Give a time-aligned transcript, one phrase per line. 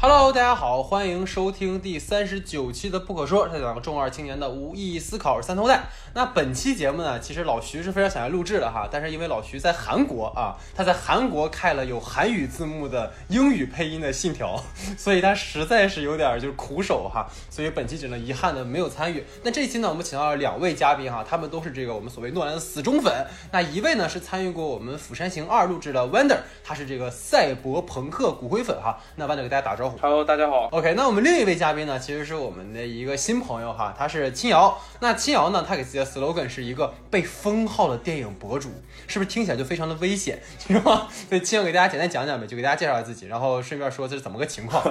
[0.00, 5.86] Hello，大家好，欢迎收听第三十九期的不可说，这两个中二青年的无意义思考三头带。
[6.14, 14.62] 那本期节目呢，其实老徐是非常想要录制的哈，但是因为老徐在韩国啊，他在韩国开了有韩语字幕的英语配音的信条，
[14.96, 19.24] 所以他实在是有点就是苦手哈，所以本期只能遗憾的没有参与。
[19.42, 23.26] 那这一期呢，我们请到了两位嘉宾哈，他们都是这个我们所谓诺兰的死忠粉。
[23.50, 28.96] 那一位呢是参与过我们《釜山行二》录制的 Wonder，他是这个赛博朋克骨灰粉哈。
[29.16, 29.87] 那 Wonder 给大家打招呼。
[30.00, 30.68] Hello，大家好。
[30.72, 34.78] OK，那我们另一位嘉宾呢，其实是我们的一个新朋友哈，他是青瑶。
[35.00, 38.68] 那青瑶呢，他给自己的 slogan 是一个被封号的电影博主，
[39.06, 41.08] 是不是听起来就非常的危险，是吧？
[41.28, 44.82] 所以青瑶给大家简单讲讲呗，就给大家介绍一下自己，然后顺便说这是怎么个情况。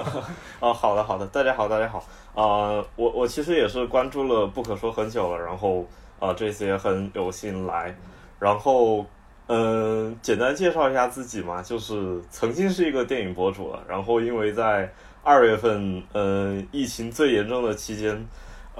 [0.60, 2.04] 啊， 好的，好的，大家好，大家好。
[2.34, 5.86] 啊、我我其实也是关注了不可说很久了，然后
[6.18, 7.94] 啊、这些很有幸来，
[8.38, 9.04] 然后
[9.48, 14.88] 嗯、简单介绍一下自己嘛，就是曾经是一个电影博主了，然后因为在
[15.22, 18.24] 二月份，嗯、疫情最严重的期间。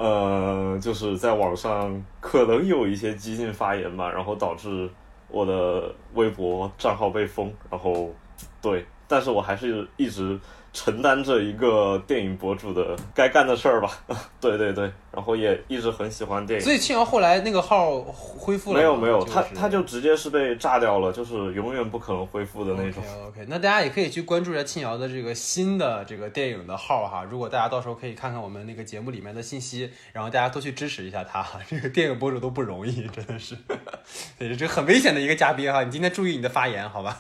[0.01, 4.89] 呃，就是在网上可能有一些激进发言吧，然后导致
[5.27, 8.15] 我的微博账号被封，然后
[8.63, 10.39] 对，但是我还是一直
[10.73, 13.91] 承担着一个电影博主的该干的事儿吧。
[14.41, 16.65] 对对对，然后也一直很喜欢电影。
[16.65, 23.03] 所以庆瑶后来那个号恢复了没有没有，他他就直接是被炸掉了，就是永远不可能恢复的那种。
[23.03, 27.25] OK OK，那大家也可以去关注一下庆瑶的这个新的这个电影的号哈。
[27.29, 31.59] 如果大家到时候可以看看我们那个节目里面的信息，然后大家都去支持一下他哈。
[31.69, 33.57] 这个电影博主都不容易，真的是，
[34.39, 35.83] 对，这很危险的一个嘉宾哈。
[35.83, 37.19] 你今天注意你的发言，好吧？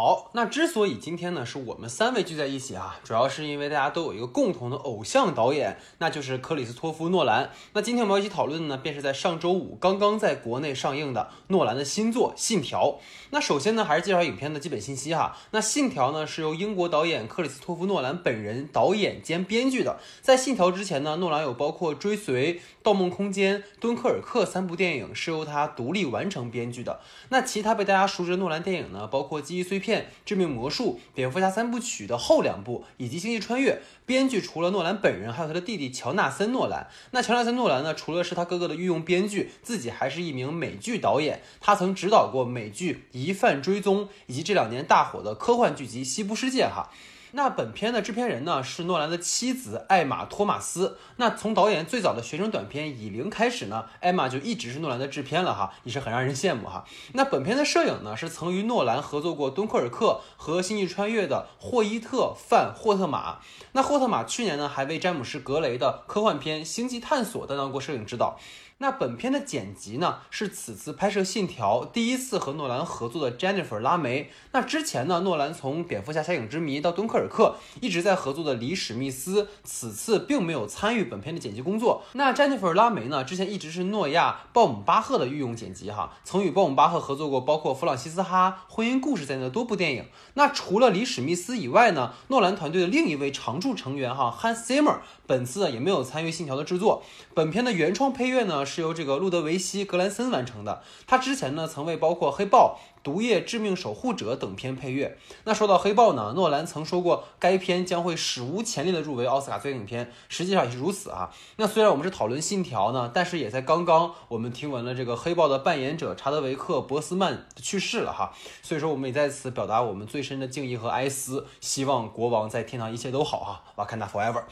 [0.00, 7.50] 好，那之所以今天呢是我们三位聚在一起啊，主要是因为大家都有一个共同的偶像导演，那就是克里斯托夫诺兰。
[7.72, 12.90] 那今天我们要一起讨论的呢，便是在上周五刚刚在国内上映的诺兰的新作《信条》。
[13.30, 15.36] 那首先呢，还是介绍影片的基本信息哈。
[15.50, 19.98] 那《信条》呢是由英国导演克里斯托夫诺兰本人导演兼编剧的。
[20.22, 27.00] 在《信条》之前呢，诺兰有包括《追随》《盗梦空间》《敦刻尔克》三部电影是由他独立完成编剧的。
[27.30, 29.86] 那其他被大家熟知的诺兰电影呢，包括《记忆碎片》
[30.24, 33.72] 《致命魔术》《蝙蝠侠三部曲》的后两部，以及《星际穿越》。
[34.06, 36.88] 编剧除了诺兰本人，还有他的弟弟乔纳森·诺兰。
[37.10, 41.42] 那乔纳森·诺兰呢，除了是他哥哥的御用编剧，自己还是一名美剧导演。
[41.60, 46.90] 他曾指导过美剧《疑犯追踪》，以及这两年大火的科幻剧集《西部世界》哈。
[47.32, 50.96] 那本片的制片人呢是诺兰的妻子艾玛·托马斯。
[51.16, 56.84] 那从导演最早的学生短片《以零》开始呢，艾玛就一直是诺兰的制片了哈，也是很让人羡慕哈。
[57.12, 63.38] 那本片的摄影呢是曾与诺兰合作过《敦刻尔克》和《星际穿越》的霍伊特·范·霍特玛。
[63.72, 68.38] 那霍特玛去年呢还为詹姆斯·格雷的科幻片《星际探索》担当过摄影指导。
[68.80, 74.30] 那本片的剪辑呢，是此次拍摄《信条》第一次和诺兰合作的 Jennifer 拉梅。
[74.52, 82.04] 那之前呢，诺兰从《蝙蝠侠：侠影之谜》到《敦刻尔克》一直在合作的李史密斯，此次并没有参与本片的剪辑工作。
[82.12, 90.04] 那 Jennifer 拉梅呢，之前一直是诺亚·鲍姆巴赫的御用剪辑哈，曾与鲍姆巴赫合作过包括《弗朗西斯哈》《婚姻故事》在内的多部电影。
[90.34, 97.04] 那除了李史密斯以外呢，诺兰团队的另一位常驻成员哈 Hans Zimmer 本次也没有参与《信条》的制作。
[97.34, 100.82] 本片的原创配乐呢是由这个路德维希·格兰森完成的。
[101.06, 102.76] 他之前呢曾为包括《黑豹》。
[103.00, 105.16] 毒液、致命守护者等片配乐。
[105.44, 111.30] 那说到黑豹呢，诺兰曾说过该片将会史无前例的入围奥斯卡最佳影片，实际上也是如此啊。
[111.56, 124.42] 那虽然我们是讨论信条呢，但是也在刚刚我们听闻了这个黑豹的扮演者查德维克·博斯曼去世了哈，所以说我们也在此表达我们最深的敬意和哀思，希望国王在天堂一切都好哈，瓦坎达 forever。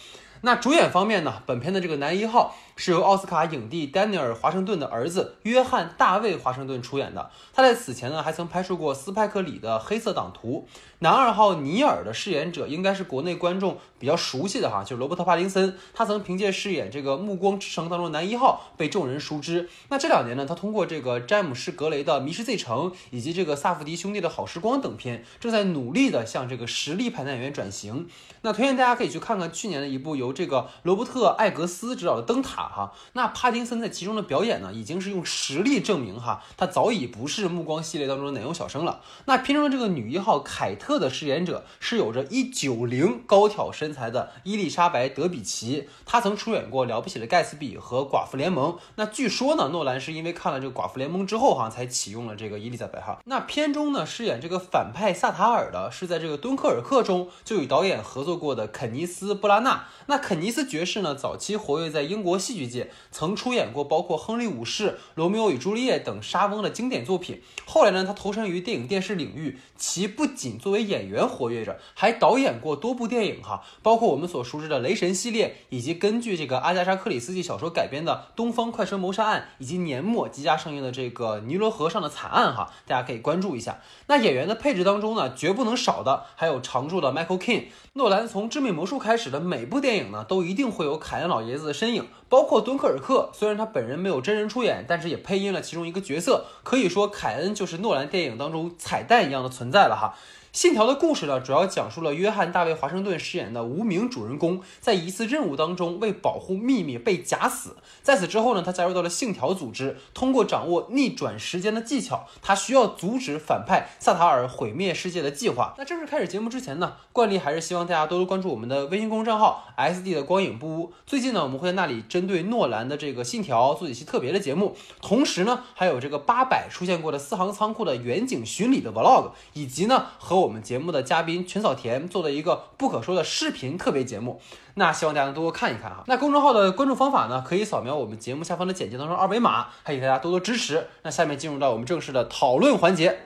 [0.47, 7.33] 那主演方面呢，本片的这个男一号是由奥斯卡影帝丹尼尔·华盛顿的儿子约翰·大卫·华盛顿出演的。
[7.53, 10.69] 他在此前呢还曾拍摄过斯派克·李的《黑色党徒》。
[11.01, 15.77] 男二号尼尔的饰演者应该是国内观众比较熟悉的哈，就是罗伯特·帕丁森。
[15.93, 19.69] 他曾凭借饰演这个《暮光之城》当中的男一号被众人熟知。
[19.89, 28.07] 那这两年呢，他通过这个詹姆斯·格雷的《迷失 Z 城》以及这个萨福迪兄弟的《好时光》等片，正在努力的向这个实力派男演员转型。
[28.43, 32.93] 那推荐大家可以去看看去年的一部由这个罗伯特·艾格斯执导的《灯塔》哈。
[33.15, 39.01] 那帕丁森在其中的表演呢，已经是用实力证明哈，他早已不是《暮光》系列当中的奶油小生了。
[39.25, 48.73] 那片中的这个女一号凯特的饰演者是有着一九零高挑身材的伊丽莎白·德比奇，她曾出演过《了不起的盖茨比》和《寡妇联盟》。
[48.97, 53.19] 那据说呢，诺兰是因为看了这个《寡妇联盟》之后哈，才启用了这个伊丽莎白哈。
[53.25, 59.87] 那片中呢，饰演这个反派萨塔尔的是在这个《敦刻尔克》中就与导演合作过的肯尼斯·布拉纳。
[60.07, 67.43] 那那肯尼斯爵士呢，早期活跃在英国戏剧界，曾出演过包括《亨利五世》《罗密欧与朱丽叶》等莎翁的经典作品。
[67.67, 83.83] 后来呢，他投身于电影电视领域，其不仅作为演员活跃着，还导演过多部电影哈，包括我们所熟知的《雷神》系列，以及根据这个阿加莎·克里斯蒂小说改编的《东方快车谋杀案》，以及年末即将上映的这个《尼罗河上的惨案》哈，大家可以关注一下。
[84.07, 87.65] 那演员的配置当中呢，绝不能少的还有常驻的 Michael King。
[87.93, 96.45] 诺兰从《致命魔术》开始的每部电影都一定会有凯恩老爷子的身影，包括《敦刻尔克》，虽然他本人没有真人出演，但是也配音了其中一个角色。
[96.63, 100.15] 可以说，凯恩就是诺兰电影当中彩蛋一样的存在了哈。
[100.57, 107.77] 信条的故事呢，主要讲述了约翰·大卫·华盛顿饰演的无名主人公，在一次任务当中为保护秘密被假死。
[108.03, 115.75] 在此之后呢，他加入到了信条组织，通过掌握逆转时间的技巧，他需要阻止反派萨塔尔毁灭世界的计划。
[115.77, 120.95] 那正式开始节目之前呢，惯例还是希望大家多多关注我们的微信公众账号 S D 的光影不污。
[121.05, 134.41] 最近呢，我们会在那里针对诺兰的这个信条做一期特别的节目，同时呢，还有这个八百出现过的四行仓库的远景巡礼的 Vlog，以及呢和我我们节目的嘉宾全草田做的一个不可说的视频特别节目，
[134.75, 136.05] 那希望大家能多多看一看哈。
[136.07, 140.87] 那公众号的关注方法呢，可以扫描我们节目下方的简介当中二维码，还请大家多多支持。
[141.03, 143.19] 那下面进入到我们正式的讨论环节。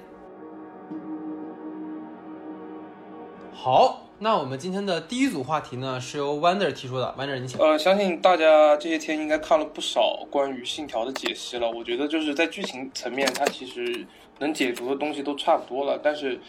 [3.52, 7.60] 好，那我们今天的第一组话题呢，是由 Wander 提出的，Wander 你请。
[7.60, 11.70] 呃，相信大家这些天应该看了不少关于信条的解析了。
[11.70, 14.06] 我觉得就是在剧情层面，它其实
[14.38, 16.40] 能解读的东西都差不多了，但是。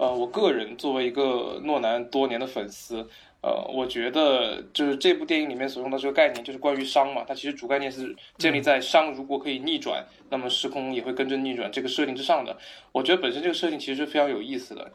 [0.00, 3.06] 呃，我个人作为一个诺兰多年的粉丝，
[3.42, 7.22] 呃，我觉得就是这部电影里面所用的这个概念，就是关于熵嘛。
[7.28, 12.56] 它其实主概念是建立在熵如果可以逆转，那么时空也会跟着逆转这个设定之上的。
[12.92, 14.90] 我觉得本身这个设定其实是非常有意思的，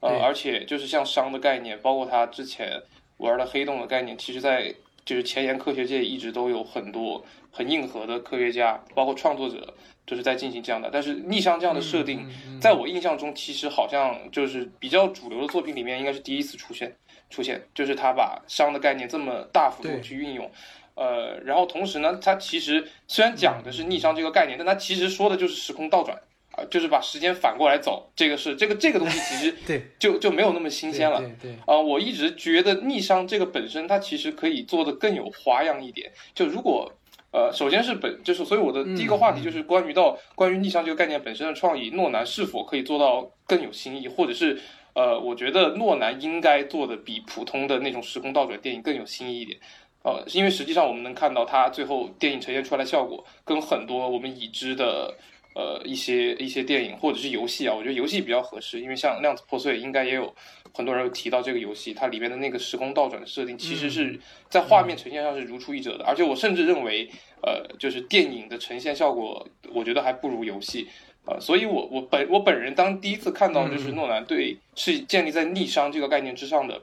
[0.00, 2.82] 呃，而且就是像熵的概念，包括他之前
[3.16, 4.74] 玩的黑洞的概念，其实在
[5.04, 9.74] 就是前沿科学界一直都有很多很硬核的科学家，包括创作者。
[10.06, 12.26] 就是在进行这样的，但是逆熵这样的设定，
[12.60, 16.92] 在我印象中，其实好像就是比较主流的作品里面，应该是第一次出现。
[17.28, 20.50] 出现就是他把熵的概念这么大幅度去运用，
[20.96, 26.22] 呃，然后同时呢，他其实虽然讲的是逆熵这个概念，但他其实说的就是时空倒转啊，
[26.66, 28.10] 就是把时间反过来走。
[28.16, 31.18] 这个是这个这个东西其实 对就就没有那么新鲜了。
[31.18, 36.10] 对对啊，我一直觉得逆商这个本身，它其实可以做的更有花样一点。
[36.34, 36.92] 就如果
[37.32, 44.60] 呃，首先是本就是，所以我的第一个话题就是关于到关于逆商这个概念本身的创意，诺南是否可以做到更有新意，或者是
[44.94, 49.56] 呃，我觉得诺南应该做的比普通的那种时空倒转电影更有新意一点。
[50.02, 55.14] 呃，因为实际上我们能看到它最后电影呈现出来的效果，跟很多我们已知的
[55.54, 60.34] 呃一些一些电影或者是游戏啊，我觉得游戏比较合适，因为像《量子破碎》应该也有。
[60.72, 64.16] 很多人有提到这个游戏，它里面的那个时空倒转的设定，其实是
[64.48, 66.04] 在画面呈现上是如出一辙的。
[66.04, 67.10] 而且我甚至认为，
[67.42, 69.44] 呃，就是电影的呈现效果，
[69.74, 70.86] 我觉得还不如游戏。
[71.26, 76.80] 呃，所以我我本我本人当第一次看到就是诺兰对是建立在逆商这个概念之上的，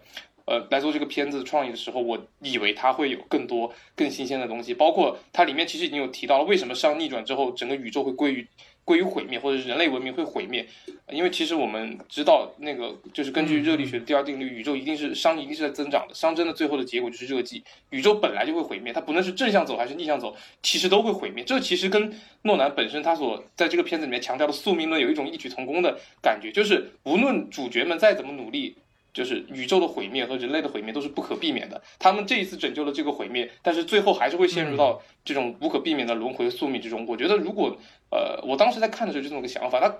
[0.47, 8.47] 呃，来做这个片子创意的时候，我以为它会有更多更新鲜的东西，包括它里面其实已经有提到了为什么熵逆转之后，整个宇宙会归于。
[8.87, 10.65] 归于毁灭，或者是人类文明会毁灭，
[11.11, 20.33] 因为其实我们知道，那个就是根据热力学的第二定律，宇宙一定是熵一定是在增长的，熵增的最后的结果就是热寂，宇宙本来就会毁灭，它不论是正向走还是逆向走，
[20.63, 21.43] 其实都会毁灭。
[21.43, 28.77] 这其实跟诺兰本身他所在这个片子里面强调的宿命论有一种异曲同工的感觉，就是无论主角们再怎么努力。
[29.17, 31.81] 就是宇宙的毁灭和人类的毁灭都是不可避免的。
[31.97, 37.03] 他们这一次拯救了这个毁灭，但是最后还是会陷入到这种无可避免的轮回宿命之中。
[37.07, 37.75] 我觉得，如果
[38.11, 39.91] 呃，我当时在看的时候就这么个想法，他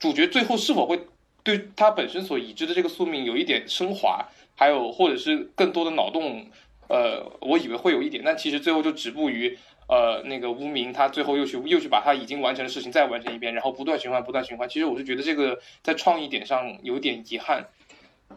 [0.00, 0.98] 主角最后是否会
[1.44, 6.44] 对他本身所已知的这个宿命有一点升华，还有或者是更多的脑洞，
[6.88, 9.56] 呃，我以为会有一点，但其实最后就止步于
[9.86, 14.68] 呃那个无名，他最后又去又去把他已经完成的事情再完成一遍，然后不断循环，不断循环。
[14.68, 17.64] 其实我是觉得这个在创意点上有点遗憾。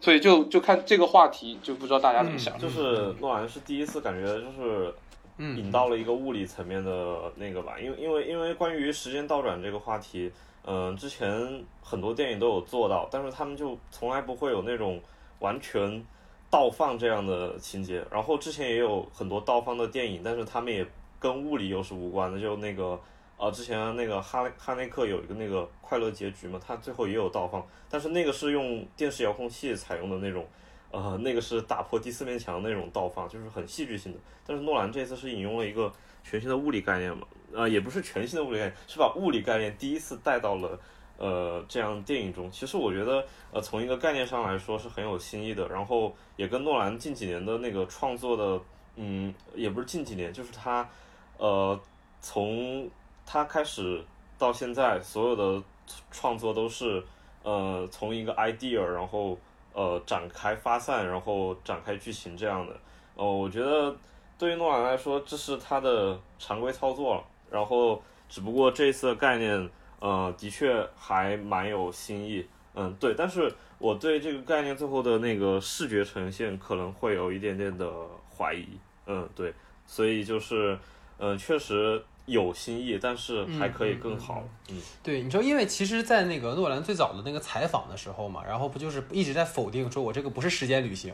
[0.02, 2.58] 所以就就看这个话题，就不知道大家怎么想。
[2.58, 4.94] 就是诺兰是第一次感觉就是
[5.38, 10.32] 引到了一个物理层面的那个吧，因为因为因为关于时间倒转这个话题，
[10.66, 15.02] 嗯，之前很多电影都有做到，但是他们就从来不会有那种
[15.40, 16.06] 完全
[16.50, 18.06] 倒放这样的情节。
[18.10, 20.86] 然后之前也有很多倒放的电影，但是他们也
[21.20, 23.00] 跟物理又是无关的，就那个。
[23.40, 30.46] 啊，之前那个哈哈内克有一个那个快乐结局嘛，他最后也有倒放，但是那个是用电视遥控器采用的那种，
[30.92, 34.20] 呃，那个是打破第四面墙那种倒放，就是很戏剧性的。
[34.46, 35.90] 但是诺兰这次是引用了一个
[36.22, 40.78] 全新的物理概念嘛，呃，也不是全新的物理概念，是把物理概念第一次带到了
[41.18, 42.52] 呃这样电影中。
[42.52, 48.62] 其实我觉得，呃，从一个概念上来说是很有新意的，然后也跟诺兰近几年的那个创作的
[48.98, 50.90] 嗯，也不是近几年，就是他，
[51.38, 51.80] 呃，
[52.20, 52.90] 从
[53.32, 54.04] 他开始
[54.40, 55.62] 到现在，所有的
[56.10, 57.04] 创作都是，
[57.44, 59.38] 呃，从一个 idea，然后
[59.72, 62.76] 呃展开发散，然后展开剧情这样的。
[63.14, 63.96] 哦，我觉得
[64.36, 67.24] 对于诺兰来说，这是他的常规操作了。
[67.52, 69.70] 然后，只不过这一次的概念，
[70.00, 72.44] 呃，的确还蛮有新意。
[72.74, 77.88] 嗯，对，但是我对这个概念最后的那个视觉呈现可能会有一点点的
[78.36, 78.66] 怀疑。
[79.06, 79.54] 嗯，对，
[79.86, 80.76] 所以就是，
[81.20, 84.44] 嗯，确实有新意，但是还可以更好。
[84.70, 91.14] 嗯，对，你知道，因为其实，在那个诺兰最早的那个采访的时候嘛，然后不就是一直在否定说我这个不是时间旅行，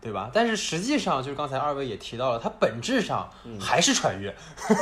[0.00, 0.30] 对吧？
[0.32, 3.30] 但是实际上，就是刚才二位也提到了，它本质上
[3.60, 4.34] 还是穿越，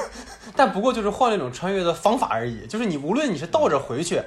[0.57, 2.67] 但不过就是换了一种穿越的方法而已。
[2.67, 4.21] 就是你无论你是倒着回去。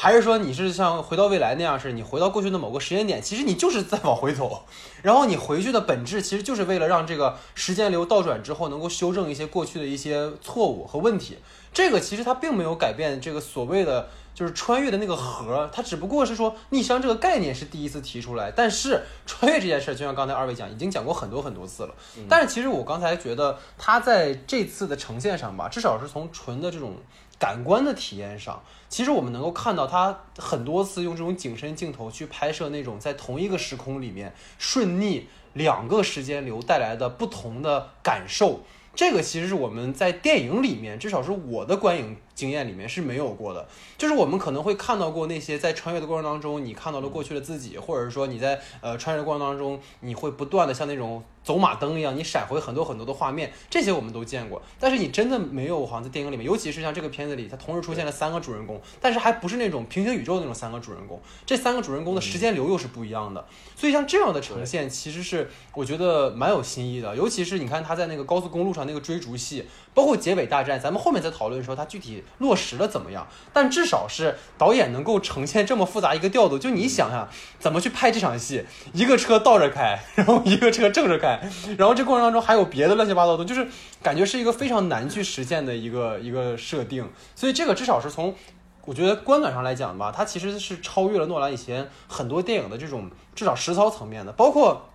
[0.00, 4.62] 还是说你是像回到未来那样，是你回到过去的某个时间点，其实你就是在往回走，
[5.02, 11.38] 然后你回去的本质其实就是为了让这个时间流倒转之后能够修正一些过去的一些错误和问题。
[11.74, 21.94] 这个其实它并没有改变这个所谓的就是穿越的那个核，它只不过是说逆商这个概念是第一次提出来，但是穿越这件事儿，就像刚才二位讲，已经讲过很多很多次了。
[22.28, 26.94] 但是其实我刚才觉得它在这次的呈现上吧，至少是从纯的这种。
[27.38, 38.60] 感官的体验上，其实我们能够看到他很多次用这种景深镜头去拍摄那种在同一个时空里面顺逆两个时间流带来的不同的感受。
[38.94, 43.66] 这个其实是我们在电影里面，至少是我的观影经验里面是没有过的。
[43.98, 51.24] 就是我们可能会看到过那些在穿越的过程当中，你看到了过去的自己，或者是说你在呃穿越的过程当中，你会不断的像那种。
[51.44, 54.60] 走马灯一样，你闪回很多很多的画面，这些我们都见过。
[54.78, 61.18] 但是你真的没有，好像在电影里面，尤其是像这个片子里，它同时出现了三个主人公，但是还不是那种平行宇宙的那种三个主人公。
[61.46, 63.42] 这三个主人公的时间流又是不一样的。
[63.74, 67.16] 所以像这样的呈现，其实是我觉得蛮有新意的。
[67.16, 69.64] 尤其是你看他在那个高速公路上那个追逐戏，
[69.94, 73.26] 包括结尾大战，咱们后面再讨论的时候，他具体落实了怎么样。
[73.52, 81.40] 但至少是导演能够呈现这么复杂一个调度，就你想想怎么去拍这场戏，一个车倒着开，然后一个车正着开。
[81.76, 83.66] 然后这过程当中还有别的乱七八糟的，就是
[84.02, 88.34] 感觉是一个非常难去实现的一个一个设定，所以这个至少是从
[88.84, 94.88] 我觉得观感上来讲吧，它其实是超越了诺兰以前很多电影的这种至少实操层面的，包括。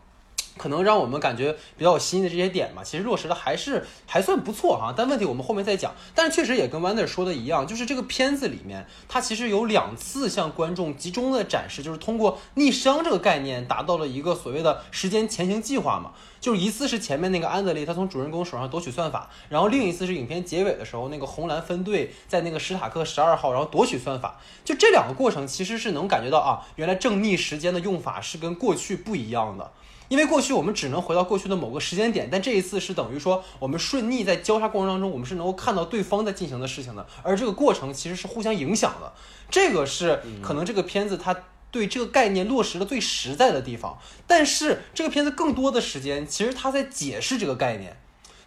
[0.57, 4.93] 可能让我们感觉比较有新的这些点嘛，其实落实的还是还算不错哈。
[4.95, 5.93] 但问题我们后面再讲。
[6.13, 16.11] 但是确实也跟 Wander 说的一样，就是这个片子里面，它其实有两次向观众集中的展示，就是通过逆熵这个概念达到了一个所谓的时间前行计划嘛。
[16.39, 24.41] 就是一次是前面那个安德烈他从主人公手上夺取算法，然后另一次是影片结尾的时候，那个红蓝分队在那个史塔克十二号，然后夺取算法。
[24.65, 29.71] 就这两个过程其实是能感觉到啊，原来正逆时间的用法是跟过去不一样的。
[30.09, 39.13] 因为过去我们只能回到过去的某个时间点，但这一次是等于说我们顺逆在交叉过程当中，我们是能够看到对方在进行的事情的，而这个过程其实是互相影响的。
[39.49, 41.35] 这个是可能这个片子它
[41.71, 43.97] 对这个概念落实的最实在的地方。
[44.27, 47.97] 但是这个片子更多的时间其实它在解释这个概念，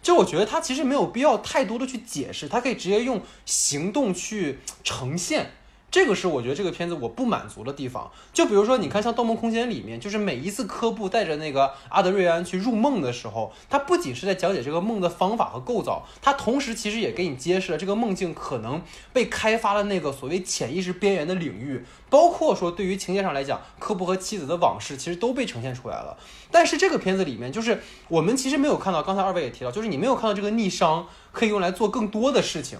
[0.01, 5.51] 就我觉得它其实没有必要太多的去解释，它可以直接用行动去呈现。
[5.89, 18.81] 这个是我觉得这个片子我不满足的地方，就比如说，你看像《盗梦空间》里面，就是每一次科布带着那个阿德瑞安去入梦的时候，他不仅是在讲解这个梦的方法和构造，他同时其实也给你揭示了这个梦境可能
[19.13, 26.17] 被开发了那个所谓潜意识边缘的领域，包括说对于情节上来讲，科布和妻子的往事其实都被呈现出来了。
[26.51, 32.77] 但是这个片子里面，就是我们其实没有看到，刚才二位也提到，就是你没有看到这个逆商可以用来做更多的事情。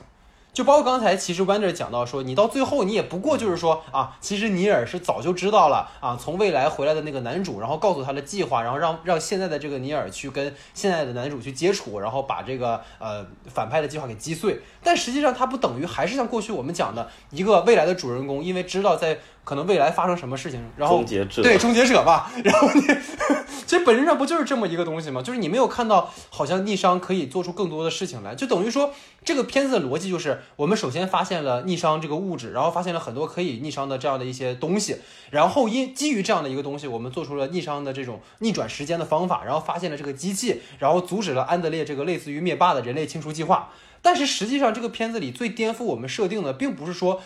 [0.57, 14.59] 就包括刚才，其实 Wander 讲到说，你到最后你也不过就是说啊，其实尼尔是早就知道了啊，从未来回来的那个男主，然后告诉他的计划，然后让让现在的这个尼尔去跟现在的男主去接触，然后把这个呃反派的计划给击碎。
[14.81, 19.19] 但实际上，他不等于还是像过去我们讲的一个未来的主人公，因为知道在。
[19.47, 21.01] 可能未来发生什么事情，然后
[21.41, 22.81] 对终结者吧， 然后你
[23.65, 25.21] 其实本质上不就是这么一个东西吗？
[25.21, 34.97] 就是你没有看到好像逆商可以做出更多的事情来，就等于说这个片子的逻辑就是我们首先发现了逆商这个物质，然后发现了很多可以逆商的这样的一些东西，
[35.31, 43.69] 然后因基于这样的一个东西，我们做出了逆商的这种逆转时间的方法，然后发现了这个机器，然后阻止了安德烈这个类似于灭霸的人类清除计划。
[44.01, 47.21] 但是实际上这个片子里最颠覆我们设定的，并不是说。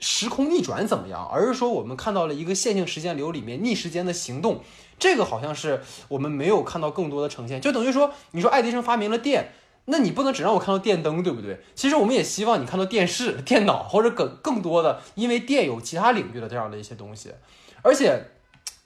[0.00, 1.28] 时空逆转怎么样？
[1.32, 4.60] 而是说我们看到了一个线性时间流里面逆时间的行动，
[4.98, 7.60] 这个好像是我们没有看到更多的呈现。
[7.60, 9.52] 就等于说，你说爱迪生发明了电，
[9.86, 11.60] 那你不能只让我看到电灯，对不对？
[11.74, 17.32] 其实我们也希望你看到电视、电脑或者更更多的，因为电有其他领域的这样的一些东西。
[17.82, 18.24] 而且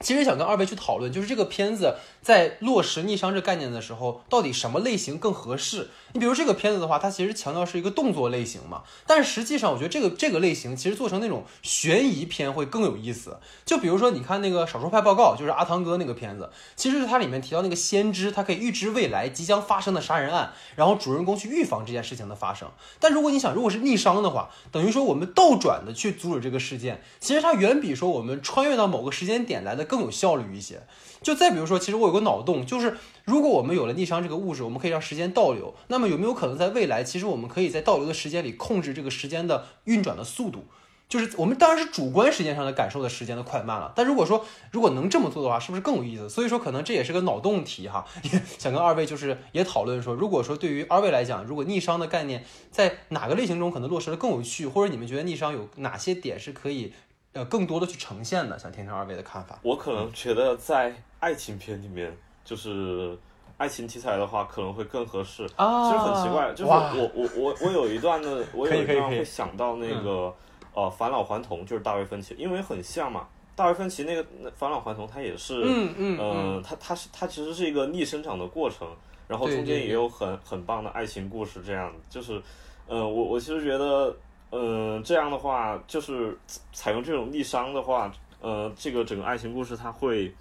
[0.01, 5.89] 其实想跟二位去讨论，就是这个片子在落实逆商这概念的时候，到底什么类型更合适？
[6.15, 13.39] 你比如这个片子的话，它其实强调是一个动作类型嘛，但是实际上我觉得这个这个类型其实做成那种悬疑片会更有意思。
[13.65, 22.69] 就比如说你看那个《少数派报告》，就是阿汤哥那个片子，其实是它里面提到那个先知，他可以预知未来即将发生的杀人案，然后主人公去预防这件事情的发生。
[23.01, 30.83] 但如果你想，如果是逆商的话，等于说我们倒转的去阻止这个事件，其实它远比说我们穿越到某个时间点来的更有效率一些。
[31.23, 40.65] 就再比如说，其实我有个脑洞，就是如果我们有了逆商这个物质，我们可以让时间倒流，那么有没有可能在未来，其实我们可以在倒流的时间里控制这个时间的运转的速度？
[41.09, 43.93] 就是我们当然是主观时间上的感受的时间的快慢了。
[43.95, 46.27] 但如果说如果能这么做的话，是不是更有意思？
[46.27, 56.95] 所以说可能这也是个脑洞题哈，也想跟二位就是也讨论说，如果说对于二位来讲，如果逆商的概念在哪个类型中可能落实的更有趣，或者你们觉得逆商有哪些点是可以
[57.33, 58.59] 呃更多的去呈现的？
[58.59, 59.59] 想听听二位的看法。
[59.63, 63.17] 我可能觉得在爱情片里面，就是
[63.57, 65.47] 爱情题材的话，可能会更合适。
[65.57, 70.35] 啊其实很奇怪，就是我我我我有一段的，我有一段会想到那个
[70.75, 73.27] 呃返老还童，就是大卫芬奇，因为很像嘛。
[73.55, 78.89] 大卫芬奇那个返老还童，他也是，嗯嗯呃，他他是他其实是一个逆生长的过程，
[79.29, 82.43] 然后中间也有很很棒的爱情故事，这样就是，
[82.87, 84.17] 呃，我我其实觉得，
[84.55, 86.39] 嗯、这样的话，就是
[86.73, 90.33] 采用这种逆商的话，呃，这个整个爱情故事它会，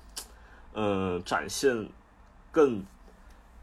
[0.74, 1.88] 嗯、展现
[2.52, 2.84] 更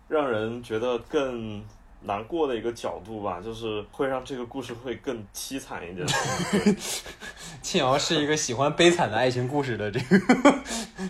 [0.09, 1.63] 让人觉得更
[2.01, 6.07] 难过的一个角度吧，就是会让这个故事会更凄惨一点。
[7.61, 10.55] 庆瑶是一个喜欢悲惨的爱情故事的这个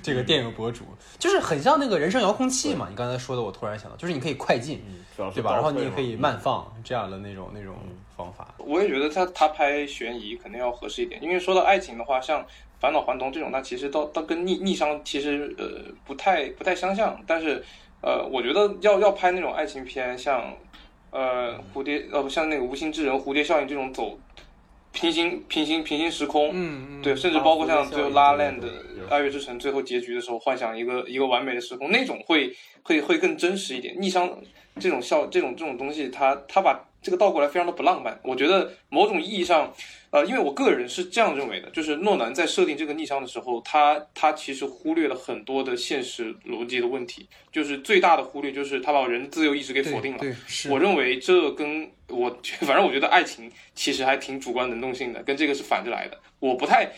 [0.03, 0.85] 这个电影博主，
[1.19, 2.89] 就是很像那个人生遥控器嘛。
[2.91, 4.83] 你刚才说的，我突然想到，就是你可以快进，
[5.17, 5.53] 对吧？
[5.53, 7.77] 然后你也可以慢放这样的那种那种
[8.19, 8.55] 方法。
[8.59, 12.45] 我也觉得他他拍悬疑肯定要合适一点，因为说到爱情的话，像
[12.81, 17.65] 返老还童这种，它其实到到跟逆逆商其实呃不太不太相像，但是
[18.03, 20.55] 呃我觉得要要拍那种爱情片，像
[21.11, 24.19] 呃蝴蝶呃不像那个无心之人蝴蝶效应这种走
[24.93, 33.95] 平行平行平行时空，嗯嗯，对，甚至啊包括像最后《蝴蝶效应 La 对 Land 对对有爱乐之城》最后结局的时候，幻想一个一个完美的时空，那种会会会更真实一点。
[34.01, 34.31] 逆商
[34.81, 38.19] 这种效这种这种东西，它它把这个倒过来非常的不浪漫。
[38.23, 39.73] 我觉得某种意义上，
[40.11, 50.25] 呃，因为我个人是这样认为的，就是诺兰在设定这个逆商的时候，他他其实忽略了很多的现实逻辑的问题，就是最大的忽略就是他把人自由意志给否定了。
[50.71, 52.29] 我认为这跟我
[52.63, 56.19] 反正我觉得爱情其实还挺主观能动性的，跟这个是反着来的。
[56.41, 56.91] 我不太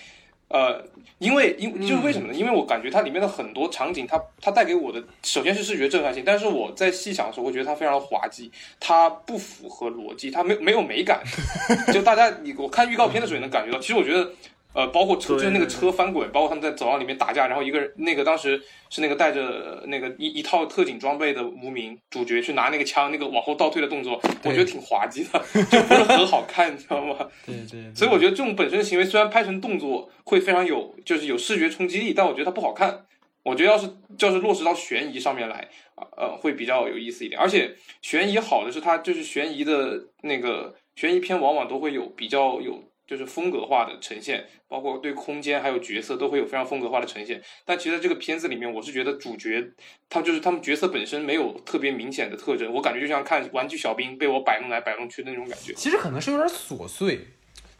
[0.50, 0.84] 呃，
[1.18, 2.34] 因为因嗯就是为什么呢？
[2.34, 11.22] 因为我感觉它里面的很多场景，它它带给我的首先是视觉震撼性，但是我在细想的时候，我觉得它非常的滑稽，它不符合逻辑，它没没有美感。
[11.92, 14.30] 就大家你我看预告片的时候也能感觉到，其实我觉得。
[14.72, 27.16] 呃，包括车，就是那个车翻滚，包括他们在走廊里面打架，然后一个人，那个当时是那个带着呃那个一一套特警装备的无名主角去拿那个枪，那个往后倒退的动作，我觉得挺滑稽的， 就不是很好看，你知道吗？
[27.44, 33.06] 对 对，对所以我觉得这种本身的行为虽然拍成动作会非常有，就是有视觉冲击力，但我觉得它不好看。
[33.42, 37.40] 我觉得要是要是落实到悬疑上面来，啊呃，会比较有意思一点。
[37.40, 47.42] 而且悬疑好的是它就是悬疑的那个悬疑片，往往都会有比较有就是风格化的呈现，包括对空间还有角色都会有非常风格化的呈现。
[47.64, 49.68] 但其实这个片子里面，我是觉得主角
[50.09, 55.75] 他就是他们角色本身没有特别明显的特征，我感觉就像看玩具小兵被我摆弄来摆弄去的那种感觉。
[55.75, 57.27] 其实可能是有点琐碎，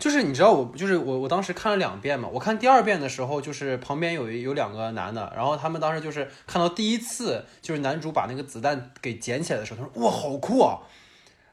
[0.01, 10.81] 就是你知道我就是我我当时看了两遍嘛，我看第二遍的时候，就是旁边有有两个男的，然后他们当时就是看到第一次就是男主把那个子弹给捡起来的时候，他说哇好酷啊，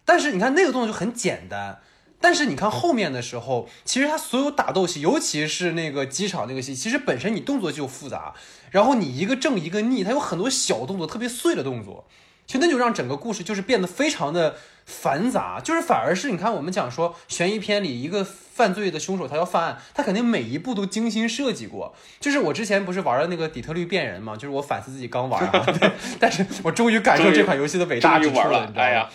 [0.04, 1.80] 但是你看那个动作就很简单。
[2.20, 8.34] 但是你看后面的时候，其实他所有打斗戏，尤其是那个机场那个戏，其实本身你动作就复杂，
[8.72, 12.08] 然后你一个正一个逆，他有很多小动作，特别碎的动作，
[12.48, 14.56] 其实那就让整个故事就是变得非常的
[14.88, 21.94] 繁杂，就是反而是你看我们讲说悬疑片里一个犯罪的凶手他要犯案，他肯定每一步都精心设计过。
[22.20, 28.82] 就是我之前不是玩了那个底特律变人嘛，就是我反思自己刚玩啊，对，但是我终于感受这款游戏的伟大之处了，你知道吗？
[28.82, 29.10] 哎呀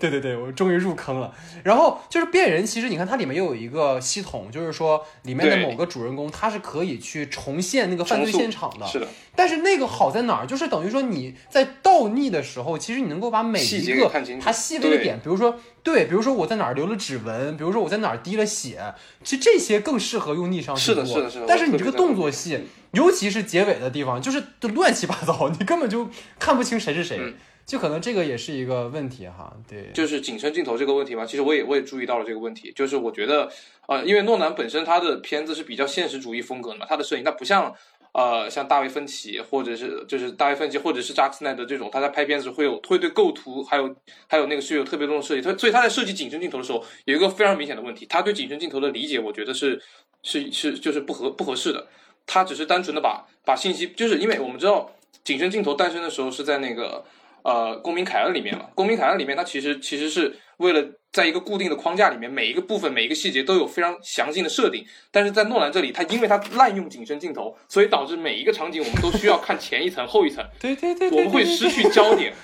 [0.00, 1.32] 对对对，我终于入坑了。
[1.62, 10.46] 然后就是变人，其实你看它里面又有一个系统，就是说里面的某个主人公他是可以去重现那个犯罪现场的，是的，但是那个好在哪儿？
[10.46, 22.60] 就是等于说你在倒逆的时候，其实你能够把每一个节给看清楚它细微的点，比如说对，比如说我在哪儿留了指纹，比如说我在哪儿滴了血，其实这些更适合用逆商去是的是的是的但是你这个动作戏，
[22.92, 27.18] 尤其是结尾的地方，就是都乱七八糟， 你根本就看不清谁是谁。
[27.20, 27.34] 嗯
[27.68, 33.46] 就可能这个也是一个问题哈，对，就是景深镜头这个问题嘛，其实我也我也注意到了这个问题，就是我觉得，
[33.86, 37.74] 呃，因为诺兰本身他的片子是比较现实主义风格的嘛，他的摄影他不像。
[38.18, 43.94] 呃，像大卫芬奇，或者是就是大卫芬奇，或者是扎克斯奈德这种，他在拍片子会有会对构图，还有
[44.26, 45.40] 还有那个是有特别多的设计。
[45.40, 49.80] 他所以他在设计景深镜头的时候，有一个非常明显的问题，他对景深镜头的理解，我觉得是
[50.24, 51.86] 是是就是不合不合适的。
[52.26, 54.90] 他只是单纯的把把信息，就是因为我们知道
[55.22, 57.04] 景深镜头诞生的时候是在那个
[57.48, 72.34] 呃公民凯恩里面嘛，公民凯恩里面它其实其实是为了在一个固定的框架里面，每一个部分每一个细节都有非常详尽的设定，但是在诺兰这里，他因为他滥用景深镜头，所以导致每一个场景我们都需要看前一层后一层，对对对，我们会失去焦点。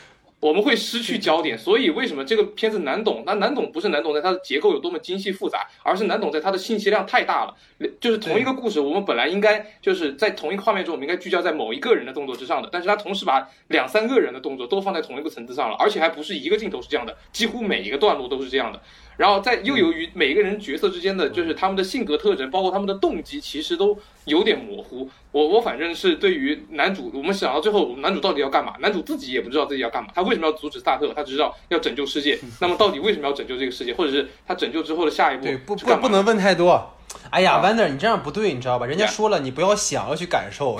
[0.44, 3.22] 我们会失去焦点，所以为什么这个片子难懂？
[3.24, 7.54] 那难懂不是难懂在它的结构有多么精细复杂，而是难懂在它的信息量太大了。
[7.98, 18.78] 就是同一个故事，我们本来应该就是在同一个画面中，我们应该聚焦在某一个人的动作之上的，但是它同时把两三个人的动作都放在同一个层次上了，而且还不是一个镜头是这样的，几乎每一个段落都是这样的。
[19.16, 25.08] 然后在又由于每个人角色之间的就是他们的性格特征，包括他们的动机，其实都有点模糊。
[25.30, 28.74] 我我反正是对于男主，我们想到最后，男主到底要干嘛？
[28.80, 30.10] 男主自己也不知道自己要干嘛。
[30.14, 31.12] 他为什么要阻止萨特？
[31.14, 32.38] 他只知道要拯救世界。
[32.60, 33.94] 那么到底为什么要拯救这个世界？
[33.94, 35.44] 或者是他拯救之后的下一步？
[35.44, 36.90] 对，不不不能问太多。
[37.30, 38.86] 哎呀，Wander，你这样不对，你知道吧？
[38.86, 40.78] 人家说了，你不要想，要去感受。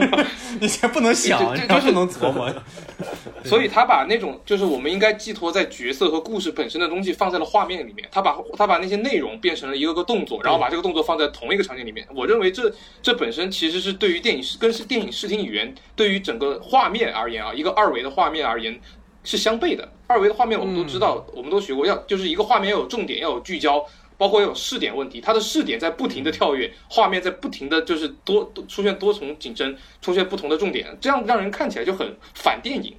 [0.60, 2.52] 你先不能想，这就是能琢磨。
[3.44, 8.08] 所以他把那种就是我们应该寄托在角色和故事本身的东西放在了画面里面。
[8.10, 12.06] 他把他把那些内容变成了一个个动作，然后把这个动作放在同一个场景里面。
[12.14, 18.78] 我认为这这本身其实是对于电影视跟是电影视听语言，对于整个画面而言啊，一个二维的画面而言
[19.24, 19.88] 是相悖的。
[20.06, 23.84] 二维的画面我们都知道，我们都学过，要就是一个画面要有重点，要有聚焦。
[24.16, 32.94] 包括有视点问题，它的视点在不停的跳跃，画面在不停的就是多出现多重景深，出现不同的重点，这样让人看起来就很反电影。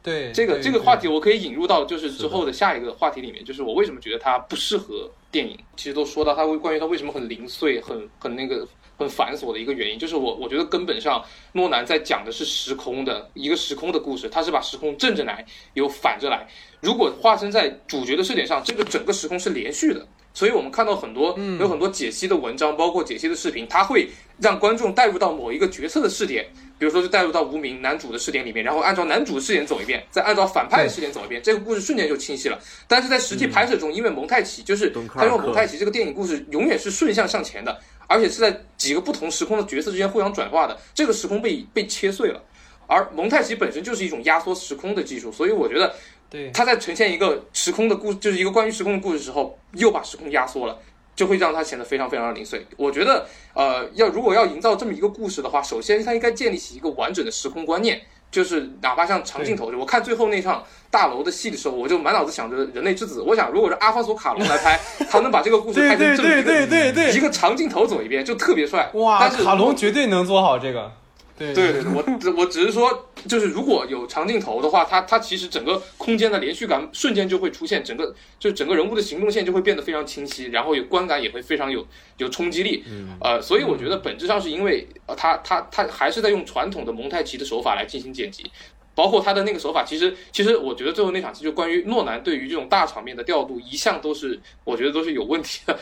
[0.00, 5.58] 对这个这个话题，我可以引入到就是之后的下一个话题里面，就是我为什么觉得它不适合电影。
[5.76, 16.46] 其实都说到它为关于它为什么很零碎、很很那个很繁琐的一个原因，就是我我觉得根本上诺兰在讲的是时空的一个时空的故事，他是把时空正着来，有反着来。
[16.80, 20.06] 如果化身在主角的视点上，这个整个时空是连续的。
[20.38, 24.08] 所以我们看到很多有很多解析的文章，包括解析的视频，它会
[24.40, 26.46] 让观众带入到某一个角色的视点，
[26.78, 32.56] 比如说就带入到无名男主的视点里面，然后按照男主的视点走一遍，再按照反派的视点走一遍，这个故事瞬间就清晰了。
[32.86, 42.40] 但是在实际拍摄中，因为蒙太奇就是他用蒙太奇这个电影故事永远是顺向向前的，而且是在几个不同时空的角色之间互相转化的，这个时空被被切碎了。
[42.86, 45.92] 而蒙太奇本身就是一种压缩时空的技术，所以我觉得。
[46.30, 50.78] 对，他在呈现一个时空的故，就是一个关于时空的故事时候，又把时空压缩了，
[51.16, 52.66] 就会让它显得非常非常的零碎。
[52.76, 63.22] 我觉得，呃，要如果要营造这么一个故事的话，首先它应该建立起一个完整的时空观念，就是哪怕像长镜头，我看最后那场大楼的戏的时候，我就满脑子想着人类之子。
[63.22, 68.90] 我想，如果是阿方索卡隆来拍， 他能把这个故事拍成这么一个一个长镜头走一遍，就特别帅。
[68.92, 70.92] 哇，卡隆绝对能做好这个。
[71.38, 72.04] 对对对，我
[72.36, 82.84] 我只是说，就是如果有长镜头的话，它它其实整个空间的连续感瞬间就会出现，整个就整个人物的行动线就会变得非常清晰，然后有观感也会非常有有冲击力。
[83.20, 88.50] 呃，所以我觉得本质上是因为呃，他他他还是在用传统的蒙太奇的手法来进行剪辑，
[88.94, 95.78] 包括他的那个手法，其实其实我觉得最后那场戏就关于诺兰对于这种大场面的调度，一向都是我觉得都是有问题的。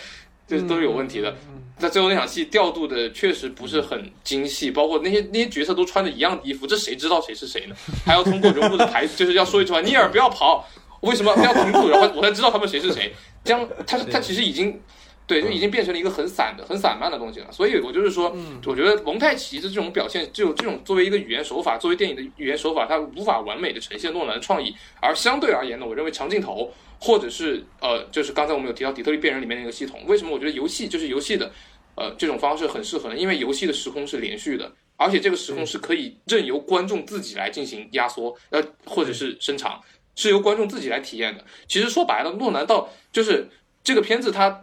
[0.47, 1.35] 这都是有问题的，
[1.81, 7.75] 那最后那场戏调度的确实不是很精细，包括那些那些角色都穿着一样的衣服，这谁知道谁是谁呢？
[8.05, 10.67] 还要通过人物的台， 就是要说一句话：“尼尔不要跑，
[11.01, 13.15] 为什么不要停住？”然后我才知道他们谁是谁。
[13.45, 14.81] 这样，他他其实已经。
[15.27, 17.51] 对，就已经变成了一个很散的、很散漫的东西了。
[17.51, 18.33] 所以我就是说，
[18.65, 24.73] 我觉得蒙太奇的这种表现，就这种作为一个语言手法，作为电影的语言手法，它无法完美的呈现诺兰的创意。
[25.03, 31.51] 而相对而言呢，我认为长镜头，或者是呃，就是刚才我们有提到《底特律变人》里面那个系统，为什么我觉得游戏就是游戏的
[31.97, 33.17] 呃这种方式很适合呢？
[33.17, 39.81] 因为游戏的时空是连续的，而且这个时空是可以任由观众自己来进行压缩，呃，或者是伸长，
[40.15, 41.45] 是由观众自己来体验的。
[41.67, 43.49] 其实说白了，诺兰到就是
[43.83, 44.62] 这个片子它。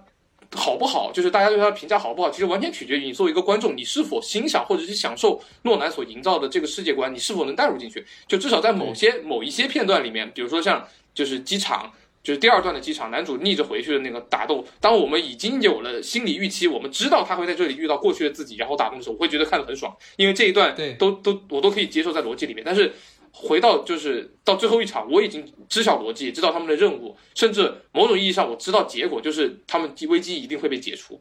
[0.55, 8.05] 好不好，就是大家对他的评价好不好，其实完全取决于你作为一个观众，你是否欣赏或者是享受诺兰所营造的这个世界观，你是否能带入进去。
[8.27, 11.91] 就至少在某些某一些片段里面，比如说像就是机场，
[12.23, 22.93] 就是第二段的机场，男主逆着回去的那个打斗，当我们已经有了心理预期，我们知道他会在这里遇到过去的自己，然后打斗的时候，我会觉得看得很爽，因为这一段都都我都可以接受在逻辑里面，但是。
[23.36, 31.19] 回到就是到最后一场，我已经知晓逻辑，知道他们的任务，甚至某种意义上我知道结果，就是他们危机一定会被解除。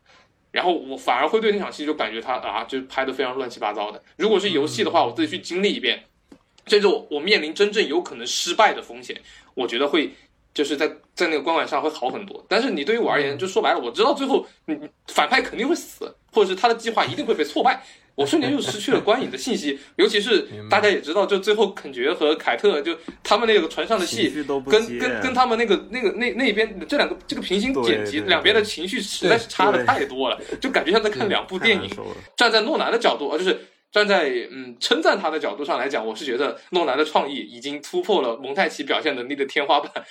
[0.50, 4.02] 然后我反而会对那场戏就感觉他啊，就拍的非常乱七八糟的。
[4.16, 6.04] 如果是游戏的话，我自己去经历一遍，
[6.66, 9.18] 甚至我我面临真正有可能失败的风险，
[9.54, 10.12] 我觉得会
[10.52, 12.44] 就是在在那个观感上会好很多。
[12.46, 17.82] 但是你对于我而言，就说白了，我知道最后你反派肯定会死，或者是他的计划一定会被挫败。
[18.14, 19.78] 我瞬间就失去了观影的信息。
[19.96, 24.30] 尤其是大家也知道，就最后肯爵和凯特就他们那个船上的戏，
[24.68, 31.90] 跟跟跟他们那个那个那那边这两个这个平行剪辑两边的情绪实在是差的太多了，就感觉像在看两部电影。
[32.36, 33.58] 站在诺兰的角度啊，就是
[33.90, 39.90] 站在嗯称赞他的角度上来讲，我是觉得诺兰的创意已经突破了蒙太奇表现能力的天花板。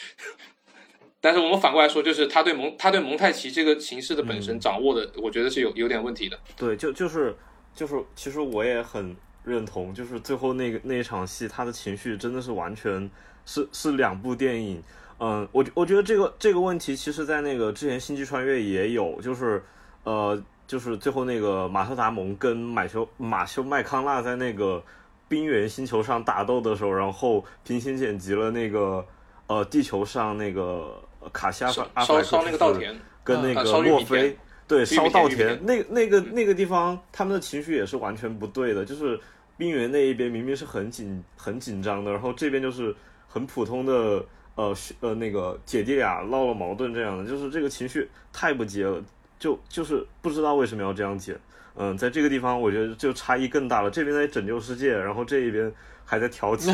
[1.24, 6.40] 但是我们反过来说，就是他对蒙他对蒙太奇这个形式的本身掌握的，我觉得是有有点问题的。
[6.58, 7.36] 对，就就是
[7.74, 13.10] 就是，其实我也很认同，就是最后那个那一场戏，他的情绪真的是完全
[13.46, 14.82] 是是两部电影。
[15.20, 19.64] 嗯，我我觉得这个这个问题，其实在那个之前《星际穿越》也有，就是
[20.04, 24.84] 呃，就是最后那个马特·达蒙跟马修马修·麦康纳在那个
[25.28, 29.06] 冰原星球上打斗的时候，然后平行剪辑了那个
[29.48, 31.02] 呃地球上那个。
[31.32, 34.36] 卡西阿法阿法烧那个稻田，跟那个墨菲
[34.72, 38.86] 对烧稻田，那那个那个地方，他们的情绪也是完全不对的。
[38.86, 39.20] 就是
[39.58, 42.96] 冰原那一边明明是很紧很紧张的，然后这边就是
[43.28, 49.04] 很普通的呃呃那个姐弟俩闹了矛盾这样的，就是这个情绪太不接了，
[49.38, 51.38] 就就是不知道为什么要这样剪。
[51.76, 55.70] 嗯，在这个地方我觉得就差异更大了，这边在拯救世界，然后这一边
[56.06, 56.74] 还在调情，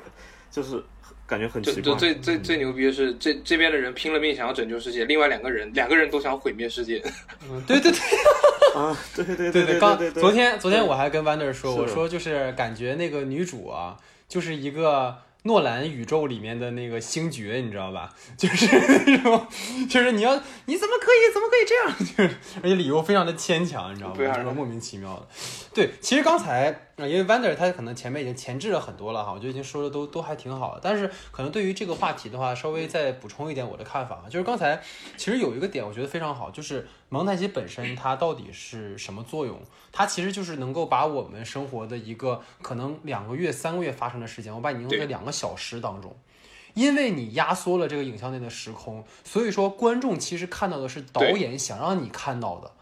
[0.52, 0.82] 就是。
[1.28, 1.82] 感觉很奇怪。
[1.82, 6.98] 就最最最牛逼的是，这这边的人拼了命想要拯救世界，另外两个人两个人都想毁灭世界。
[7.66, 8.00] 对对对，
[8.74, 9.78] 啊，对对对对对。
[9.78, 15.18] 刚昨天昨天我还跟 Wander 说，我说就是感觉那个女主啊，就是一个。
[15.44, 18.12] 诺兰宇宙里面的那个星爵，你知道吧？
[18.36, 18.66] 就是
[19.06, 19.46] 那种，
[19.88, 20.34] 就是你要
[20.66, 21.96] 你怎么可以怎么可以这样？
[21.98, 24.14] 就是而且理由非常的牵强，你知道吗？
[24.18, 25.26] 非常莫名其妙的。
[25.72, 30.80] 对，其实刚才啊，因为 Wander 他可能前面已经前置了很多了哈，我觉得已经说的都都还挺好的。
[30.82, 34.82] 但是可能对于这个话题的话，稍微再补充一点我的看法就是刚才
[35.16, 39.60] 其实有一个点我觉得非常好，就是蒙太奇本身它到底是什么作用？
[39.92, 46.16] 它其实就是能够把我们生活的一个可能两个月、三个月发生的事情，我把你用在两个小时当中，
[46.74, 52.72] 因为你压缩了这个影像内的时空，所以说观众其实看到的是导演想让你看到的。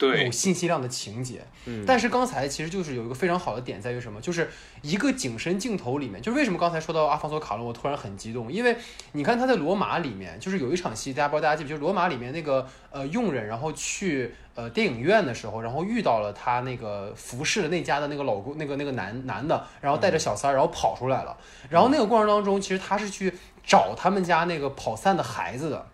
[0.00, 4.20] 有信息量的情节，嗯，但是刚才其实就是有一个非常好的点在于什么？
[4.20, 4.50] 就是
[4.82, 8.76] 一个景深镜头里面，就是为什么刚才说到阿方索卡隆，我突然很激动，因为
[9.12, 11.68] 你看他在罗马里面，就是有一场戏，大家不知道大家记不？
[11.68, 21.36] 就是罗马里面那个呃佣人，然后去呃电影院的时候，然后遇到了他那个服侍的那家的那个老公，那个那个男男的，然后带着小三儿，然后跑出来了，
[21.70, 23.32] 然后那个过程当中，其实他是去
[23.64, 25.86] 找他们家那个跑散的孩子的。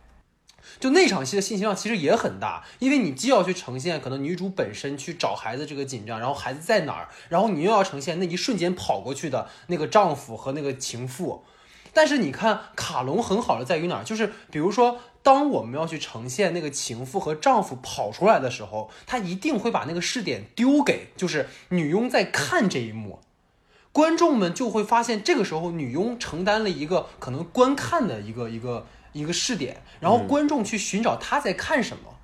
[0.81, 11.45] 就那场戏的信息量其实也很大，因为你既要去呈现可能女主本身去找孩子这个紧张，然后孩子在哪儿，然后你又要呈现那一瞬间跑过去的那个丈夫和那个情妇。
[11.93, 23.19] 但是你看卡隆很好的在于哪儿，就是比如说当我们要去呈现那个情妇和丈夫跑出来的时候，他一定会把那个视点丢给就是女佣在看这一幕，
[23.93, 28.87] 观众们就会发现这个时候女佣承担了一个可能观看的一个一个。
[29.13, 32.15] 一个试点，然后观众去寻找他在看什么，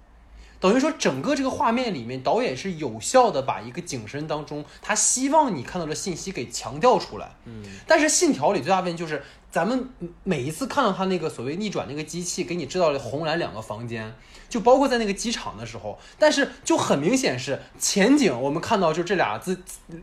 [0.60, 7.30] 等于说整个这个画面里面，导演是有效的把一个景深当中他希望你看到的信息给强调出来。
[7.44, 9.88] 嗯，但是信条里最大问题就是，咱们
[10.24, 14.14] 每一次看到他那个所谓逆转那个机器给你制造了红蓝两个房间，
[14.48, 19.60] 就包括在那个机场的时候，但是就很明显是前景，我们看到就这俩字，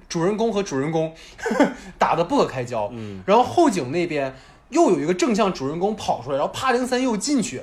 [0.07, 1.15] 主人公和主人公
[1.97, 2.89] 打的不可开交。
[2.93, 4.35] 嗯，然后后景那边。
[4.73, 7.61] 又有一个正向主人公跑出来，然后帕丁森又进去，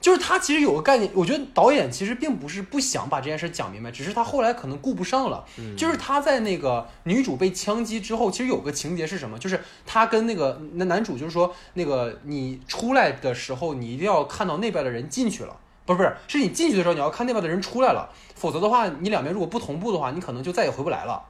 [0.00, 5.44] 就是他其实有个概念，我觉得导演其实并不是不想把这件事讲明白，只是他后来可能顾不上了。
[5.76, 9.38] 就是他在那个女主被枪击之后，其实有个情节是什么？
[9.38, 21.20] 就是他跟那个那男主就是说，那个你出来的时候，你一定要看到那边的人进去了，不是不是，是你进去的时候你要看那边的人出来了，否则的话，你两边如果不同步的话，你可能就再也回不来了。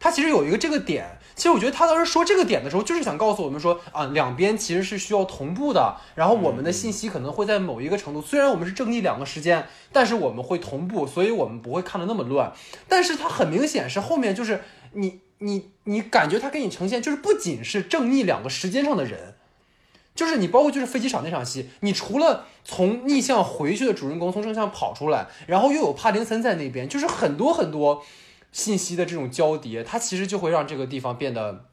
[0.00, 12.52] 他其实有一个这个点，其实我觉得他当时说这个点的时候，就是想告诉我们说啊，两边其实是需要同步的，然后我们的信息可能会在某一个程度，虽然我们是正逆两个时间，但是我们会同步，所以我们不会看的那么乱。
[12.88, 19.34] 但是它很明显是后面就是你你你感觉他给你呈现就是不仅是正逆两个时间上的人，
[20.14, 28.04] 就是你包括就是飞机场那场戏，你除了从逆向回去的主人公从正向跑出来，然后又有帕丁森在那边，就是很多很多。
[28.58, 31.66] 信息的这种交叠，它其实就会让这个地方变得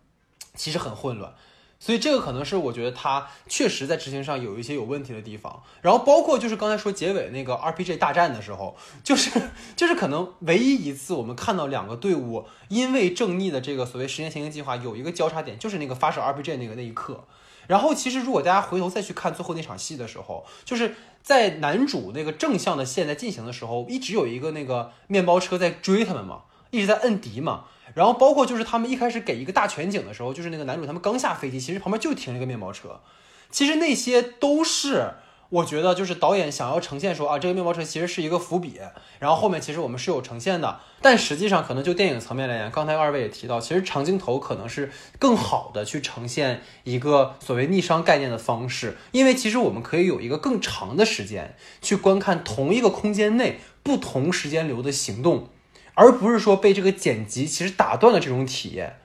[0.53, 1.33] 其实很混乱，
[1.79, 5.63] 所以这个可能是我觉得它确实在执行上有一些有问题的地方。
[5.81, 9.31] 然后包括就是刚才说结尾那个 RPG 大战的时候，就是
[9.75, 17.25] 就是可能唯一一次我们看到两个队伍因为正逆的这个所谓时间行星计划有一个交叉点，就是那个发射 RPG 那个那一刻。
[17.67, 20.93] 然后其实如果大家回头再去看最后那场戏的时候，就是
[21.23, 26.43] 在男主那个正向的线在进行的时候，一直有一个那个面包车在追他们嘛。
[26.75, 27.65] 一直在摁敌嘛。
[27.93, 32.99] 然后包括就是他们一开始给一个大全景的时候，就是那个男主他们刚下飞机，其实旁边就停了一个面包车。
[33.51, 35.13] 其实那些都是
[35.49, 38.81] 我觉得就是导演想要呈现说啊，这个面包车其实是一个伏笔，
[39.19, 40.79] 然后后面其实我们是有呈现的。
[41.01, 55.47] 但实际上可能就电影层面来讲，刚才二位也提到，其实长镜头可能是更好的去呈现一个所谓逆商概念的方式，因为其实我们可以有一个更长的时间去观看同一个空间内不同时间流的行动。
[55.95, 58.99] 而不是说被这个剪辑其实打断了这种体验，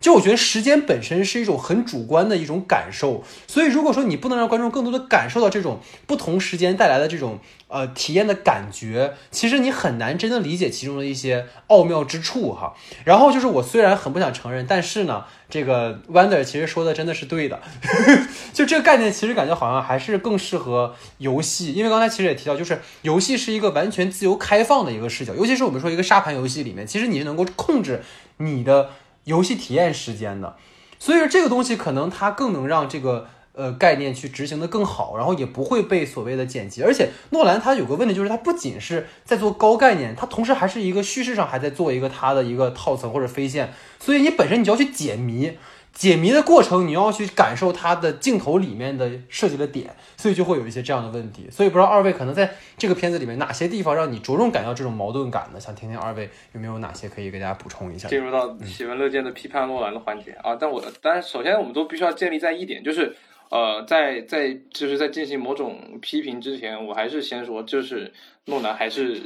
[0.00, 12.72] 就我觉得时间本身是一种很主观的一种感受，所以如果说你不能让观众更多的感受到这种不同时间带来的这种呃体验的感觉，其实你很难真的理解其中的一些奥妙之处哈。
[13.04, 17.60] 然后就是我虽然很不想承认，但是呢，这个 Wonder 其实说的真的是对的，
[18.54, 28.02] 就这个概念其实感觉好像还是更适合游戏，因为刚才其实也提到，就是游戏是一个完全自由开放的一个视角，尤其是我们说一个沙盘游戏里面，其实你是能够控制
[28.38, 28.88] 你的。
[29.30, 30.56] 游戏体验时间的，
[30.98, 36.82] 所以说这个东西可能它更能让这个呃概念去执行的更好，然后也不会被所谓的剪辑。
[36.82, 45.56] 而且诺兰他有个问题就是他不仅是在做高概念，他同时还是一个叙事上还在做一个他的一个套层或者飞线，所以你本身你就要去解谜。
[45.92, 51.48] 解谜的过程，你要去感受它的镜头里面的设计的点，所以就会有一些这样的问题。
[51.50, 55.60] 所以不知道二位可能在这个片子里面哪些地方让你着重感到这种矛盾感呢？
[55.60, 58.08] 想听听二位有没有哪些可以给大家补充一下。
[58.08, 60.54] 进入到喜闻乐见的批判诺兰的环节啊！
[60.54, 63.14] 但我当然首先我们都必须要建立在一点，就是
[63.50, 68.12] 呃，在在就是在进行某种批评之前，我还是先说，就是
[68.46, 69.20] 诺兰还是。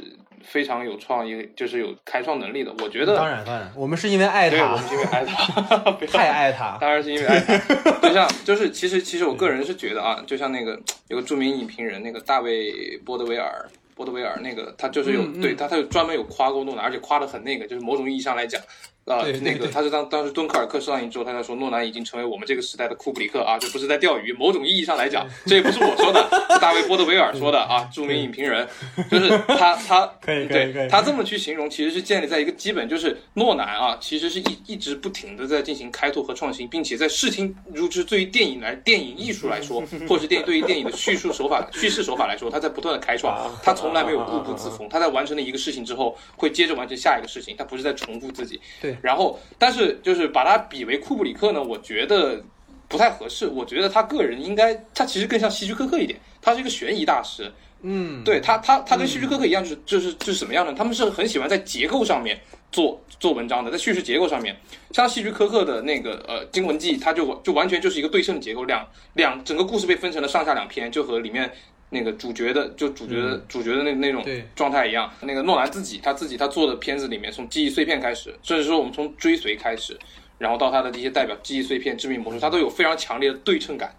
[0.45, 2.73] 非常有创意，就是有开创能力的。
[2.79, 7.57] 我觉得，当然当然，我们是因为爱他，对我们是因为爱他， 太爱他，当然是因为爱他。
[8.07, 10.79] 就像，就是其实其实我个人是觉得啊，就像那个
[11.09, 18.61] 有个著名影评人，那个大卫波德维尔，波德维尔那个他就是有对他他有专门有夸过诺兰，而且夸的很那个，就是某种意义上来讲。
[19.05, 24.33] 啊，那个他是当当时敦刻尔克上映之后，他在说诺兰已经成为我们这个时代的库布里克啊，这不是在钓鱼。
[24.33, 28.67] 某种意义上来讲，这也不是我说的，是大卫波德维尔说的啊，著名影评人，
[29.11, 48.59] 就是他他可以可以可以，他这么去形容，其实是建立在一个基本，就是诺兰啊，其实是一一直不停的在进行开拓和创新，并且在视听，如之对于电影来电影艺术来说，或是电对于电影的叙述手法、叙事手法来说，他在不断的开创，他从来没有固步自封，他在完成了一个事情之后，会接着完成下一个事情，他不是在重复自己。
[48.81, 49.99] 对，然后但是。
[50.05, 52.39] 就是把他比为库布里克呢，我觉得
[52.87, 53.47] 不太合适。
[53.47, 57.51] 我觉得他个人应该，他其实更像希区柯克一点，他是一个悬疑大师。
[57.81, 60.73] 嗯，对他，他他跟希区柯克一样，就是就是就是什么样的？
[60.73, 62.39] 他们是很喜欢在结构上面
[62.71, 64.55] 做做文章的，在叙事结构上面，
[64.91, 71.51] 像希区柯克的那个呃《惊魂记》，他就就完全就是一个对称的结构，两两整个故事被分成了上下两篇，就和里面。
[71.95, 79.97] 那个主角的就主角的主角的那那种状态一样，那个诺兰自己他自己他做的片子里面，从记忆碎片开始，甚至说我们从追随开始，
[80.37, 83.95] 然后到他的这些代表记忆碎片、致命魔术，他都有非常强烈的对称感。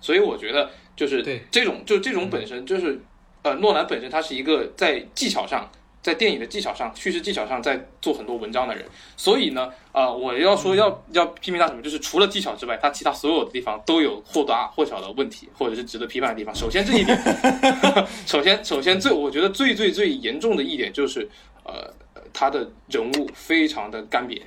[0.00, 3.00] 所以我觉得就是这种就这种本身就是
[3.42, 5.68] 呃诺兰本身他是一个在技巧上。
[6.00, 8.84] 在电影的技巧上、叙事技巧上，在做很多文章的人，
[9.16, 16.54] 所以呢，呃，我要说要要批评他什么，就是除了技巧之外，他其他所有的地方都有或大或小的问题，或者是值得批判的地方。
[16.54, 17.18] 首先这一点，
[18.26, 21.28] 首先首先最我觉得最最最严重的一点就是，
[21.64, 21.92] 呃，
[22.32, 24.40] 他的人物非常的干瘪。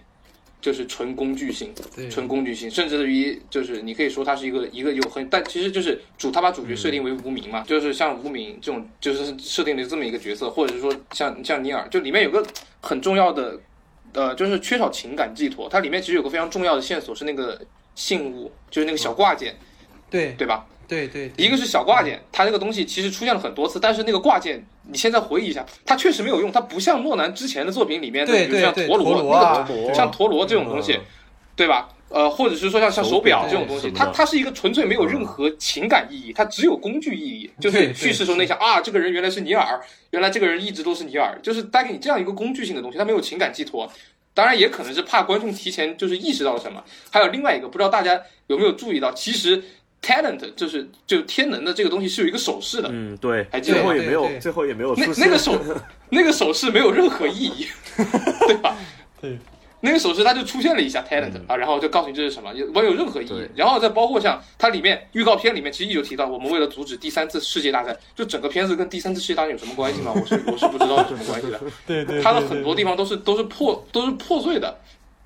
[0.62, 1.74] 就是纯工具性，
[2.10, 12.46] 纯工具性，甚至于就是你可以说它是一个一个有很，但其实就是主他把主角设定为无名嘛，就是像无名这种，就是设定的这么一个角色，或者是说像像尼尔，就里面有个
[12.80, 13.60] 很重要的，
[14.14, 15.68] 呃，就是缺少情感寄托。
[15.68, 17.60] 它里面其实有个非常重要的线索是那个
[17.96, 19.56] 信物，就是那个小挂件，
[20.10, 20.68] 对对吧？
[20.92, 31.00] 对对，一个是小挂件，它这个东西其实出现了很多次，但是那个挂件，你现在回忆一下，它确实没有用，它不像诺兰之前的作品里面的，比如像陀螺那个，像陀螺这种东西，
[31.56, 31.88] 对吧？
[32.10, 43.90] 呃，或者是说像像手表这种东西，它它是一个纯粹没有任何情感意义，它只有工具意义，就是叙事时候那想啊，这个人原来是尼尔，原来这个人一直都是尼尔，就是带给你这样一个工具性的东西，它没有情感寄托。
[44.34, 46.84] 当然也可能是怕观众提前就是意识到了什么。
[47.10, 49.64] 还有另外一个，不知道大家有没有注意到，其实。
[50.02, 55.60] Talent 就是就天能的这个东西是有一个手势的，嗯，对，还记得最后也没有，最后也没有那那个手
[56.10, 57.68] 那个手势没有任何意义，
[58.48, 58.76] 对吧？
[59.22, 59.38] 对，
[59.82, 63.48] 那个手势它就出现了一下 talent 啊，然后就告诉你这是什么，也没有任何意义。
[63.56, 70.12] 然后再包括像它里面预告片里面其实一直提到，我们为了阻止第三次世界大战，就整个片子跟第三次世界大战有什么关系吗？
[70.16, 71.62] 我是我是不知道有什么关系的。
[71.86, 74.80] 对对，它的很多地方都是都是破都是破碎的，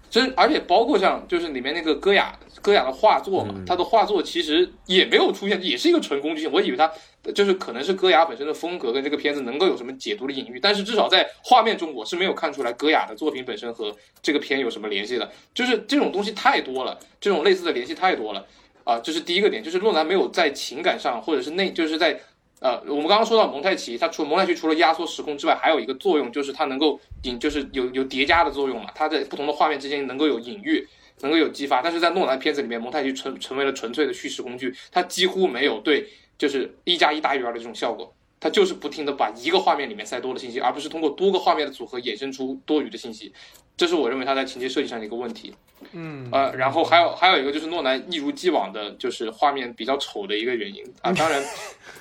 [0.09, 2.37] 真而且包括像就是里面那个戈雅。
[2.65, 6.51] 戈雅的画作嘛，他的画作其实也没有出现，也是一个纯工具性。
[6.51, 6.91] 我以为他
[7.35, 15.31] 就是可能是戈雅本身的风格跟这个片子能够有什么解读的隐喻，但是至少在画面中我是没有看出来戈雅的作品本身和这个片有什么联系的。
[15.53, 18.43] 就是这种东西太多了，这种类似的联系太多了
[18.83, 18.97] 啊！
[18.97, 22.19] 这是第一个点，就是洛兰没有在情感上或者是内，就是在。
[22.61, 28.89] 呃，我们刚刚说到蒙太奇，它除蒙太奇除了压缩时空之外，还有一个作用就是它能够引，就是有有叠加的作用嘛。
[28.95, 30.87] 它在不同的画面之间能够有隐喻，
[31.21, 31.81] 能够有激发。
[31.81, 36.07] 但是在诺兰片子里面，蒙太奇成成为了纯粹的叙事工具，它几乎没有对
[36.37, 38.13] 就是一加一大于二的这种效果。
[38.37, 43.33] 它就是不停的把一个画面里面塞多的信息，而不是通过多个画面的组合衍生出多余的信息。
[43.75, 45.53] 这是我认为它在情节设计上的一个问题。
[45.93, 51.11] 嗯，呃，然后还有还有一个就是诺兰一如既往的就是画面比较丑的一个原因啊。
[51.13, 51.43] 当然，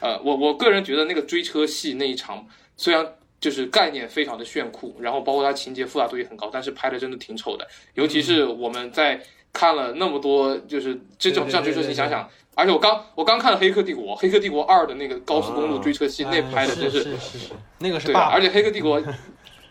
[0.01, 2.47] 呃，我我个人觉得那个追车戏那一场
[2.77, 7.69] 虽然就是概念非常的炫酷，然后包括它情节复杂度也很高，但是拍的真的挺丑的。
[7.93, 9.21] 尤其是我们在
[9.53, 12.27] 看了那么多就是这种像追车戏，你想想。
[12.55, 17.39] 而且我刚我刚看了《黑客帝国》，《黑客帝国二》的那个高速公路追车戏，那拍的真是是是
[17.81, 18.99] 那个是对，而且《黑客帝国》。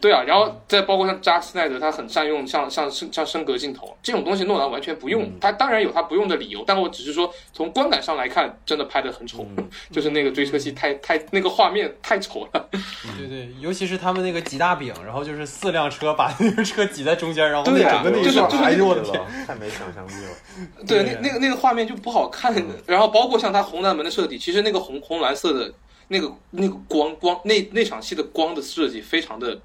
[0.04, 5.32] 对啊，然后再包括像扎克斯奈德，他很善用像像像升格镜头这种东西，诺兰完全不用。
[5.40, 9.48] 他当然有他不用的理由，但我只是说从观感上来看，真的拍的很丑，
[9.92, 12.70] 就是那个追车戏太太那个画面太丑了。
[13.18, 20.32] 对对，尤其是他们那个挤大饼，然后就是四辆车把那个车挤在中间，然后对整个那就是就是哎呦我的天，太没想象力了。
[20.86, 22.54] 对，那那个那个画面就不好看。
[22.86, 25.74] 然后包括像他红蓝门的设计，其实那个红红蓝色的
[26.10, 29.58] 那个那个光光那那场戏的光的设计非常的。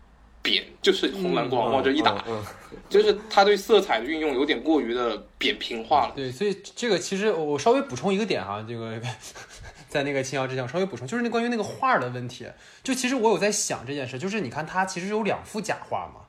[0.42, 2.24] 扁就是红蓝光往这一打，
[2.88, 6.12] 就是他对色彩的运用有点过于的扁平化了。
[6.14, 9.00] 对，所以这个其实我稍微补充一个点哈，这个
[9.88, 12.46] 在那个青瑶之前稍微补充，就是那关于那个画的问题。
[12.82, 16.26] 就其实我有在想这件事，就是你看他其实有两幅假画嘛，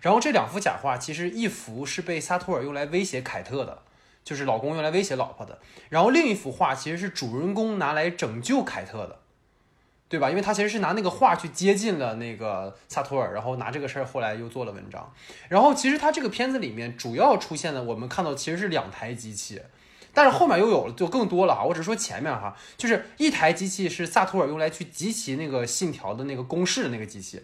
[0.00, 3.82] 然后这两幅假画其实一幅是被萨托尔用来威胁凯特的，
[4.24, 9.20] 就是老公用来威胁老婆的，然后另一幅画其实是主人公拿来拯救凯特的。
[10.08, 10.30] 对吧？
[10.30, 15.12] 因为他其实是拿那个画去接近了那个萨托尔，然后拿这个事儿后来又做了文章。
[15.48, 19.60] 然后其实他这个片子里面主要出现的，我们看到其实是两台机器，
[20.14, 21.64] 但是后面又有了就更多了哈。
[21.64, 27.42] 我只是说前面哈，就是一台机器是萨托尔用来去集齐那个信条的那个公式的那个机器，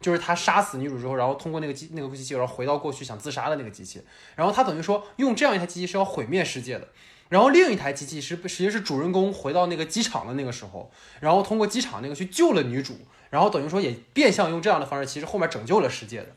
[0.00, 4.00] 就是他杀死女主之后，然后通过那个机那个机器，然后回到过去想自杀的那个机器。
[4.36, 6.88] 然后他等于说用这样一台机器是要毁灭世界的。
[7.34, 12.96] 然后另一台机器是实际是主人公回到那个机场的那个时候，然后通过机场那个去救了女主，
[13.28, 16.28] 然后等于说也变相用这样的方式，其实后面拯救了世界的。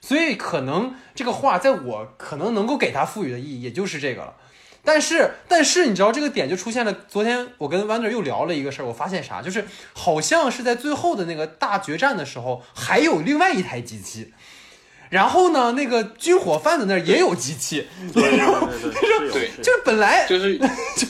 [0.00, 4.34] 所以可能这个画在我可能能够给他赋予的意义，也就是这个了。
[4.82, 6.92] 但是但是你知道这个点就出现了。
[7.06, 14.34] 昨天我跟 Wonder 又聊了一个事儿，我发现啥，就是好像是在最后的那个大决战的时候，还有另外一台机器。
[15.10, 17.84] 然后呢，那个军火贩子那儿也有机器，
[18.14, 18.38] 对对
[19.28, 20.56] 对，对，就是本来就是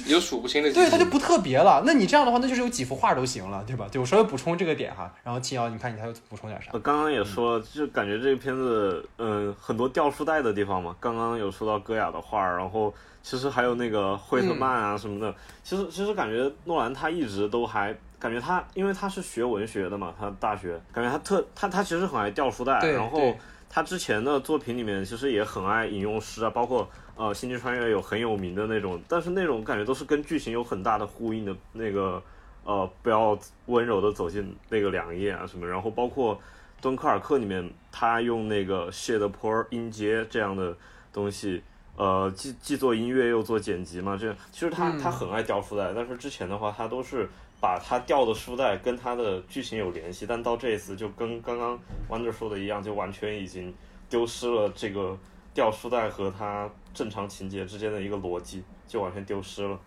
[0.07, 1.83] 有数不清的， 对，它就不特别了。
[1.85, 3.87] 那你这样的话，那就是有几幅画都行了，对吧？
[3.93, 5.13] 对我稍微补充这个点哈。
[5.23, 6.71] 然后秦瑶，你看你还有补充点啥？
[6.73, 10.97] 我刚刚也说了，就感觉这个片子，嗯，很多掉书袋的地方嘛。
[10.99, 15.35] 刚刚有说到戈雅的画，然后其实还有那个惠特曼啊什么的。
[15.63, 23.37] 其实其实感觉诺兰他一直都还感觉他，因为他是学文学的嘛，他大学感觉他特他他其实很爱掉书袋，然后。
[23.73, 32.21] 他之前的作品里面其实也很爱引用诗啊，包括呃《星际穿越》有很有名的那种，但是那种感觉都是跟剧情有很大的呼应的那个
[32.65, 36.35] 呃不要温柔的走进那个两页啊什么，然后包括
[36.83, 40.77] 《敦刻尔克》里面他用那个谢德坡音阶这样的
[41.13, 41.63] 东西，
[41.97, 47.29] 呃既既做音乐又做剪辑嘛，这其实他他很爱雕出来，但是之前的话他都是。
[47.61, 53.75] 把他掉的书袋跟他的剧情有联系，但到这一次就跟刚刚 Wonder 说的一样，就完全已经
[54.09, 55.15] 丢失了这个
[55.53, 59.79] 掉书袋和他正常情节之间的一个逻辑，就完全丢失了。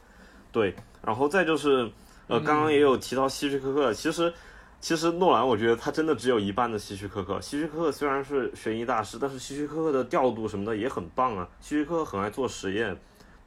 [0.51, 1.89] 对，然后再就是，
[2.27, 4.31] 呃，刚刚也有提到希区柯克，其实
[4.79, 7.41] 其实诺兰我觉得他真的只有一半的希区柯克。
[7.41, 11.49] 希区柯克虽然是悬疑大师，但是希区柯克的调度什么的也很棒啊。
[11.59, 12.95] 希区柯克很爱做实验，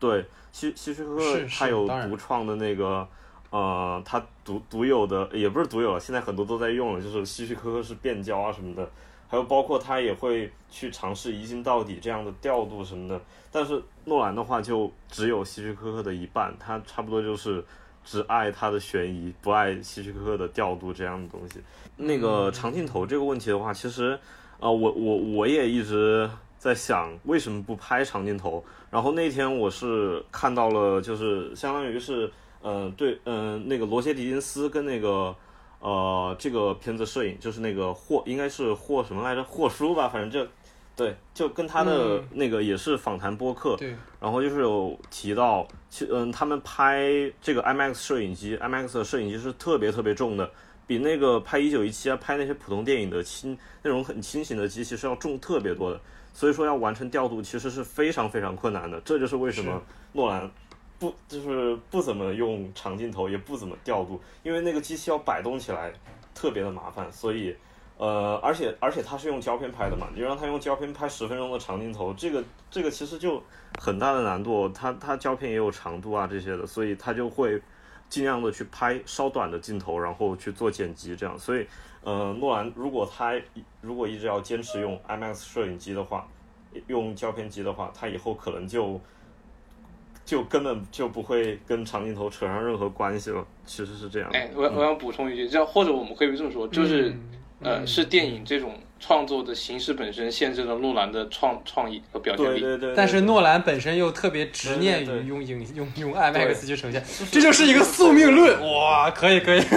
[0.00, 3.06] 对，希希区柯克他有独创的那个。
[3.50, 8.90] 呃，他独独有的也不是独有，现在很多都在用了，就是希区柯克是变焦啊什么的，
[9.28, 13.18] 还有包括他也会去尝试一镜到底这样的调度什么的。
[13.52, 17.64] 但是诺兰的话就只有希区柯克的一半，他差不多就是
[18.04, 21.60] 只爱他的悬疑，不爱希区柯克的调度这样的东西。
[21.96, 24.18] 那个长镜头这个问题的话，其实
[24.58, 26.28] 呃，我我我也一直
[26.58, 28.62] 在想为什么不拍长镜头。
[28.90, 32.28] 然后那天我是看到了，就是相当于是。
[32.68, 35.32] 嗯，对，嗯，那个罗杰·狄金斯跟那个，
[35.78, 39.44] 呃，这个片子摄影就是那个霍，应该是霍什么来着？
[39.44, 40.50] 霍叔吧，反正就
[40.96, 42.28] 对，就跟他的嗯。
[42.32, 50.50] 那个也是访谈播客，对，然后就是有提到，其嗯，他们拍这个 IMAX 摄影机，IMAX 的摄影机是特别特别重的，
[50.88, 56.00] 比那个拍一九一七啊，拍那些普通电影的轻那种很轻型的机器是要重特别多的，
[56.32, 59.80] 所以说要完成调度其实是非常非常困难的，这就是为什么
[60.14, 60.50] 诺兰
[60.98, 65.92] 不就是不怎么用长镜头，也不怎么调度，因为那个机器要摆动起来
[66.34, 67.56] 特别的麻烦，所以。
[67.98, 73.42] 呃，而且而且他是用胶片拍的嘛，你让他用胶片拍十分钟的长镜头，这个这个其实就
[73.80, 77.58] 很大的难度，它它胶片也有长度啊这些的，所以他就会
[78.10, 81.38] 尽量的去拍稍短的镜头，然后去做剪辑这样。
[81.38, 81.66] 所以，
[82.02, 83.32] 呃，诺兰如果他
[83.80, 86.28] 如果一直要坚持用 IMAX 摄影机的话，
[86.88, 89.00] 用胶片机的话，他以后可能就
[90.26, 93.42] 就根本就不会跟长镜头扯上任何关系了。
[93.64, 94.38] 其实是这样的。
[94.38, 97.08] 哎，我我想补充一句，这样或者我们可以这么说，就是。
[97.08, 97.20] 嗯
[97.62, 102.60] 呃，是电影这种创作的形式本身限制了诺兰的创创意和表现力。
[102.60, 102.94] 对对对。
[102.94, 107.02] 但是诺兰本身又特别执念于用影用用 IMAX 去呈现，
[107.32, 108.60] 这就是一个宿命论。
[108.60, 109.76] 哇，可以可以可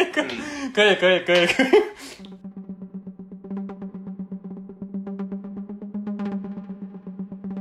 [0.00, 0.24] 以可以
[0.74, 1.66] 可以可以可以可以。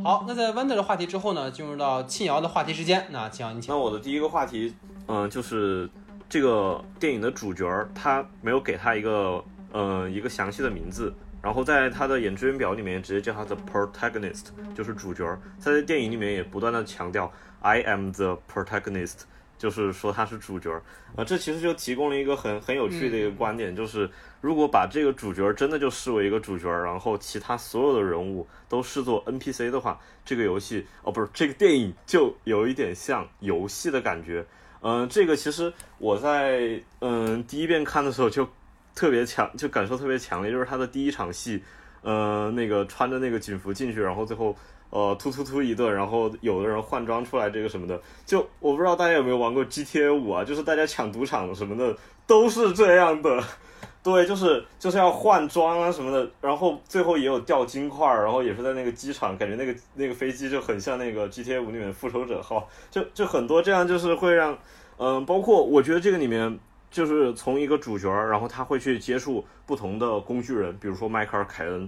[0.10, 3.06] 好，那在 Wonder 的话题之后呢，进入到庆瑶的话题时间。
[3.12, 3.80] 那庆瑶，你请那。
[3.80, 4.74] 我的第一个话题，
[5.06, 5.88] 嗯、就是
[6.28, 9.40] 这个电影的主角，他没有给他一个，
[9.72, 15.24] 呃，一个详细的名字，然后在他的演职员表里面直接叫他的 protagonist，就是主角。
[15.64, 19.26] 他在电影里面也不断的强调 I am the protagonist，
[19.60, 20.82] 就是说他是主角儿。
[21.16, 24.10] 啊、这其实就提供了一个很很有趣的一个观点，就是
[24.42, 34.44] 如果把这个主角儿真的就视为一个主角儿，然后其他所有的人物都视作 NPC 的话，这个游戏哦不是这个电影就有一点像游戏的感觉。
[34.82, 38.48] 嗯、这个其实我在嗯、第一遍看的时候就
[38.96, 41.62] 特别强，就感受特别强烈，就是他的第一场戏，
[42.02, 44.56] 呃，那个穿着那个警服进去，然后最后
[44.90, 53.44] 呃突突突一顿，然后有的人换装出来这个什么的，就我不知道大家有没有玩过 GTA 五啊，就是大家抢赌场什么的都是这样的。
[54.02, 64.58] 对，就是就是要换装啊什么的，然后最后也有掉金块，然后也是在那个机场，感觉那个那个飞机就很像那个 GTA 五里面复仇者号，就就很多这样就是会让，
[64.98, 66.58] 嗯、包括我觉得这个里面
[66.90, 71.88] 就是从一个主角，然后他会去接触不同的工具人，比如说迈克尔凯恩，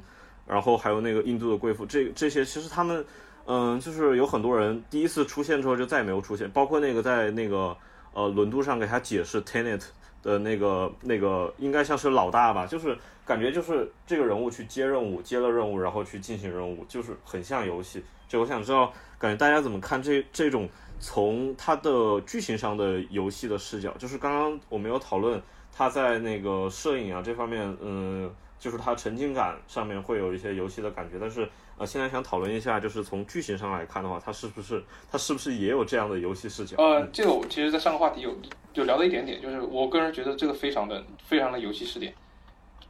[0.51, 3.05] 然后还有那个印度的贵妇，这这些其实他们，
[3.45, 7.73] 嗯、就是有很多人第一次出现之后就再也没有出现，包括那个在那个
[8.13, 9.81] 呃轮渡上给他解释 Tenet
[10.21, 18.03] 的那个那个应该像是老大吧，就是感觉就是这个人物去接任务，接了任务然后去进行任务，就是很像游戏。
[18.27, 20.67] 就我想知道，感觉大家怎么看这这种
[20.99, 23.95] 从他的剧情上的游戏的视角？
[23.97, 25.41] 就是刚刚我们有讨论
[25.71, 28.29] 他在那个摄影啊这方面，嗯，
[28.61, 31.49] 就是它沉浸感上面会有一些游戏的感觉，但是
[31.79, 36.77] 呃，现在想讨论一下，就是从剧情上来看的话，它是不是它是不是也有这样的游戏视角？
[36.77, 38.37] 呃，这个我其实，在上个话题有
[38.75, 42.13] 有聊了一点点，就是我个人觉得这个非常的非常的游戏视点。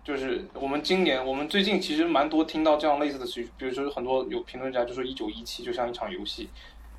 [0.04, 6.50] 就是我们今年，我们最近其实蛮多听到这样类似的词语，比如说很多有评论家就说一九一七就像一场游戏，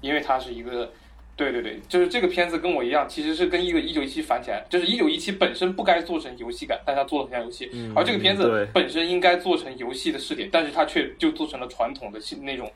[0.00, 0.90] 因为它是一个，
[1.36, 12.70] 对对对，就是这个片子跟我一样，其实是跟一个一九一七反起来，就是一九一七本身不该做成游戏感，但它做的很像游戏，而这个片子本身应该做成游戏的试点，但是它却就做成了传统的那种。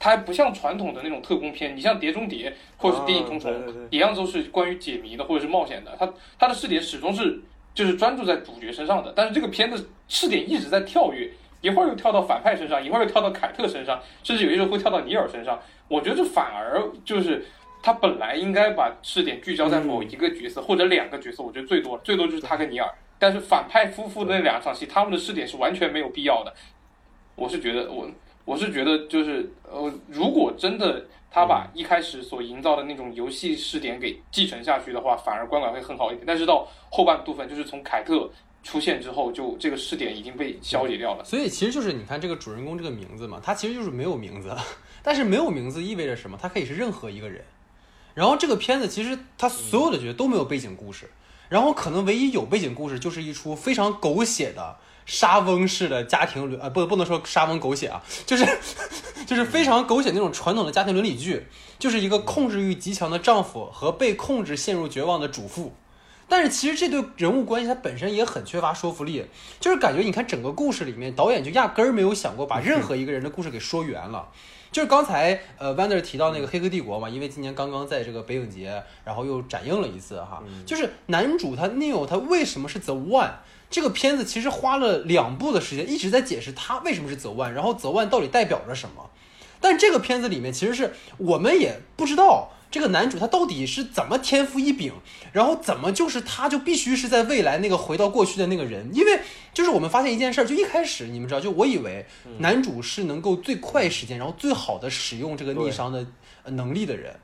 [0.00, 7.40] 它还不像传统的那种特工片，你像《碟中谍》或者是《谍影重重》啊对对对一样都是关于解谜的或者是冒险的，它它的试点始终是
[7.74, 11.28] 就是专注在主角身上的，但是这个片子试点一直在跳跃，
[11.60, 15.60] 一会儿又跳到反派身上，一会儿又跳到凯特身上，甚至有些时候会跳到尼尔身上。
[15.88, 17.44] 我觉得这反而就是
[17.82, 26.52] 他本来应该把视点聚焦在某一个角色、或者两个角色，我觉得最多最多就是他跟尼尔，但是反派夫妇的那两场戏，他们的试点是完全没有必要的。
[27.34, 28.10] 我是觉得我
[28.44, 36.24] 我是觉得就是呃，如果真的他把一开始所营造的那种游戏试点给继承下去的话，反而观感会很好一点。
[36.26, 38.28] 但是到后半部分，就是从凯特
[38.64, 41.24] 出现之后，就这个试点已经被消解掉了。
[41.24, 44.52] 所以其实就是你看这个主人公这个名字嘛，他其实就是没有名字，
[45.02, 46.36] 但是没有名字意味着什么？
[46.40, 47.44] 他可以是任何一个人。
[48.18, 51.08] 然后这个片子其实它所有的角色都没有背景故事，
[51.48, 58.44] 然后可能唯一有背景故事就是一出非常狗血的沙翁式的家庭伦，呃，不不能说沙翁狗血啊，就是
[59.24, 61.46] 就是非常狗血那种传统的家庭伦理剧，
[61.78, 65.72] 就是一个控制欲极强的丈夫和被控制陷入绝望的主妇。
[66.28, 69.26] 但是其实这对人物关系它本身也很缺乏说服力，
[69.60, 74.28] 就是感觉你看整个故事里面，导演就压根儿没有想过把任何一个人的故事给说圆了。
[74.70, 80.42] 就是刚才呃 w a n d e r 提到那个《黑客帝国》嘛，因为今年刚刚在这个北影节，然后又展映了一次哈。
[80.66, 83.30] 就是男主他 Neil 他为什么是 The One？
[83.70, 89.10] 这个片子其实花了两部的时间一直在解释他为什么是 The One，然后 The One 到底代表着什么。
[89.60, 92.52] 但这个片子里面其实是我们也不知道。
[92.70, 94.92] 这个男主他到底是怎么天赋异禀，
[95.32, 98.90] 然后怎么就是他就必须是在未来那个回到过去的那个人？
[98.92, 99.20] 因为
[99.54, 102.04] 就是我们发现一件事儿，就一开始你们知道，就我以为
[102.38, 106.06] 男主是能够最快时间，然后最好的使用这个逆商的
[106.44, 107.16] 能力的人，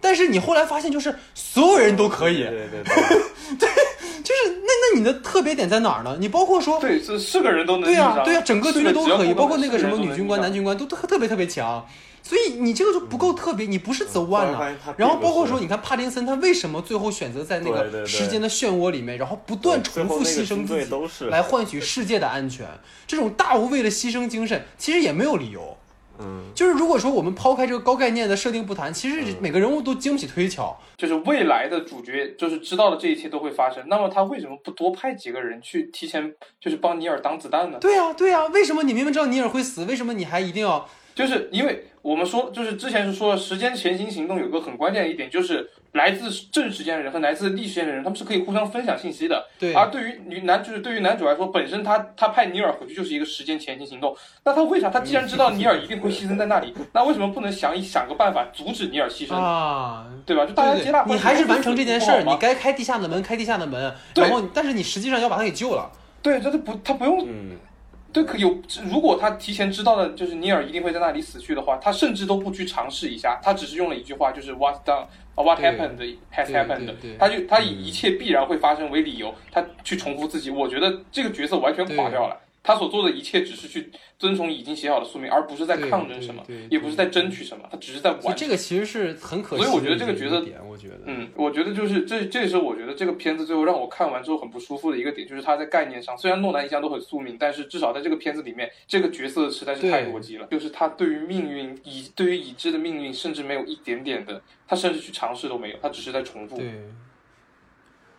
[0.00, 2.82] 但是你后来发现就是所有人都可以，对对
[3.58, 3.68] 对，
[4.22, 6.18] 就是那那你的特别点在哪儿呢？
[6.20, 11.86] 你包括说对是是个人都能对呀对呀，整个军队都可以，包括那个什么女军官、男军官都特特别特别强。
[12.24, 14.74] 所以你这个就不够特别，你不是 the one 啊。
[14.96, 22.66] 然后包括说，你看帕丁森他为什么最后选择在那个时间的漩涡里面，然后不断重复牺牲自己来换取世界的安全，
[23.06, 25.76] 这种大无畏的牺牲精神其实也没有理由。
[26.18, 30.74] 嗯，就是如果说我们抛开这个高概念的设定不谈，其实每个人物都经不起推敲。
[30.96, 37.76] 就是未来的主角就是知道了这一切都会发生，那么他为什么不多派几个人去提前就是帮尼尔挡子弹呢？
[37.80, 40.88] 对呀对呀，为什么你明明知道尼尔会死，为什么你还一定要？
[41.14, 49.46] 就是因为我们说，就是之前是说时间前行行动有个很关键的一点，就是来自正时间的人和来自逆时间的人，他们是可以互相分享信息的。
[49.58, 49.72] 对。
[49.72, 54.14] 而对于女男，就是对于男主来说，本身他他派尼尔回去就是一个时间前行行动。
[54.44, 54.90] 那他为啥？
[54.90, 60.06] 他既然知道尼尔一定会牺牲在那里，那为什么不能想一想个办法阻止尼尔牺牲啊？
[60.26, 60.44] 对吧？
[60.44, 61.04] 就大家接纳。
[61.06, 65.90] 你还是完成这件事儿，你该开地下的门开地下的门，然后但是你实际上要把他给救了。
[66.20, 67.24] 对，这他不他不用。
[67.26, 67.56] 嗯。
[68.14, 68.56] 对，可有
[68.88, 75.98] 如果他提前知道了，就是尼尔一定会在那里死去的话，他甚至都不去尝试一下，他只是用了一句话，就是 What's done, What happened
[76.32, 82.40] has happened，他就他以一切必然会发生为理由，他去重复自己，我觉得这个角色完全垮掉了。
[82.64, 88.34] 他所做的一切只是去遵从已经写好的宿命，而不是在抗争什么，也不是在争取什么，他只是在玩。
[88.34, 89.62] 这个其实是很可惜。
[89.62, 106.56] 所以我觉得这个角色点，我觉得，嗯，我觉得就是这，这也是我觉得这个片子最后让我看完之后很不舒服的一个点，就是他在概念上，虽然诺兰一向都很宿命，但是至少在这个片子里面，这个角色实在是太逻辑了，就是他对于命运已对于已知的命运，甚至没有一点点的，他甚至去尝试都没有，他只是在重复。
[106.56, 106.72] 对。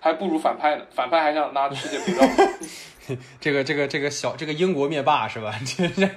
[0.06, 3.18] 还不如反派呢，反派还想拉着世界陪葬。
[3.42, 5.52] 这个这个这个小这个英国灭霸是吧？
[5.66, 6.08] 这这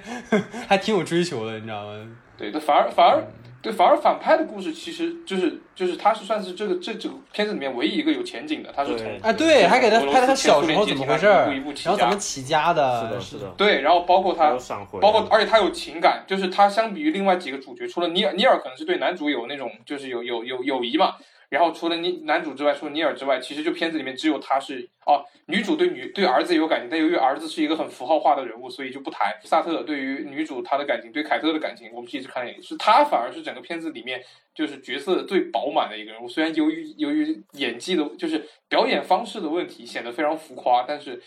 [0.67, 2.07] 还挺有追求的，你知道吗？
[2.37, 3.25] 对，反而反而
[3.63, 14.55] 对反而反派的故事其实就是就是他是算是这个这这个片子里面唯一一个有前景的，他是从啊对，还给他拍他小时候怎么回事，然后怎么起家的，是的，是的，对，然后包括他
[15.01, 21.15] 包括而且他有情感，就是他相比于另外几个主角，除了尼尔尼尔可能是对男主有那种就是有有有友谊嘛。
[21.49, 25.25] 然后除了尼男主之外，除了尼尔之外，其实就片子里面只有他是哦。
[25.47, 29.35] 女主对女对儿子有感情，但由于儿子是一个很符号化的人物，所以就不谈。
[29.43, 34.23] 萨特对于女主他的感情，对凯特的感情，我们一直看的是他反而是整个片子里面
[34.53, 36.27] 就是角色最饱满的一个人物。
[36.27, 41.19] 虽然由于由于演技的，就是表演方式的问题，显得非常浮夸，但是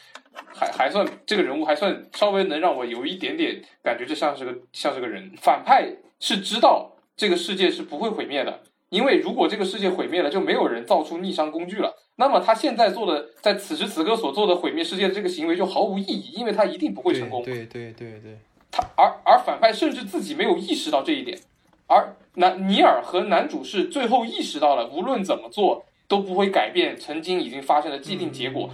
[0.55, 5.33] 还还算这个人物还算稍微能让我有一点点感觉，这像是个像是个人。
[5.37, 5.89] 反派
[6.21, 8.63] 是知道这个世界是不会毁灭的。
[8.93, 11.97] 因为如果这个世界毁灭了，就没有人造出逆商工具了。
[12.17, 17.43] 那么他现在做的，在此时此刻所做的毁灭世界的这个行为就毫无意义，因为他一定不会成功。
[17.43, 18.37] 对对对对。
[18.71, 21.39] 他而而反派甚至自己没有意识到这一点，
[21.87, 28.69] 而男尼尔和男主是最后意识到了，无论怎么做都不会改变曾经已经发生的既定结果。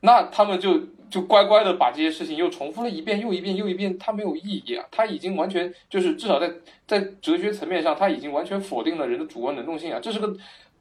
[0.00, 0.80] 那他们就。
[1.12, 4.82] 就乖乖的把这些事情又重复了一遍又一遍又一遍，它没有意义啊！
[4.90, 6.50] 它已经完全就是至少在
[6.86, 10.00] 在哲学层面上，它已经完全否定了人的主观能动性啊！
[10.02, 10.34] 这是个，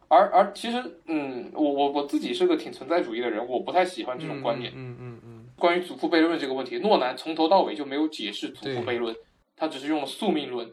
[0.07, 4.71] 而而其实，嗯，我我我自己是个挺存在主义的人，我不太喜欢这种观点。
[4.73, 5.45] 嗯嗯嗯。
[5.57, 9.13] 关于祖父悖论这个问题，诺兰从头到尾就没有解释祖父悖论，
[9.57, 10.65] 他只是用了宿命论。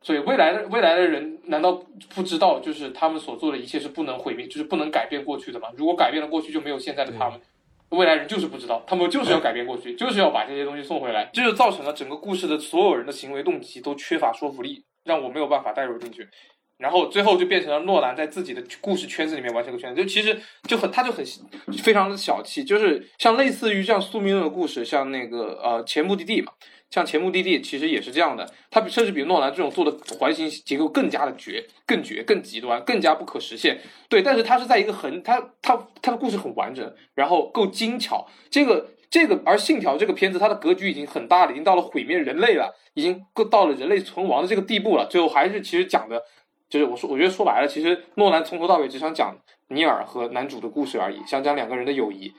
[0.00, 1.82] 所以未来的未来的人难道
[2.14, 5.68] 不知道，就是他们所做的一切是不能毁灭，就是不能改变过去的吗？
[5.76, 7.40] 如果改变了过去，就没有现在的他们。
[7.90, 16.28] 未来人就是不知道，他们就是要改变过去，就是要把这些东西送回来，这就造成了整个故事的所有人的行为动机都缺乏说服力，让我没有办法带入进去。
[16.78, 21.22] 然后最后就变成了诺兰在自己的故事圈子里面完成个圈子，就其实就很他就很
[21.82, 26.52] 非常的小气，就是像类似于这样宿命论的故事，像那个呃前目的地嘛。
[26.90, 33.80] 像前目的地其实也是这样的，它甚至比诺兰这种做的环形结构更加的绝、更绝、更极端、更加不可实现。
[34.08, 38.26] 对，但是它是在一个很，它它它的故事很完整，然后够精巧。
[38.50, 45.06] 这个这个，而信条这个片子，它的格局已经很大了，已经到了毁灭人类了，已经够到了人类存亡的这个地步了。
[45.08, 46.20] 最后还是其实讲的
[46.68, 49.36] 就是我说，我觉得说白了，其实诺兰从头到尾只想讲
[49.68, 52.32] 尼尔和男主的故事而已，想讲两个人的友谊。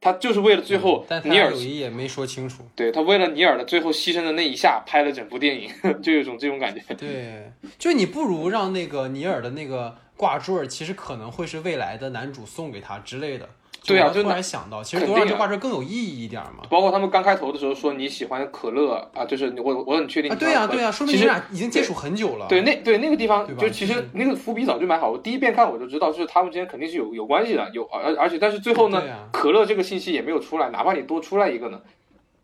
[0.00, 2.62] 他就是为了最后嗯但他尼尔嗯也没说清楚。
[2.76, 5.70] 对他为了尼尔的最后牺牲的那一下拍了整部电影，
[6.02, 6.80] 就有种这种感觉。
[6.94, 13.48] 对，就你不如让那个尼尔的那个挂坠儿，其实可能会是未来的男主送给他之类的。
[13.86, 16.64] 对啊就突然想到，其实多让这挂坠儿更有意义一点嘛。
[16.68, 22.46] 包括他们刚开头的时候说你喜欢可乐啊，就是我我很确定对呀对呀，说明你俩已经接触很久了。
[22.48, 31.80] 对，那对那个地方就其实那个伏笔早就埋好，我第一遍看我就知道，就是他们之间肯定是有有关系的，有而而且但是最后呢啊，可乐这个信息也没有出来，哪怕你多出来一个呢，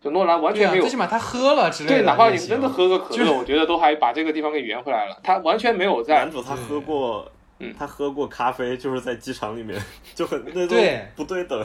[0.01, 7.27] 就诺兰完全没有最起码他喝了之类的对，哪怕你真的喝个可乐，我觉得都还把这个地方给圆回来了，他完全没有在男主他喝过
[7.59, 9.81] 嗯，他喝过咖啡，就是在机场里面，
[10.15, 11.65] 就很那种对不对等。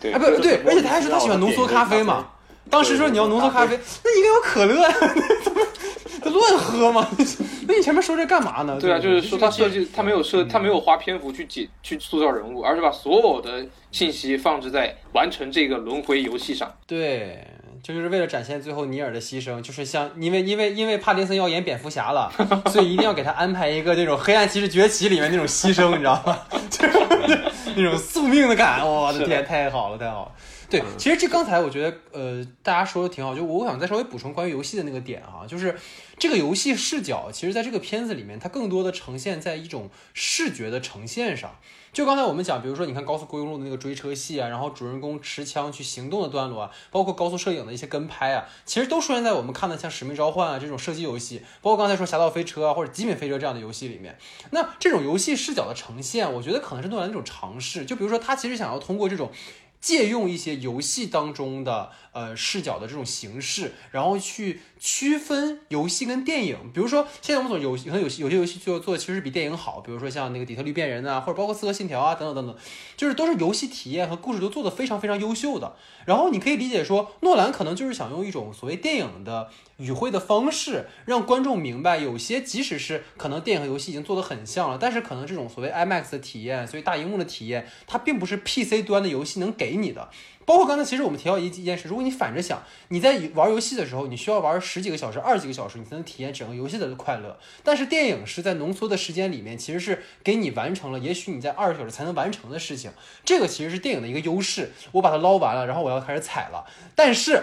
[0.00, 2.26] 对啊，不对，而且他还说他喜欢浓缩咖啡嘛。
[2.68, 4.94] 当时说你要浓缩咖啡，那应该有可乐呀，
[6.22, 7.08] 怎么乱喝吗？
[7.66, 8.78] 那你前面说这干嘛呢？
[8.80, 16.72] 对啊，就是说他设计计他没有设他没有花篇幅去解去塑造人物，而是把所有的信息放置在完成这个轮回游戏上。
[16.86, 17.44] 对，
[17.82, 22.30] 就是为了展现最后尼尔的牺牲，就是像因为因为因为帕丁森要演蝙蝠侠了，
[22.70, 26.38] 所以一定要给他安排一个那种黑暗骑士崛起里面那种牺牲，你知道吗？
[26.68, 27.40] 就是
[27.74, 30.32] 那种宿命的感，我的天，太好了，太好了。
[30.70, 35.76] 对，其实这刚才我觉得，呃，大家说的挺好，就我想再稍微补充关于游戏的那个点哈，就是
[36.16, 41.56] 这个游戏视角，其实在这个片子里面，它更多的呈现在一种视觉的呈现上。
[41.92, 54.16] 就刚才我们讲，比如说你看高速公路的那个追车戏啊，然后主人公持枪去行动的段落啊，包括高速摄影的一些跟拍啊，其实都出现在我们看的像《使命召唤》啊这种射击游戏，包括刚才说《侠盗飞车》啊或者《极品飞车》这样的游戏里面。
[54.52, 57.84] 那这种游戏视角的呈现，我觉得可能是诺兰的一种尝试。
[57.84, 59.32] 就比如说，他其实想要通过这种
[59.80, 66.56] 借用一些游戏当中的呃视角的这种形式，然后去区分游戏跟电影。
[66.72, 72.56] 比如说，现在我们所有可能有些有些游戏做做的其实比电影好，比如说像那个《底特律变人》啊，或者包括《刺客信条》啊等等等等，
[72.96, 75.76] 就是都是游戏体验和故事都做得非常非常优秀的。
[76.06, 90.08] 然后你可以理解说，诺兰可能就是想用一种所谓电影的语汇的方式，让观众明白，有些即使是可能电影和游戏已经做得很像了，但是可能这种所谓 IMAX 的体验，所以大荧幕的体验，它并不是 PC 端的游戏能给你的。
[90.46, 97.38] 包括刚才其实我们提到一一件事，如果你反着想，你在玩游戏的时候，你需要玩十几个小时、二十几个小时，你才能体验整个游戏的快乐。
[97.62, 102.90] 但是电影是在浓缩的时间里面，其实是给你完成了，也许你在二十小时才能完成的事情。
[103.24, 104.72] 这个其实是电影的一个优势。
[104.92, 106.64] 我把它捞完了，然后我要开始踩了。
[106.96, 107.42] 但是，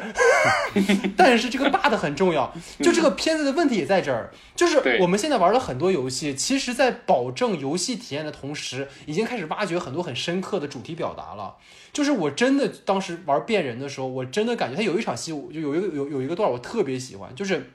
[1.16, 11.56] 但是这个 but 很重要，就这个片子的问题也在这儿，就是我们现在玩了很多游戏，其实在保证游戏体验的同时，已经开始挖掘很多很深刻的主题表达了。
[11.94, 17.74] 就是我真的当时玩变人的时候，我真的感觉他有一场戏，就有一个有有一个段我特别喜欢，就是。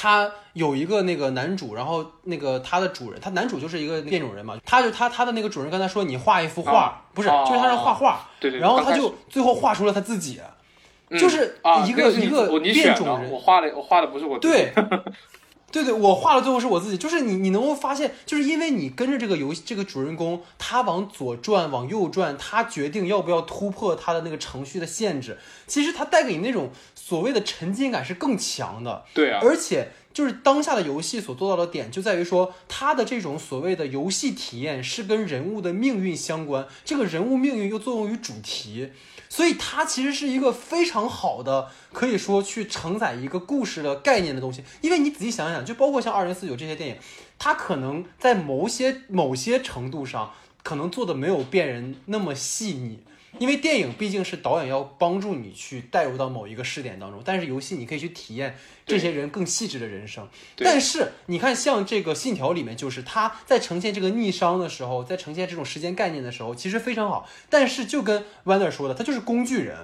[0.00, 7.02] 他有一个那个男主，然后那个他的主人，他男主就是一个变种人嘛，他就他他的那个主人跟他说你画一幅画，啊。
[7.14, 7.44] 不是，哦。
[7.44, 10.40] 就是他让画画，对对，然后他就最后画出了他自己，
[11.08, 11.18] 嗯。
[11.18, 13.28] 就是啊一个一个变，种人。
[13.28, 14.72] 我画的我画的不是我对，
[15.70, 38.90] 对对，我画的最后是我自己，就是你你能够发现，就是因为你跟着这个游戏这个主人公，他往左转往右转，他决定要不要突破他的那个程序的限制，其实他带给你那种所谓的沉浸感是更强的，对啊，而且就是当下的游戏所做到的点，就在于说它的这种所谓的游戏体验是跟人物的命运相关，这个人物命运又作用于主题，
[39.28, 44.64] 所以它其实是一个非常好的，可以说去承载一个故事的概念的东西。
[44.80, 46.96] 因为你仔细想想，就包括像二零四九这些电影，
[47.38, 53.00] 它可能在某些某些程度上，可能做的没有变人那么细腻。
[53.38, 58.56] 因为电影毕竟是导演要帮助你去带入到某一个视点当中，但是游戏你可以去体验
[58.86, 60.26] 这些人更细致的人生。
[60.56, 67.28] 但是你看，像这个《信条》里面，就是他在呈现这个逆商的时候，在呈现这种时间概念的时候，其实非常好。
[67.50, 69.76] 但是就跟 Wander 说的，他就是工具人，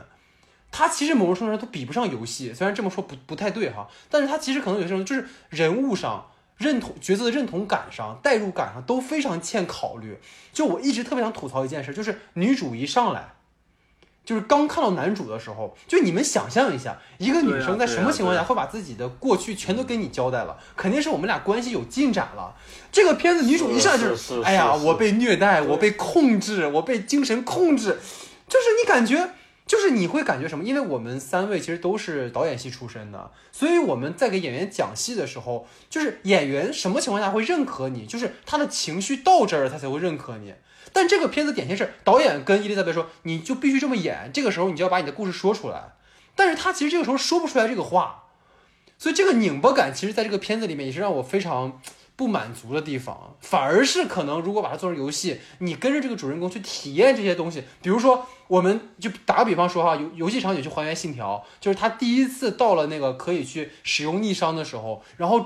[0.72, 2.54] 他其实某种程度上都比不上游戏。
[2.54, 6.30] 虽然这么说不不太对哈，但是他其实可能有些时候就是人物上。
[6.56, 10.18] 认同角色的认同感上、代入感上都非常欠考虑。
[10.52, 13.34] 就我一直特别想吐槽一件事，就是女主一上来，
[14.24, 20.56] 就是刚看到男主的时候，就你们想象一下，一个女生在什么情况下会把自己的过去全都跟你交代了？
[20.76, 22.54] 肯定是我们俩关系有进展了。
[22.92, 27.98] 这个片子女主一上来就是哎呀，我被虐待，我被控制，我被精神控制，
[28.48, 29.30] 就是你感觉。
[29.66, 30.64] 就是你会感觉什么？
[30.64, 38.04] 因为我们三位其实都是导演系出身的，所以我们在给演员讲戏的时候，就是演员什么情况下会认可你？
[38.04, 40.54] 就是他的情绪到这儿，他才会认可你。
[40.92, 45.94] 但这个片子典型是导演跟伊丽莎白说，你就必须这么演，这个时候你就要把你的故事说出来。
[46.36, 48.24] 但是他其实这个时候说不出来这个话，
[48.98, 51.80] 所以这个拧巴感，其实在这个片子里面也是让我非常
[52.16, 65.40] 不满足的地方，反而是可能如果把它做成游戏，你跟着这个主人公去体验这些东西，比如说，我们就打个比方说哈，游游戏场景去还原信条，就是他第一次到了那个可以去使用逆商的时候，然后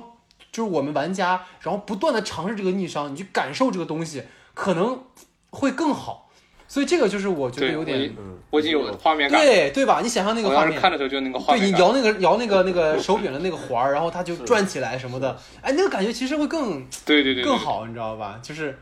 [0.53, 5.05] 就是我们玩家，然后不断的尝试这个逆商，你去感受这个东西，可能
[5.51, 6.28] 会更好。
[6.69, 8.14] 所以这个就是我觉得有点，
[8.51, 10.01] 我已经有画面感，对对吧？
[10.03, 18.39] 你想象那个画面，看的时候就那个画面，对你摇那个摇那个那个 手柄的那个环儿，然后它就转起来什么的，哎，那个感觉其实会更对对对更好，你知道吧？
[18.43, 18.79] 就是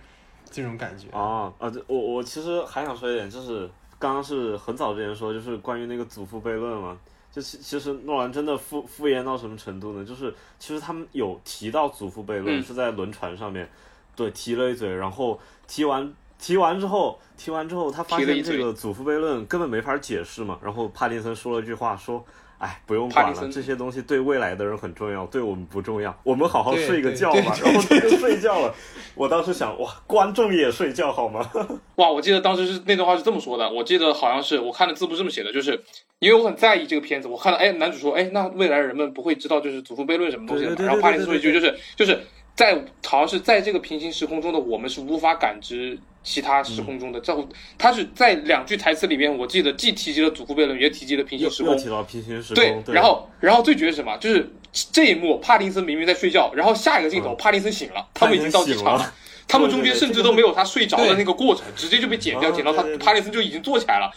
[0.50, 1.72] 这种感觉啊啊！
[1.86, 3.70] 我我其实还想说一点，就是
[4.00, 6.98] 刚刚是很早之前说，就是关于那个祖父悖论嘛，
[7.32, 10.04] 就其其实诺兰真的敷敷衍到什么程度呢？
[10.04, 13.68] 就是其实他们有提到祖父悖论是在轮船上面，
[14.16, 16.12] 对，提了一嘴，然后提完。
[16.38, 20.58] 提完之后，提完之后，他发现这个祖父悖论根本没法解释嘛。
[20.62, 22.24] 然后帕丁森说了一句话，说
[22.58, 26.14] ：“哎，不用管了，这些东西对未来的人很重要，对我们不重要。
[26.22, 28.74] 我们好好睡个觉吧。”然后他就睡觉了。
[29.14, 31.40] 我当时想，哇，观众也睡觉好吗？
[31.96, 33.70] 哇，我记得当时是那段话是这么说的。
[33.70, 35.82] 我记得好像是我看的字幕这么写的，就是
[36.18, 37.28] 因为我很在意这个片子。
[37.28, 40.74] 我看到，哎，男主说，哎，那未来人们不会知道就是祖父悖论什么东西的。
[40.84, 42.20] 然后帕丁森说一句，就是就是
[42.54, 45.98] 在好像是在这个平行时空中的我们是无法感知。
[46.26, 47.32] 其他时空中的，这
[47.78, 51.76] 他是在两句台词里面，我记得既提及了祖父悖论，也提及了平行时空。
[51.76, 52.56] 提到平行时空。
[52.56, 54.16] 对，然后，然后最绝的是什么？
[54.18, 59.14] 就是这一幕，帕丁森明明在睡觉，然后下一个镜头，帕丁森醒了，他们已经到机场了，
[59.46, 64.10] 他们中间甚至都没有他睡着的那个过程，直接就被剪掉，剪到他帕丁森就已经坐起来了。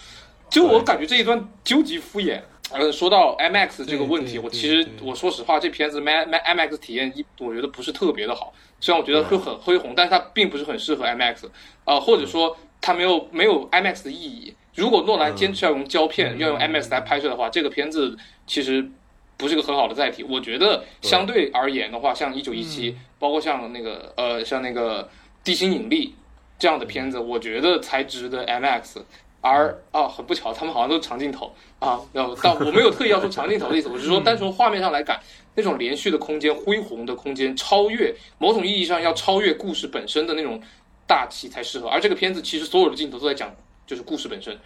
[0.50, 2.42] 就我感觉这一段究极敷衍。
[2.72, 8.54] 呃，说到 MX 这个问题，我其实我说实话，这片子 M M MX 体验一，我觉得不是特别的好。
[8.80, 11.50] 虽然我觉得会很恢宏，但是它并不是很适合 MX，
[11.84, 14.56] 啊，或者说它没有没有 MX 的意义。
[14.76, 18.16] 如果诺兰坚持要用胶片，要用 MX 来拍摄的话，这个片子
[18.46, 18.88] 其实
[19.36, 20.24] 不是个很好的载体。
[20.24, 25.10] 我觉得相对而言的话，像一九一七，包括像那个呃像那个
[25.44, 26.14] 地心引力
[26.60, 29.02] 这样的片子，我觉得才值得 MX。
[29.42, 32.00] 而啊，很不巧，他们好像都是长镜头啊。
[32.12, 35.20] 然后，但我没有特意要说长镜头的意思，我是说单从画面上来感，
[35.56, 40.62] 那种连续的空间、恢宏的空间，超越某种意义上要超越故事本身的那种
[41.08, 41.88] 大气才适合。
[41.88, 43.56] 而这个片子其实所有的镜头都在讲
[43.88, 44.60] 就是故事本身，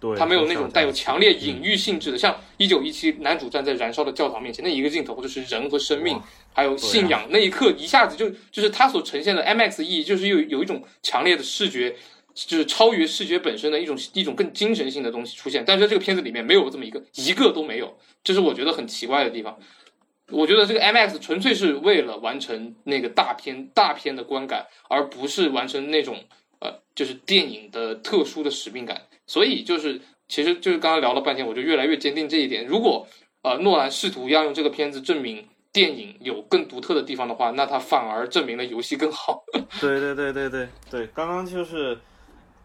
[0.00, 6.18] 对，它没有那种带有强烈隐喻性质的，像一九一七男主站在燃烧的教堂面前那一个镜头，或者是人和生命
[6.54, 11.94] 还有信仰那一刻，一下子就就是它所呈现的 M X 意义，就是有有一种强烈的视觉。
[12.44, 19.58] 就是超于视觉本身的一种一种更精神性的东西出现，但是在这个片子里面没有这么一个，一个都没有，这是我觉得很奇怪的地方。
[20.30, 26.22] 我觉得这个 M X 纯粹是为了完成那个大片大片的观感，而不是完成那种
[26.58, 29.00] 呃就是电影的特殊的使命感。
[29.26, 32.66] 所以就是其实就是刚刚聊了半天，我就越来越坚定这一点。
[32.66, 33.08] 如果
[33.42, 39.42] 呃诺兰试图要用这个片子证明电影有更独特的地方的话，那他反而证明了游戏更好。
[39.80, 41.96] 对对对对对对，刚刚就是。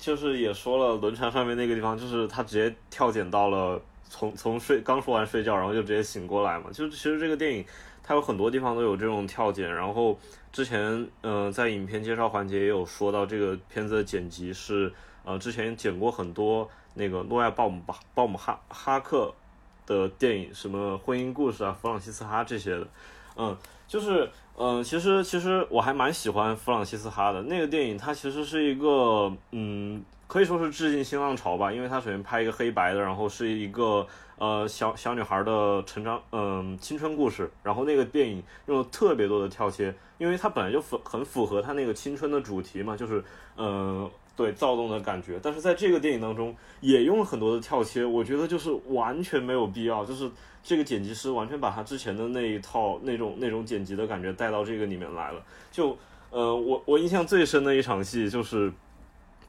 [0.02, 3.80] 就是也说了，轮船上面那个地方，就是他直接跳剪到了
[4.10, 6.72] 从从睡刚说完睡觉，然后就直接醒过来嘛。
[6.74, 7.64] 就其实这个电影
[8.02, 10.18] 它有很多地方都有这种跳剪，然后
[10.52, 14.92] 之前嗯在影片介绍环节也有说到这个片子的剪辑是
[15.24, 19.32] 呃之前剪过很多那个诺亚鲍姆巴鲍姆哈哈克
[19.86, 22.88] 的电影，什么婚姻故事啊、弗朗西斯哈这些的，
[23.36, 23.56] 嗯，
[23.88, 24.28] 就是。
[24.58, 34.06] 嗯，其实其实我还蛮喜欢弗朗西斯哈的那个电影，它其实是一个嗯，可以说是致敬新浪潮吧，因为它首先拍一个黑白的，然后是一个
[34.38, 43.24] 呃小小女孩的成长嗯青春故事，然后那个电影用了特别多的跳切，因为它本来就符很符合它那个青春的主题嘛，就是
[43.58, 44.10] 嗯。
[44.42, 50.30] 对躁动的感觉，但是在这个电影当中也用了很多的跳切，我觉得就是完全没有必要，就是
[50.64, 55.40] 这个剪辑师完全把他之前的那一套那种那种剪辑的感觉带到这个里面来了。
[55.72, 55.96] 就
[56.32, 58.74] 呃，我我印象最深的一场戏就是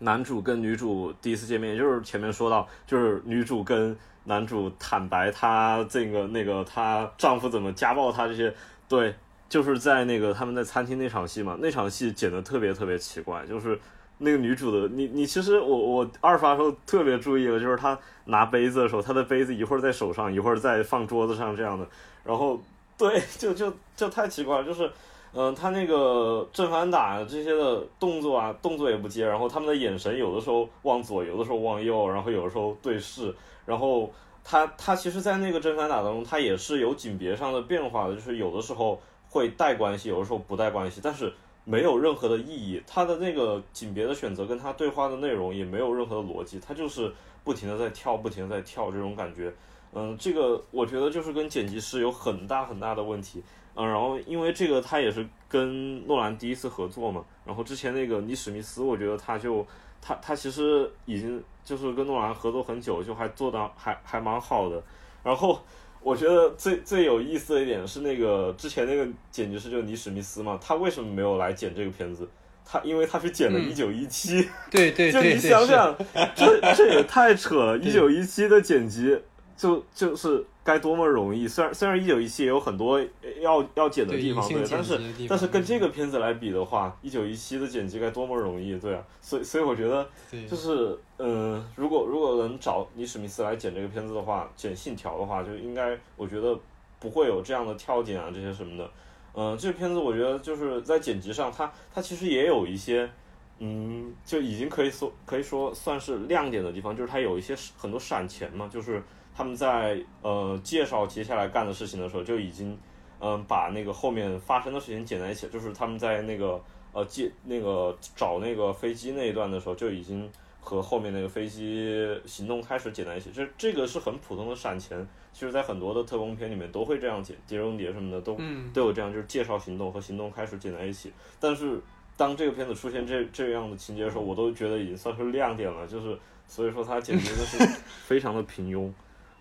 [0.00, 8.54] 男主跟女主第一次见面，就是前面说到，就是女主跟男主坦白她这个那个她丈夫怎么家暴她这些，
[8.86, 9.14] 对，
[9.48, 13.80] 就是在那个他们在餐厅那场戏嘛，那场戏剪的特别特别奇怪，就是。
[14.24, 21.84] 那个女主的你你其实我我二发时候特别注意了，就是她拿杯子的时候，她的杯子一会儿在手上，一会儿在放桌子上这样的，
[22.24, 22.60] 然后
[22.96, 24.88] 对， 就就就太奇怪了，就是
[25.34, 33.34] 嗯，她那个正反打这些的动作啊，动作也不接，然后他们的眼神有的时候往左，有的时候往右，然后有的时候对视，
[33.66, 34.08] 然后
[34.44, 41.32] 她她其实，在那个正反打当中，她也是有景别上的变化的，就是有的时候会带关系，有的时候不带关系，但是。
[41.64, 47.12] 没有任何的意义，他的那个景别的选择跟他对话的内容也没有任何的逻辑，他就是
[47.44, 49.52] 不停的在跳，不停的在跳这种感觉，
[49.92, 53.42] 嗯，这个我觉得就是跟剪辑师有很大很大的问题。
[53.74, 59.66] 嗯，然后因为这个他也是跟诺兰第一次合作嘛，然后之前那个尼史密斯，我觉得他就
[60.00, 64.82] 他他其实已经就是跟诺兰合作很久，就还做的还还蛮好的。
[65.22, 65.58] 然后
[66.02, 72.28] 我觉得最最有意思的一点是那个之前那个剪辑师就是尼史密斯嘛，他为什么没有来剪这个片子？
[72.64, 75.94] 他因为他去剪了一九一七，对对 就你想想，
[76.34, 77.76] 这这也太扯了！
[77.82, 79.20] 一九一七的剪辑
[79.56, 81.48] 就就是该多么容易。
[81.48, 83.00] 虽然虽然一九一七也有很多
[83.40, 89.02] 要要剪的地方，对，但是但是跟这个片子来比的话，一九一七的剪辑该多么容易，对啊。
[89.20, 90.06] 所以所以我觉得
[90.48, 96.58] 就是嗯，如果如果能找尼史密斯来剪这个片子的话，剪信条的话，就应该我觉得
[96.98, 98.90] 不会有这样的跳剪啊这些什么的。
[99.34, 103.10] 嗯，这个片子我觉得就是在剪辑上，它它其实也有一些，
[103.58, 109.02] 嗯，就已经可以说可以说算是亮点的地方，就是它有一些很多闪钱嘛，就是
[109.34, 112.78] 他们在呃介绍接下来干的事情的时候，就已经
[113.20, 116.60] 嗯把那个后面发生的事情剪在一起，就是他们在那个
[116.92, 120.30] 呃接那个找那个飞机那一段的时候，就已经
[120.60, 125.06] 和后面那个飞机行动开始剪在一起，这这个是很普通的闪钱。
[125.32, 128.38] 其实，在很多的特工片里面都会这样剪，碟中谍什么的都
[128.74, 131.10] 都有这样，就是介绍行动和行动开始剪在一起。
[131.40, 131.80] 但是，
[132.18, 135.86] 当这个片子出现这这样的情节的时候，我都觉得已经算是亮点了。
[135.86, 137.66] 就是所以说，它简直就是
[138.04, 138.92] 非常的平庸。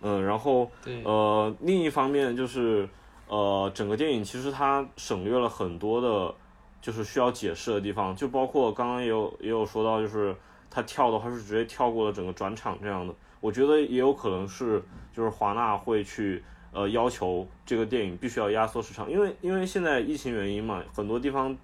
[0.01, 0.69] 嗯，然后
[1.03, 2.87] 呃，另一方面就是
[3.27, 6.33] 呃，整个电影其实它省略了很多的，
[6.81, 10.35] 就是需要解释的地方，就包括刚刚也有也有说到，就是
[10.69, 13.13] 它跳的话是直接跳过了整个转场这样的。
[13.39, 14.83] 我觉得也有可能是，
[15.13, 21.55] 就是华纳会去呃要求这个电影必须要压缩时长，因为因为现在疫情原因嘛，很多地方，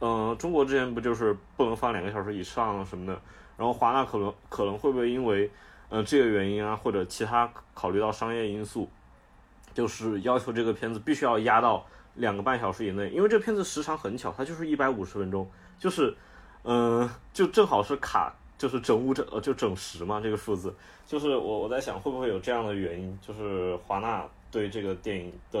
[0.00, 3.20] 嗯，中国之前不就是不能放两个小时以上什么的，
[3.56, 5.50] 然后华纳可能可能会不会因为
[5.96, 8.88] 呃这个原因啊，或者其他考虑到商业因素，
[9.72, 16.14] 就是要求这个片子必须要压到两个半小时以内，因为这片子时长很巧，它就是一百五十分钟，就是
[16.64, 18.34] 嗯，就正好是卡。
[18.58, 20.74] 就是整五整呃就整十嘛，这个数字，
[21.06, 25.60] 就是我我在想会不会有这样的原因，就是华纳对这个电影的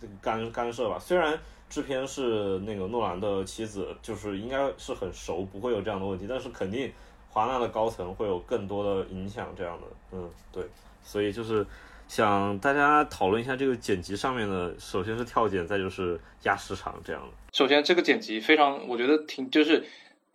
[0.00, 0.98] 这个干干涉吧。
[0.98, 1.38] 虽然
[1.70, 6.92] 制片是那个诺兰的妻子，就是应该是很熟，不会有这样的问题，但是肯定
[7.32, 9.86] 华纳的高层会有更多的影响这样的。
[10.12, 10.62] 嗯，对，
[11.02, 11.66] 所以就是
[12.06, 17.28] 想大家讨论一下这个剪辑上面的，首先是跳剪，再就是压时长这样的。
[17.52, 19.84] 首先这个剪辑非常，我觉得挺就是。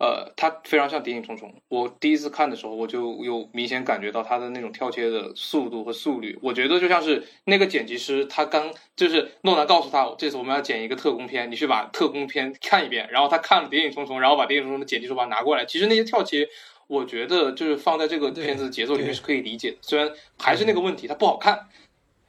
[0.00, 1.48] 呃，它非常像《谍影重重》。
[1.66, 6.38] 我第一次看的时候，我就有明显感觉到它的那种跳切的速度和速率。
[6.40, 13.08] 我觉得就像是那个剪辑师，他刚就是诺兰告诉他，这次我们要剪一个特工片，你去把特工片看一遍。
[13.10, 15.64] 然后他看了《谍影重重》，然后把《谍影重重》的剪辑手法拿过来。
[15.64, 16.48] 其实那些跳切，
[16.88, 19.76] 我觉得就是放在这个片子节奏里面是可以理解的。
[19.82, 21.68] 虽然还是那个问题，它不好看，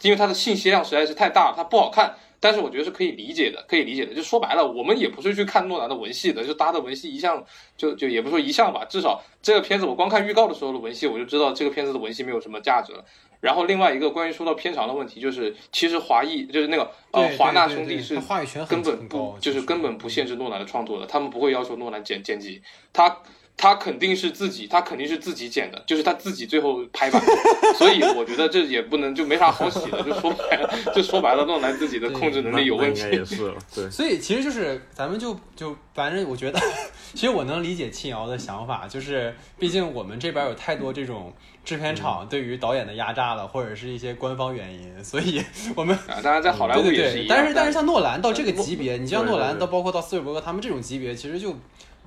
[0.02, 2.16] 因为它的信息量实在是太大了，它不好看。
[2.42, 4.14] 但是我觉得是可以理解的，可以理解的。
[4.14, 7.44] 就说白了，我们也不是去看诺兰的文戏的，就搭的文戏一向
[7.76, 13.04] 就就也不说一向吧，至少这个片子我光看预告的时候的文戏，我就知道这个片子的文戏没有什么价值了。
[13.42, 22.62] 然后另外一个关于说到片长的问题，就是其实华裔就是那个呃华纳兄弟是话语权根本不就是根本不限制诺兰的创作的，他们不会要求诺兰剪剪辑，
[22.94, 23.18] 他。
[23.62, 27.22] 他肯定是自己，他肯定是自己剪的，就是他自己最后拍板，
[27.78, 33.02] 所以我觉得这也不能就没啥好洗的，就说白了，就说白了，诺兰自己的控制能力有问题。
[33.12, 33.90] 也是，对。
[33.90, 36.60] 所以其实就是咱们就就反正我觉得，
[37.14, 41.34] 其实我能理解庆瑶的想法，就是毕竟我们这边有太多这种
[41.66, 45.44] 制片厂对于导演的压榨了，或者是一些官方原因，所以
[45.76, 47.36] 我们啊，当然在好莱坞也是一样。
[47.36, 51.54] 但是但是像诺兰到这个级别，你像诺兰到包括到斯皮伯格他们这种级别，其实就。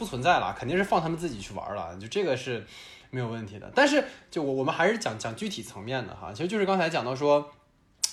[0.03, 2.67] 不存在了，肯定是放他们自己去玩了，就这个是
[3.11, 3.71] 没有问题的。
[3.73, 7.53] 但是，就我我们还是讲讲具体层面的哈，其实就是刚才讲到说。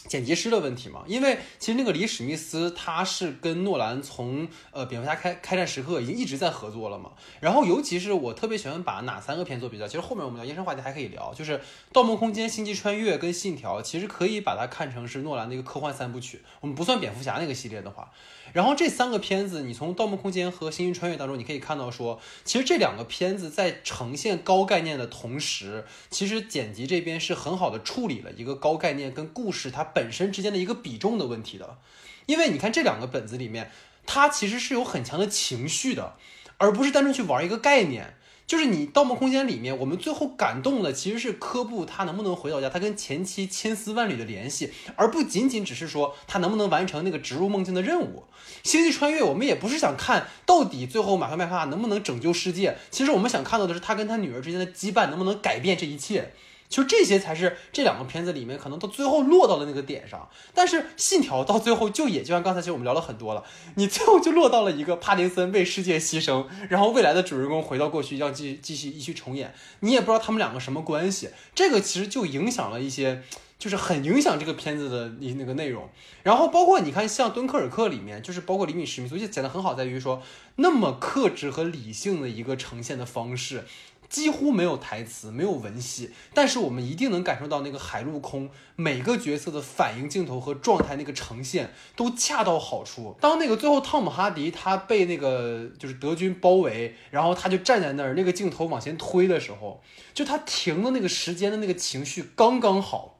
[0.07, 7.11] 剪辑师的问题嘛，因为其实那个李史密斯他是跟诺兰从呃蝙蝠侠开开战时刻已经一直在合作了嘛，
[7.41, 11.57] 然后尤其是我特别喜欢把哪三个片做比较，其实后面我们聊延伸话题还可以聊，就是
[11.91, 18.09] 《盗梦空间》《星际穿越》跟《信条》，其实可以把它看成是诺兰的一个科幻三部曲，我们不算蝙蝠侠那个系列的话，
[18.53, 29.83] 然后这三个片子你从《盗梦空间》和《星际穿越》当中你可以看到说，其实这两个片子在呈现高概念的同时，其实剪辑这边是很好的处理了一个高概念跟故事它。
[29.83, 31.77] 本身之间的一个比重的问题的，
[32.25, 33.71] 因为你看这两个本子里面，
[34.05, 36.15] 它其实是有很强的情绪的，
[36.57, 38.15] 而不是单纯去玩一个概念。
[38.49, 48.23] 就是你《盗梦空间》里面，我们最后感动的其实是科布他能不能回到家，他跟前妻千丝万缕的联系，而不仅仅只是说他能不能完成那个植入梦境的任务。
[48.63, 56.31] 星际穿越，我们也不是想看到底最后马克麦克能不能拯救世界，其实我们想看到的是他跟他女儿之间的羁绊能不能改变这一切。
[56.69, 60.29] 就这些才是这两个片子里面可能到最后落到了那个点上。
[60.53, 63.43] 但是《信条》到最后就也就像刚才其实我们聊了很多了，
[63.75, 71.31] 你最后就落到了一个帕丁森为世界牺牲，然后未来的主人公回到过去要继继续一续重演，你也不知道他们两个什么关系。
[71.53, 73.23] 这个其实就影响了一些。
[73.59, 75.89] 就是很影响这个片子的那那个内容，
[76.23, 80.23] 然后包括你看像《敦刻尔克》里面，就是包括《厘米十米》，所以讲的很好，在于说
[80.55, 83.65] 那么克制和理性的一个呈现的方式，
[84.09, 93.15] 几乎没有台词，没有文戏，但是我们一定能感受到那个海陆空每个角色的反应镜头和状态那个呈现都恰到好处。
[93.21, 99.81] 当那个最后汤姆哈迪他被那个就是德军包围，然后他就站在那儿，那个镜头往前推的时候，
[100.13, 103.17] 就他停的那个时间的那个情绪刚刚好。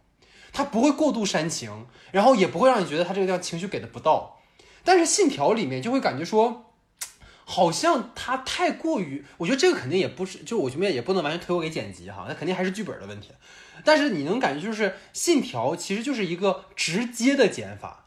[0.52, 4.40] 他不会过度煽情，然后也不会让你觉得他这个地方情绪给的不到，
[4.84, 6.69] 但是信条里面就会感觉说，
[7.52, 13.30] 好像他太过于，我觉得这个肯定也不是，就我觉得也不能完全推我给剪辑哈，那肯定还是剧本的问题。
[13.84, 18.06] 但是你能感觉就是信条其实就是一个直接的剪法，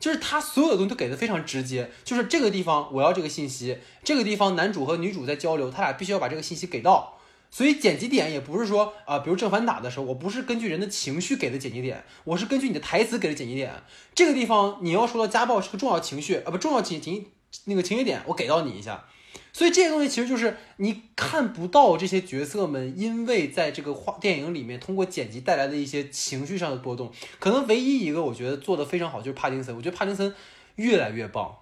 [0.00, 7.18] 就是他所有的东西都给的非常直接，就是这个地方我要这个信息，这个地方男主和女主在交流，他俩必须要把这个信息给到。
[7.52, 13.84] 所以剪辑点也不是说啊，比如正反打的时候，我不是根据人的情绪给的剪辑点，我是根据你的台词给的剪辑点。
[14.12, 17.26] 这个地方你要说到家暴是个重要情绪啊，不重要情情
[17.64, 19.04] 那个情绪点，我给到你一下。
[19.52, 27.12] 所以这些东西其实就是你看不到这些角色们因为在这个画电影里面通过剪辑带来的一些情绪上的波动。
[27.38, 30.34] 可能唯一一个我觉得做的非常好就是帕金森，我觉得帕金森
[30.76, 31.56] 越来越棒。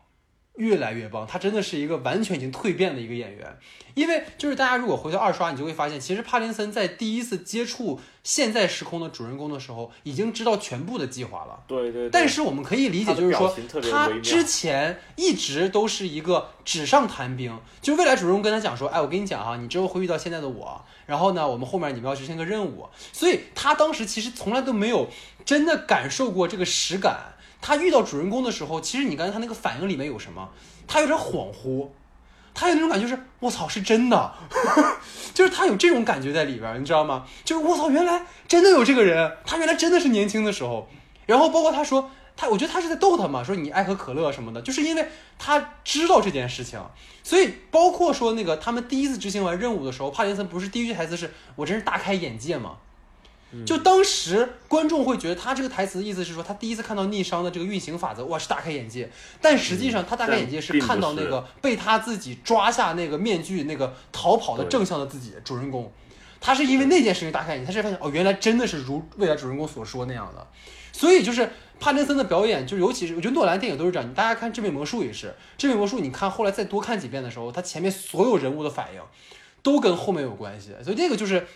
[0.58, 3.58] 越来越棒，他真的是一个完全已经蜕变的一个演员。
[3.94, 11.64] 因为就是大家如果回头二刷，你就会发现，其实帕丁森在第一次接触现在时空的主人公的时候，已经知道全部的计划了。
[11.66, 12.08] 对对。
[12.08, 13.52] 但是我们可以理解，就是说
[13.90, 17.58] 他之前一直都是一个纸上谈兵。
[17.80, 25.08] 就是未来主人公跟他讲说：“哎，我跟你讲啊，你之后会遇到现在的我，然后呢，我们后面你们要执行个任务。”所以他当时其实从来都没有
[25.44, 27.34] 真的感受过这个实感。
[27.60, 30.48] 他遇到主人公的时候，其实你刚才他那个反应里面有什么？
[30.86, 31.88] 他有点恍惚，
[32.54, 34.32] 他有那种感觉，是我操，是真的，
[35.34, 37.26] 就是他有这种感觉在里边，你知道吗？
[37.44, 40.88] 就是我操，原来真的有这个人，他原来真的是年轻的时候。
[41.26, 45.06] 然后包括他说，他我觉得他是在逗他嘛，说你爱喝可乐什么的，就是因为
[45.38, 46.80] 他知道这件事情，
[47.22, 52.78] 所以包括说那个他们第一次执行完任务的时候，帕金森不是第一句台词是我真是大开眼界嘛。
[53.64, 59.10] 就当时观众会觉得他这个台词的意思是说，他第一次看到逆商的这个运行法则，哇，是大开眼界。
[59.40, 65.90] 但实际上他大开眼界是看到那个被他自己抓下那个面具、那个逃跑的正向的自己主人公，
[66.42, 70.46] 他是因为那件事情大开眼界，他是发现哦，原来真的是如未来主人公所说那样的。
[70.92, 71.48] 所以就是
[71.80, 74.06] 帕金森的表演，就尤其是我觉得诺兰电影都是这样。
[74.06, 79.00] 你大家看《致命魔术》也是，《致命魔术》你看后来再多看几遍的时候，他前面所有人物的反应
[79.62, 81.46] 都跟后面有关系，所以这个就是。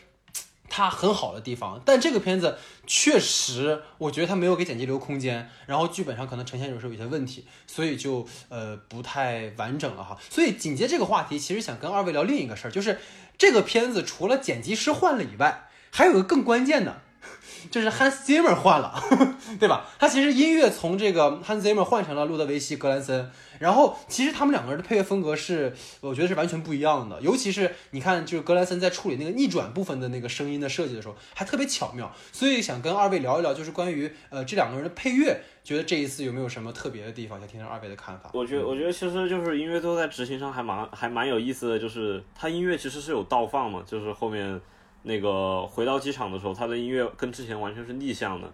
[0.74, 2.56] 它很好的地方，但这个片子
[2.86, 10.16] 确实，我觉得它没有给剪辑留空间，然后剧本上可能呈现有时候有些问题，所以就呃不太完整了哈。
[10.30, 12.98] 所以紧接这个话题，其实想跟二位聊另一个事儿，就是
[13.36, 17.02] 这个片子除了剪辑师换了以外，还有个更关键的。
[17.70, 19.02] 就是 Hans Zimmer 换了，
[19.60, 19.88] 对吧？
[19.98, 27.20] 他其实音乐从这个 Hans Zimmer 换成了路德维希·格兰森，然后其实他们两个人的配乐风格是，我觉得是完全不一样的。
[27.20, 32.12] 尤其是你看，就是格兰森在处理那个逆转部分的那个声音的设计的时候，还特别巧妙。
[32.32, 37.38] 所以想跟二位聊一聊，就是关于呃这两个人的配乐，觉得这一次有没有什么特别的地方？
[37.38, 38.30] 想听听二位的看法。
[38.34, 44.60] 我觉得，我觉得其实就是音乐都在执行上还蛮还蛮有意思的，就是他音乐其实是有倒放嘛，就是后面。
[45.02, 48.52] 那个回到机场的时候，他的音乐跟之前完全是逆向的。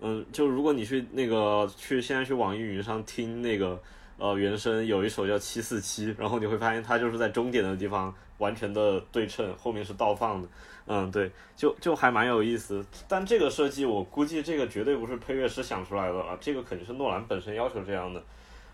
[0.00, 3.78] 嗯，就如果你去那个去现在去网易云上听那个
[4.16, 10.48] 呃原声，有一首叫七四七，然后你会发现它就是在终点的地方完全的对称，后面是倒放的。
[10.86, 12.84] 嗯，对，就就还蛮有意思。
[13.06, 18.22] 但这个设计我估计这个绝对不是配乐师想出来的啊，这个肯定是诺兰本身要求这样的。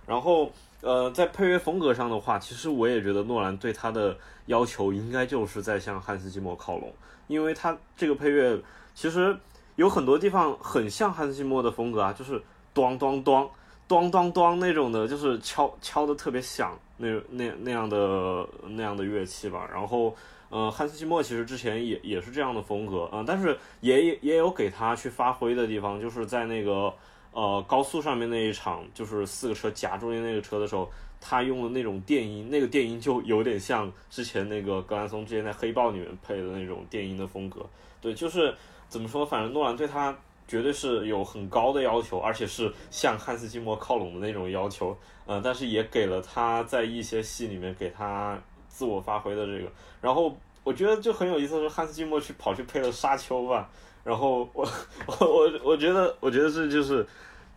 [0.07, 4.17] 然后呃，在配乐风格上的话，其实我也觉得诺兰对他的
[4.47, 6.95] 要求应该就是在向汉斯季默靠拢。
[7.27, 8.59] 因为他这个配乐
[8.95, 9.37] 其实
[9.77, 13.51] 有很多地方很像汉斯季默的风格啊，就是咚咚咚
[13.89, 19.69] 咚咚咚那种的，就是敲敲的特别响，那那那样的那样的乐器吧。
[19.73, 20.15] 然后，
[20.49, 26.93] 呃，汉斯季默其实之前也也是这样的风格，嗯，但是也也有给他去发挥的地方，就是在那个
[27.33, 30.91] 呃高速上面那一场，就是四个车夹住那个车的时候。
[31.29, 37.67] 他用的那种电音，那个电音就有点像之前那个格兰松之前在《黑豹》里面配的那种电音的风格。
[38.01, 38.55] 对，就是
[38.89, 40.17] 怎么说，反正诺兰对他
[40.47, 44.97] 绝对是有很高的要求，而且是向汉斯季默靠拢的那种要求。
[45.27, 49.69] 嗯，但是也给了他在一些戏里面给他自我发挥的这个。
[50.01, 53.69] 然后我觉得就很有意思，是汉斯季默去跑去配了沙丘吧，
[54.05, 54.65] 然后我
[55.19, 57.05] 我我我觉得我觉得这就是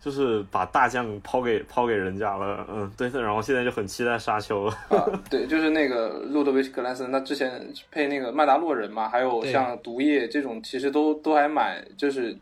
[0.00, 4.64] 就是把大将抛给抛给人家了，嗯，对，然后现在就很期待沙丘。
[4.64, 12.34] 啊，对，就是那个路德维希格兰森，他之前配那个曼达洛人嘛，还有像毒液这种，其实都都还蛮，就是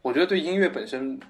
[0.00, 1.20] 我觉得对音乐本身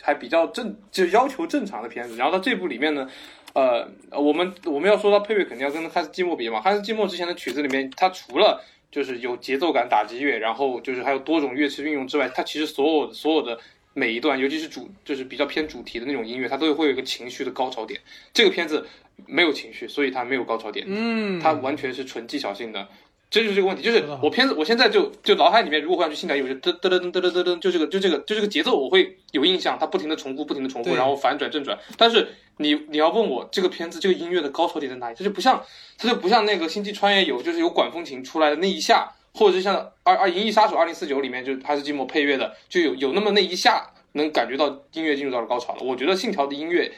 [0.00, 2.16] 还比较正，就要求正常的片子。
[2.16, 3.08] 然后到这部里面呢，
[3.54, 6.60] 呃，我们我们要说到配乐，肯定要跟汉斯季默比嘛。
[6.60, 13.56] 汉斯季默之前的曲子里面，它除了就是有节奏感打击乐，然后就是还有多种乐器运用之外，它其实所有所有的
[13.94, 18.00] 每一段，尤其是主就是比较偏主题的那种音乐，它都会有一个情绪的高潮点。
[18.32, 18.86] 这个片子
[19.26, 20.86] 没有情绪，所以它没有高潮点。
[20.88, 22.88] 嗯，它完全是纯技巧性的，
[23.30, 23.82] 这就是这个问题。
[23.82, 31.78] 就是我片子，我现在就就脑海里面，如果换去信条音乐，就噔噔噔噔噔噔噔，就这个就这个就这个节奏，我会有印象，它不停的重复，不停的重复，然后反转正转。
[31.98, 35.62] 但是你你要问我这个片子这个音乐的高潮点在哪里，它就不像
[35.98, 45.82] 它就不像那个星际穿越有就是有管风琴出来的那一下，或者是像二二银翼杀手二零四九里面就还是季默配乐的，就有有那么那一下能感觉到音乐进入到了高潮了。
[45.82, 46.92] 我觉得信条的音乐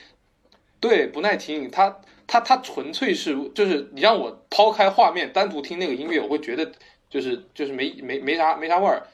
[0.81, 6.73] 对不耐听，它它它纯粹是就是你让我抛开画面单独听那个音乐，我会觉得
[7.09, 9.07] 就是就是没没没啥没啥味儿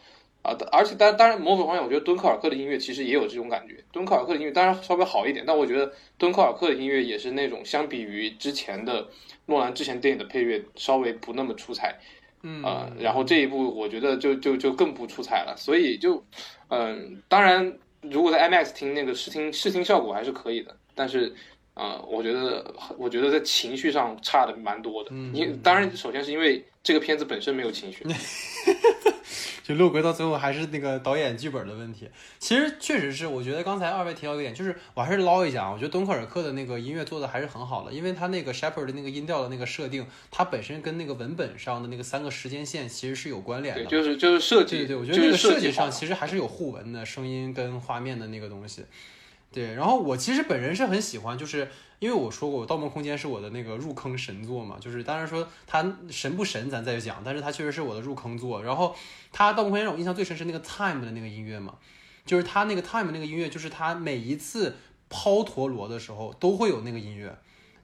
[0.43, 0.57] 啊。
[0.73, 3.85] 而且当当然某种方面，我觉得敦刻尔克的音乐其实也有这种感觉。
[3.93, 9.09] 敦刻尔克的音乐当然稍微好一点，但我觉得敦刻尔克的音乐也是那种相比于之前的
[9.47, 11.99] 诺兰之前电影的配乐稍微不那么出彩。
[12.43, 12.63] 嗯。
[12.63, 16.25] 呃，然后这一部我觉得就就就更不出彩了，所以就，
[16.69, 21.35] 嗯、当然如果在 IMAX 听那个视听视听效果还是可以的，但是，
[21.75, 25.35] 呃，我觉得我觉得在情绪上差的蛮多的，嗯。
[25.35, 28.05] 因当然首先是因为这个片子本身没有情绪，
[29.71, 32.09] 就录回到最后还是那个导演剧本的问题。
[32.41, 43.91] 其实确实是，我觉得刚才二位提到一个点，就是我还是捞一下啊，我觉得敦刻尔克的那个音乐做的还是很好的，因为他那个 Shepard 的那个音调的那个设定，它本身跟那个文本上的那个三个时间线其实是有关联对，的。
[43.91, 48.85] 就是就是设计，对对，我觉得那个设计上其实还是有互文的，声音跟画面的那个东西。
[49.53, 51.69] 对，然后我其实本人是很喜欢，就是
[51.99, 58.63] 因为我说过，《我盗梦空间》是我的那个入坑神作嘛，就是当然说它神不神咱再讲，但是它确实是我的入坑作。
[58.63, 58.95] 然后
[59.33, 61.75] 它《盗梦空间》让我印象最深是那个 Time 的那个音乐嘛，
[62.25, 64.77] 就是它那个 Time 那个音乐，就是它每一次
[65.09, 67.37] 抛陀螺的时候都会有那个音乐，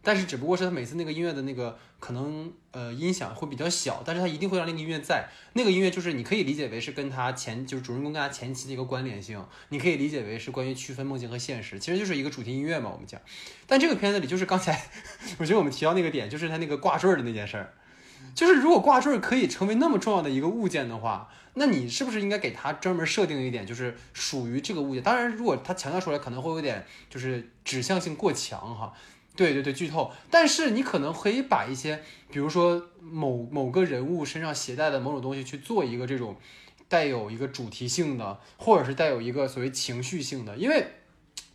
[0.06, 5.28] 但是只不过是他每次那个音乐的那个可能呃音响会比较小，但是他一定会让那个音乐在。
[5.54, 13.20] 那个音乐就是你可以理解为是跟他前就是主人公跟他前期的一个关联性，你可以理解为是关于区分梦境和现实，其实就是一个主题音乐嘛，我们讲。
[13.66, 14.80] 但这个片子里就是刚才
[15.38, 17.74] 我觉得我们提到那个点，就是他那个挂坠的那件事儿，
[18.32, 25.02] 就是如果挂坠可以成为那么重要的一个物件的话，那你是不是应该给它专门设定一点，就是属于这个物件？
[25.02, 28.92] 当然，如果它强调出来，可能会有点就是指向性过强哈。
[29.36, 30.10] 对对对，剧透。
[30.30, 36.36] 但是你可能可以把一些，比如说某某个人物身上携带的某种东西去做一个这种
[36.88, 40.56] 带有一个主题性的，或者是带有一个所谓情绪性的。
[40.56, 40.86] 因为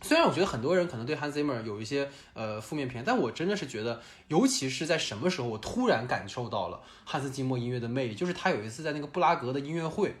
[0.00, 10.14] 虽然我觉得很多人可能对 Hans Zimmer 有一些呃负面评价，但我真的是觉得，尤其是在什么时候，我突然感受到了汉斯季默音乐的魅力，就是他有一次在那个布拉格的音乐会。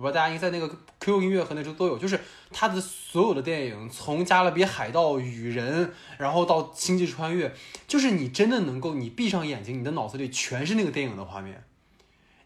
[0.00, 0.66] 我不知道大家应该在那个
[0.98, 2.18] QQ 音乐和那时候都有，就是
[2.50, 5.86] 他的所有的电影，从《加勒比海盗》《雨人》，
[6.16, 7.48] 然后到《星际穿越》，
[7.86, 11.62] 就是你真的能够，你闭上眼睛，你的脑子里全是那个电影的画面。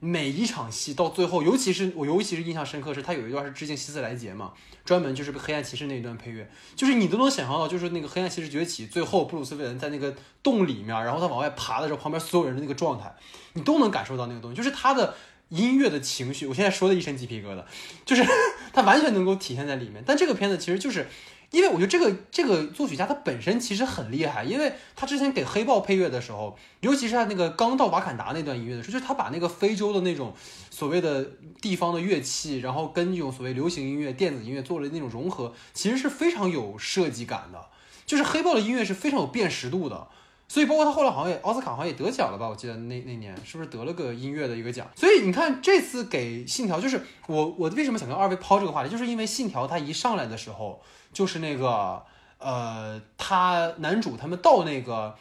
[0.00, 4.52] 每一场戏到最后，尤其是我尤其是印象深刻是，他有一段是致敬希斯莱杰嘛，
[4.84, 10.12] 专门就是黑暗骑士那一段配乐，就是你都能想象到，就是那个黑暗骑士崛起，最后布鲁斯韦恩在那个
[10.42, 13.14] 洞里面，然后他往外爬的时候，旁边所有人的那个状态，
[13.52, 15.14] 你都能感受到那个东西，就是他的
[15.48, 16.46] 音乐的情绪。
[16.46, 17.64] 我现在说的一身鸡皮疙瘩，
[18.04, 18.24] 就是
[18.72, 20.02] 他完全能够体现在里面。
[20.06, 21.06] 但这个片子其实就是。
[21.50, 30.34] 因为我觉得这个这个作曲家他本身其实很厉害，因为他之前给黑豹配乐的时候，尤其是他那个刚到瓦坎达那段音乐的时候，就是他把那个非洲的那种
[30.68, 31.24] 所谓的
[31.62, 37.66] 地方的乐器，然后跟这种所谓流行音乐、电子音乐做了那种融合，其实是非常有设计感的。
[38.04, 40.08] 就是黑豹的音乐是非常有辨识度的，
[40.54, 42.48] 所以包括他后来好像也奥斯卡好像也得奖了吧？
[42.48, 44.88] 我记得那那年是不是得了个音乐的一个奖？
[44.94, 50.80] 所以你看这次给信条，就是我我为什么想跟二位抛这个话题，就是因为信条它一上来的时候。
[51.12, 52.02] 就是那个
[52.38, 55.14] 呃，他男主他们到那个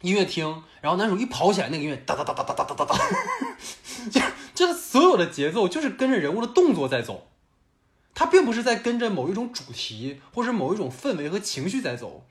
[0.00, 2.98] 音乐厅，然后男主一跑起来，那个音乐哒哒哒哒哒哒哒哒哒，
[4.10, 4.20] 就
[4.54, 7.26] 就是所有的节奏就是跟着人物的动作在走，
[8.14, 12.24] 他并不是在跟着某一种主题或者某一种氛围和情绪在走，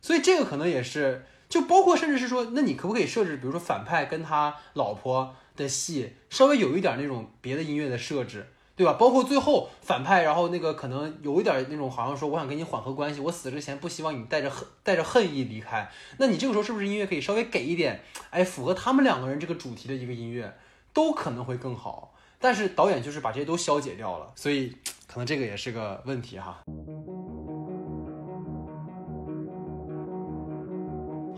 [0.00, 8.48] 所以这个可能也是，就包括甚至是说，那你可不可以设置，比如说反派跟他老婆的戏稍微有一点那种别的音乐的设置。
[8.78, 8.92] 对吧？
[8.92, 15.90] 包括最后反派，然后那个可能有一点那种，好像说我想跟你缓和关系，我死之前不希望你带着恨带着恨意离开。
[16.18, 18.00] 那你这个时候是不是音乐可以稍微给一点，
[18.30, 20.56] 哎，符合他们两个人这个主题的一个音乐？
[20.92, 22.14] 都可能会更好。
[22.38, 24.72] 但是导演就是把这些都消解掉了，所以
[25.08, 26.62] 可能这个也是个问题哈。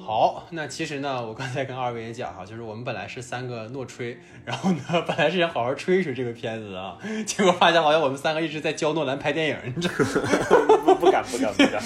[0.02, 10.78] 好，那其实呢，我刚才跟二位也讲哈， 就是我们本来是三个诺吹，然后呢， 本来是想好好吹一吹这个片子啊， 结果发现好像我们三个一直在教诺兰拍电影，你知道吗？
[10.84, 11.82] 不不敢不敢不敢，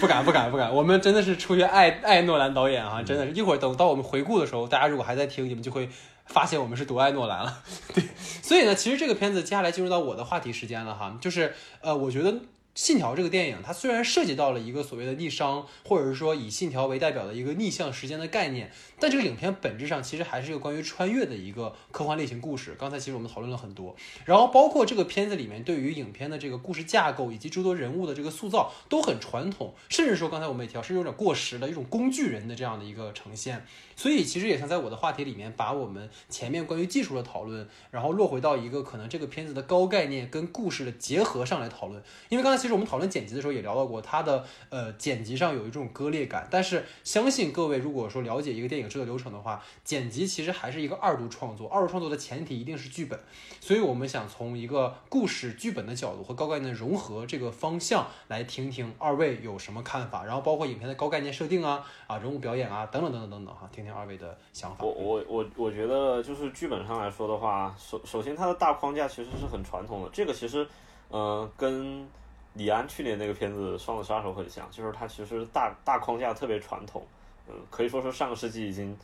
[0.00, 5.88] 不敢不敢不敢，我们真的是出于爱爱诺兰导演哈，真的是一会儿等到我们回顾的时候，大家如果还在听，你们就会
[6.26, 7.62] 发现我们是多爱诺兰了。
[7.94, 8.04] 对，
[8.42, 12.34] 所以呢，其实这个片子接下来进入到我的话题时间了哈，就是呃，我觉得。
[12.74, 22.76] 信条这个电影，它虽然涉及到了一个所谓的逆商，或者是说以信条为代表的一个逆向时间的概念，但这个影片本质上其实还是一个关于穿越的一个科幻类型故事。
[22.78, 33.66] 刚才其实我们讨论了很多，然后包括这个片子里面对于影片的这个故事架构以及诸多人物的这个塑造都很传统，甚至说刚才我们也提到是有点过时的一种工具人的这样的一个呈现。
[33.96, 42.00] 所以其实也想在我的话题里面把我们前面关于技术的讨论，然后落回到一个可能这个片子的高概念跟故事的结合上来讨论。
[42.28, 46.46] 因为刚才其实我们讨论剪辑的时候也聊到过，它的呃剪辑上有一种割裂感。
[46.48, 53.18] 但是相信各位如果说了解一个电影这个流程的话，剪辑其实还是一个二度创作，二度创作的前提一定是剧本。
[53.60, 63.92] 所以我们想从一个故事剧本的角度和高概念融合这个方向来听听二位有什么看法，然后包括影片的高概念设定啊啊人物表演啊等等等等等等哈，听听。
[63.92, 70.66] 二位的想法，我我我我觉得就是剧本上来说的话，首首先它的大框架其实是很传统的，这个其实，
[71.10, 72.08] 嗯，跟
[72.54, 77.06] 李安去年那个片子《双子杀手》很像，就是它其实大大框架特别传统，
[77.48, 78.96] 嗯，可以说是上个世纪已经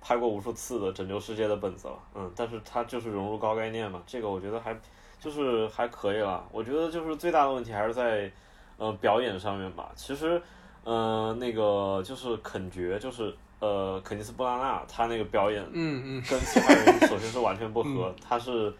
[0.00, 4.76] 拍过无数次的拯救世界的本子了，嗯，但是它就是融入高概念嘛，这个我觉得还
[5.20, 8.30] 就是还可以了，我觉得就是最大的问题还是在
[8.76, 10.40] 呃表演上面吧，其实，
[10.84, 13.34] 嗯，那个就是肯爵就是。
[13.58, 18.70] 呃，肯尼斯·布拉纳他那个表演，嗯嗯，跟其他人首先是完全不合，他是，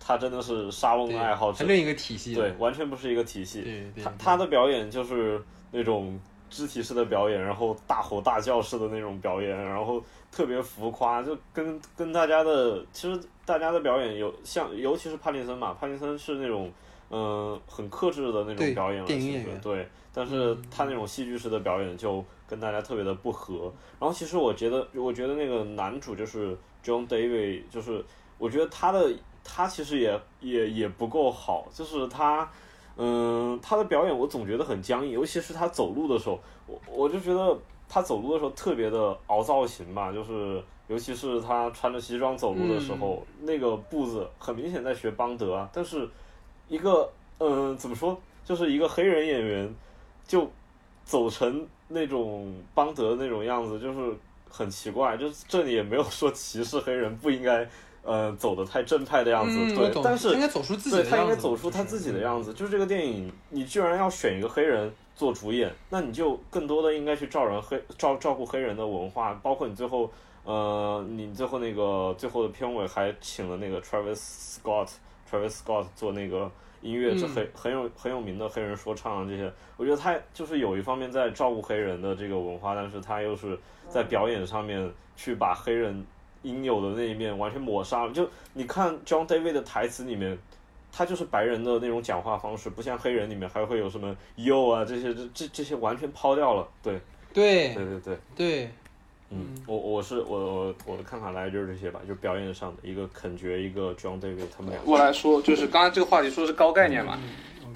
[0.00, 3.62] 他真的是沙翁的爱好者，另一个体系，对，完全不是一个体系。
[3.62, 5.40] 对，他他的表演就是
[5.70, 6.18] 那种
[6.48, 16.70] 肢体式的表演，然后大吼大叫式的那种表演，然后特别浮夸，就跟跟大家的其实大家的表演有像，尤其是帕金森嘛，帕金森是那种
[17.10, 22.24] 嗯很克制的那种表演，了，其实，对，但是他那种戏剧式的表演就。
[22.48, 23.70] 跟大家特别的不合，
[24.00, 28.02] 然后其实我觉得，我觉得那个男主就是 John David，就是
[28.38, 29.12] 我觉得他的
[29.44, 32.50] 他其实也也也不够好，就是他，
[32.98, 37.58] 嗯，他的表演我总觉得很僵硬，尤其是他走路的时候，我我就觉得
[37.88, 46.06] 他走路的时候特别的凹造型吧，就是尤其是他穿着西装走路的时候，那个步子很明显在学邦德啊，但是
[46.68, 49.74] 一个嗯怎么说，就是一个黑人演员
[50.26, 50.50] 就
[51.04, 51.66] 走成。
[51.90, 54.14] 那种邦德那种样子就是
[54.50, 57.66] 很奇怪，就是这里也没有说歧视黑人不应该，
[58.08, 62.54] 呃，走的太正派的样子，对，但是应该走出自己的样子，他应该走出他自己的样子。
[62.54, 70.10] 就是这个电影，你居然要选一个黑人做主演，那你就更多的应该去照人黑照照顾黑人的文化，包括你最后，
[70.44, 74.16] 呃，你最后那个最后的片尾还请了那个 Travis
[74.62, 76.50] Scott，Travis Scott 做那个。
[76.80, 83.58] 音乐这很很有很有名的黑人说唱这些，我觉得他就是有一方面在照顾黑人的这个文化，但是他又是
[83.88, 86.06] 在表演上面去把黑人
[86.42, 88.12] 应有的那一面完全抹杀了。
[88.12, 90.38] 就你看 John David 的台词里面，
[90.92, 96.68] 他就是白人的那种讲话方式，不像黑人里面还会有什么 yo 啊这些这这这些完全抛掉了。
[96.82, 97.00] 对
[97.32, 98.70] 对对对对对。
[99.30, 104.80] 嗯，我我是我我我的看法来就是这些吧，就表演上的一个肯爵，一个 John David 他们俩。
[104.86, 107.18] 我来说，就是刚才这个话题说的是高概念嘛，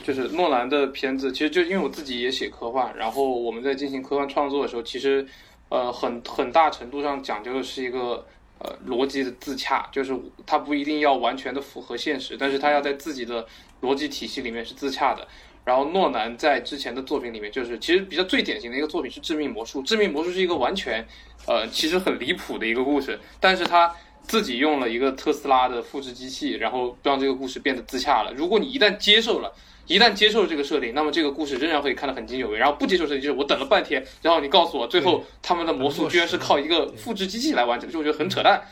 [0.03, 5.27] 就是诺兰的片子，其实就因为我自己也写科幻，然后我们在进行科幻创作的时候，其实
[5.69, 8.25] 呃很很大程度上讲究的是一个
[8.63, 13.47] 呃逻辑的自洽，就是它不一定要完全的符合现实，但是它要在自己的
[13.83, 15.27] 逻辑体系里面是自洽的。
[15.65, 21.07] 然后诺兰在之前的作品里面，就是其实比较最典型的一个作品是《致命魔术》，《致命魔术》是一个完全。
[21.45, 28.33] 呃，其实很离谱的一个故事，但是他自己用了一个特斯拉的复制机器，然后让这个故事变得自洽了。
[28.33, 29.53] 如果你一旦接受了，
[29.93, 32.56] 一旦接受了这个设定，那么这个故事仍然会看得很津津有味。
[32.56, 38.62] 然后不接受设定，就是我等了半天，然后你告诉我，最后他们的魔术居然是靠一个复制机器来完成，就我觉得很扯淡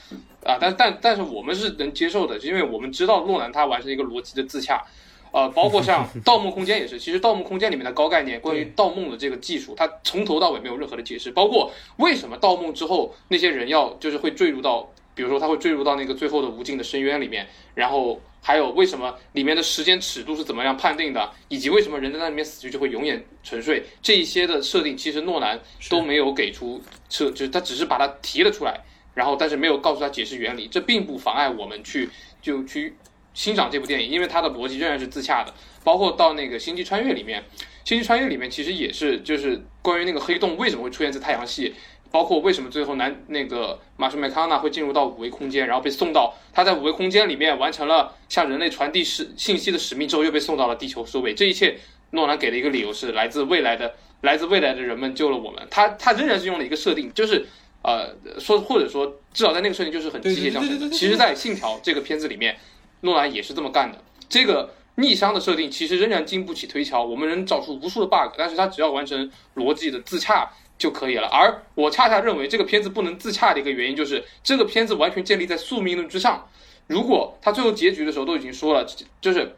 [0.46, 0.56] 啊！
[0.58, 4.82] 但但但是我们是能接受的，因为我们知道诺兰他完成一个逻辑的自洽。
[5.32, 11.30] 呃，包括像 《盗梦空间》也是，其实《盗梦空间》里面的高概念，关于盗梦的这个技术，它从头到尾没有任何的解释。
[11.30, 14.90] 包括为什么盗梦之后那些人要就是会坠入到，
[15.20, 25.60] 比如说他会坠入到那个最后的无尽的深渊里面，然后还有为什么里面的时间尺度是怎么样判定的，以及为什么人在那里面死去就会永远沉睡，这一些的设定，其实诺兰
[25.90, 26.80] 都没有给出
[27.10, 28.80] 设，就是他只是把它提了出来。
[29.12, 32.08] 然后但是没有告诉他解释原理，这并不妨碍我们去
[32.40, 32.96] 就去
[33.34, 35.52] 欣赏这部电影，因为它的逻辑仍然是自洽的。
[35.84, 37.44] 包括到那个星际穿越里面，
[37.84, 41.74] 星际穿越里面其实也是就是关于那个黑洞为什么会出现在太阳系。
[42.10, 51.32] 包括为什么最后男那个马修麦康纳会进入到五维空间，然后被送到他在五维空间里面完成了向人类传递使信息的使命之后，又被送到了地球收尾。
[51.32, 51.78] 这一切，
[52.10, 55.64] 诺兰给的一个理由是来自未来的来自未来的人们救了我们。
[55.70, 57.46] 他他仍然是用了一个设定，就是
[57.82, 60.88] 呃说或者说至少在那个设定就是很机械降神的。
[60.90, 62.58] 其实，在信条这个片子里面，
[63.02, 63.98] 诺兰也是这么干的。
[64.28, 70.50] 这个逆商的设定其实仍然经不起推敲，我们能找出无数的 bug，但是他只要完成逻辑的自洽。
[70.80, 71.28] 就可以了。
[71.28, 76.48] 而我恰恰认为这个片子不能自洽的一个原因，就是这个片子完全建立在宿命论之上。
[76.88, 78.84] 如果他最后结局的时候都已经说了，
[79.20, 79.54] 就是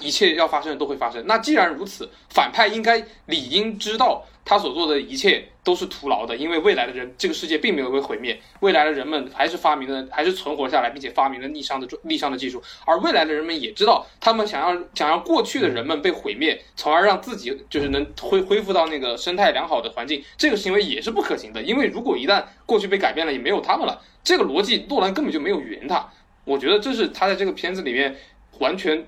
[0.00, 4.24] 一切要发生的都会发生，那既然如此，反派应该理应知道。
[4.48, 12.62] 他所做的一切都是徒劳的，因为未来的人，这个世界并没有被毁灭，未来的人们还是发明了，还是存活下来，并且发明了逆商的逆商的技术。
[12.86, 21.60] 而未来的人们也知道，他们想要想要过去的人们被毁灭，从而让自己就是能恢恢复到那个生态良好的环境，这个行为也是不可行的。
[21.60, 26.08] 因为如果一旦过去被改变了，也没有他们了，这个逻辑诺兰根本就没有圆他。
[26.46, 28.16] 我觉得这是他在这个片子里面
[28.58, 29.04] 完全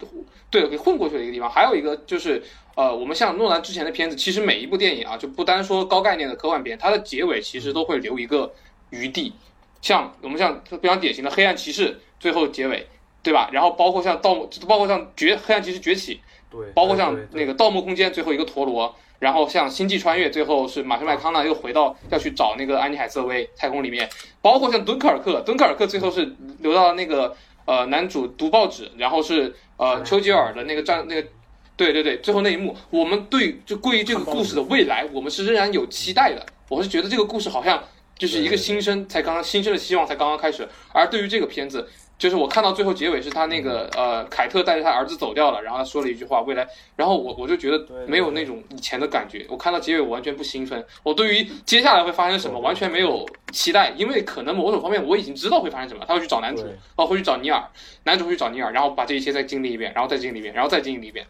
[0.50, 1.50] 对给混过去的一个地方。
[1.50, 2.42] 还有一个就是。
[2.76, 8.50] 呃，我们像诺兰之前的片子，其实每一部电影啊，就不单说高概念的科幻片，它的结尾其实都会留一个
[8.88, 9.34] 余地。
[9.82, 12.86] 像我们像非常典型的《黑暗骑士》最后结尾，
[13.22, 13.50] 对吧？
[13.52, 16.14] 然后包括像《盗墓》，包括像《崛黑暗骑士崛起》，
[16.50, 24.08] 对，包括像那个《盗墓空间》最后一个陀螺，然后像《星际穿越》最后是马修麦康纳又回到要去找那个安妮海瑟薇太空里面，
[24.40, 27.36] 包括像《敦刻尔克》，《敦刻尔克》最后是留到了那个
[27.70, 31.28] 呃男主读报纸，然后是呃丘吉尔的那个战那个。
[31.76, 36.44] 对对对，最后那一幕，我们对就关于这个故事的未来，我们是仍然有期待的。
[36.68, 37.82] 我是觉得这个故事好像
[38.18, 40.68] 就是一个新生，才刚刚新生的希望才刚刚开始。
[40.92, 41.88] 而对于这个片子，
[42.20, 49.46] 就是我看到最后结尾是他那个呃凯特带着他儿子走掉了，然后他说了一句话未来，然后我我就觉得没有那种以前的感觉。
[49.48, 56.62] 我看到结尾我完全不兴奋，我对于接下来会发生什么完全没有期待，因为可能某种方面我已经知道会发生什么，他会去找男主，
[56.96, 57.64] 哦会去找尼尔，
[58.04, 61.26] 男主会去找尼尔，然后把这一切再经历一遍，然后再经历一遍，然后再经历一遍。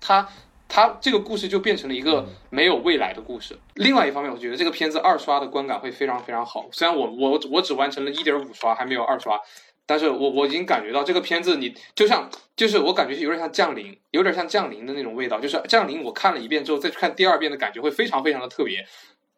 [0.00, 0.28] 他
[0.68, 3.56] 他这个故事就变成了一个没有未来的故事。
[3.74, 6.66] 另外一方面，我觉得这个片子二刷的观感会非常非常好。
[6.72, 9.38] 虽然我我我只完成了一点五刷，还没有二刷，
[9.86, 15.40] 但是我我已经感觉到这个片子，你就像就是我感觉有点像降临，有点像降临的那种味道。
[15.40, 18.86] 就是降临，我看了一遍之后再去看第二遍的感觉会非常非常的特别。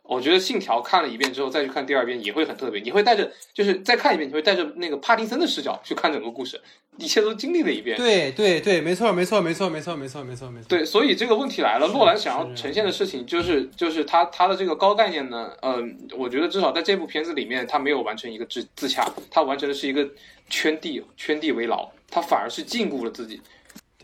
[0.03, 6.61] 我觉得信条看了一遍之后再去看第二遍也会很特别，你会带着就是再看一遍，你会带着那个帕丁森的视角去看整个故事，
[6.97, 7.97] 一切都经历了一遍。
[7.97, 10.67] 对对对，没错没错没错没错没错没错没错。
[10.69, 20.09] 对，所以这个问题来了，洛兰想要呈现的事情就是就是他他的这个高概念呢，嗯，我觉得至少在这部片子里面，他没有完成一个自自洽，他完成的是一个
[20.49, 23.41] 圈地圈地为牢，他反而是禁锢了自己。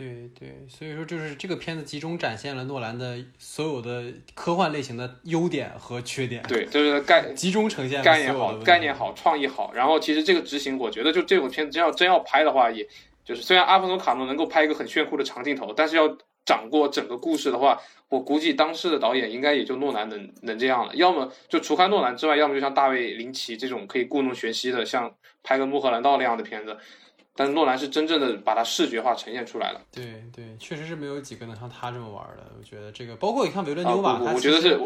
[0.01, 6.43] 对对，所以说就是这个片子集中展现了诺兰的所有的科幻类型的优点和缺点。
[6.45, 9.75] 对，就是概 集中呈现概念好，概念好，创意好。
[9.75, 12.89] 然后其实这个执行，我觉得就这种片子真要真要拍的话，也
[13.27, 16.09] 就是虽然阿凡诺卡诺能够拍一个很炫酷的长镜头，但是要
[16.47, 17.79] 掌握整个故事的话，
[18.09, 20.95] 我估计当时的导演应该也就诺兰能能这样了。
[20.95, 26.75] 要么就除开诺兰之外，要么就像大卫林奇这种可以故弄玄虚的，像拍个《穆赫兰道》那样的片子。
[27.41, 29.81] 但诺兰是真正的把它视觉化呈现出来了。
[29.91, 32.45] 对对，确实是没有几个能像他这么玩的。
[32.59, 34.79] 我觉得这个，包括你看维伦纽瓦，我觉得是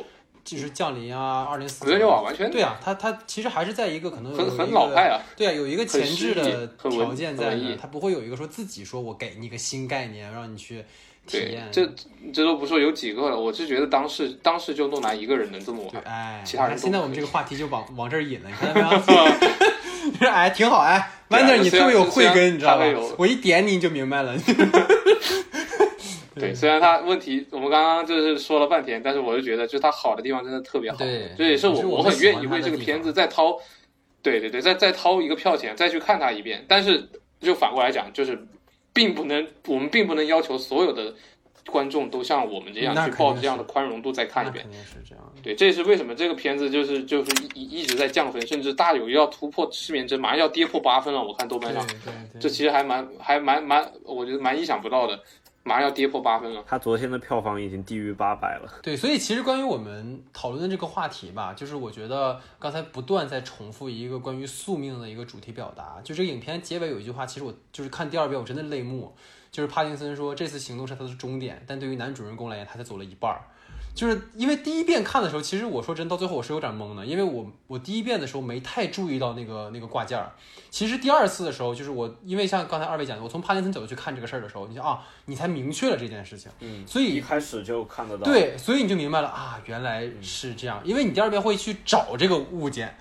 [0.44, 1.85] 就是降临啊，二零四。
[1.86, 5.18] 维伦纽瓦完全对啊，他他其实还是在一个可能很很老派啊。
[5.36, 10.85] 对啊，有一个前置的条件在那，他不会有一个说自己说我给你个新概念让你去
[11.26, 11.66] 体验。
[11.72, 11.85] 这
[12.32, 19.74] 这都不说有几个了，我是觉得当时当时就诺兰一个人能这么玩，哎，其他人现在我们这个话题就往往这儿引了，你看到没有？
[20.20, 22.85] 哎，挺好哎，Wonder，你特别有慧根，你知道吧？
[23.18, 24.36] 我一点你你就明白了。
[26.35, 30.98] 对，虽然他问题我们刚刚就是说了半天，但是我就觉得，就他好的地方真的特别好。
[30.98, 33.56] 对，这也是我我很愿意为这个片子再掏，
[34.22, 36.64] 对对对，再再掏一个票钱再去看他一遍。
[36.68, 37.09] 但是
[37.40, 38.36] 就反过来讲，就是
[38.93, 41.14] 并不能，我们并不能要求所有的。
[41.66, 45.32] 观众都像我们这样去抱着这样的宽容度再看一遍，肯定是这样。
[45.43, 51.23] 对，这也是为什么这个片子就是就是一一直在降分，甚至大有要突破失眠症，马上要跌破八分了。
[51.23, 51.85] 我看豆瓣上，
[52.39, 55.19] 这其实还蛮还蛮蛮，我觉得蛮意想不到的，
[55.62, 56.62] 马上要跌破八分了。
[56.66, 58.81] 他昨天的票房已经低于八百了。
[58.82, 66.01] 对，所以其实关于我们讨论的这个话题吧，就是我觉得刚才不断在重复一个关于宿命的一个主题表达。
[66.05, 69.15] 就这个影片结尾有一句话，其实我就是看第二遍我真的泪目。
[69.55, 73.40] 就是帕金森说，这次行动是他的终点，但对于男主人公来言，他才走了一半儿。
[73.95, 80.33] 就是因为第一遍看的时候，其实我说真，到最后我是有点懵的，因为我我第一遍的时候没太注意到那个那个挂件儿。
[80.69, 86.51] 其实第二次的时候，就是我因为像刚才二位讲的，我从帕金森角度去看这个事儿的时候，你想啊，你才明确了这件事情。
[86.59, 90.81] 嗯，所以一开始就看得到。，对，所以你就明白了啊，原来是这样。
[90.85, 92.93] 因为你第二遍会去找这个物件，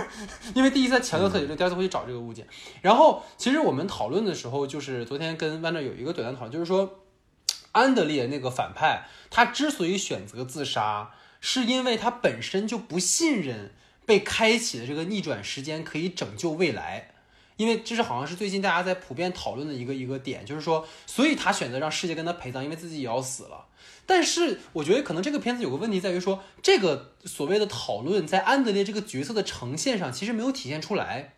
[0.56, 2.46] 因为第一次强调特点，第二次会去找这个物件。
[2.80, 7.00] 然后其实我们讨论的时候，就是昨天跟弯 a 有一个短暂讨论，就是说
[7.72, 11.10] 安德烈那个反派，他之所以选择自杀，
[11.40, 13.72] 是因为他本身就不信任
[14.06, 17.10] 被开启的这个逆转时间可以拯救未来。
[17.56, 23.66] 因为这是好像是最近大家在普遍讨论的一个一个点，就是说，所以他选择让世界跟他陪葬，因为自己也要死了。
[24.06, 31.34] 但是我觉得可能这个片子有个问题在于说，这个所谓的讨论在安德烈这个角色的呈现上其实没有体现出来，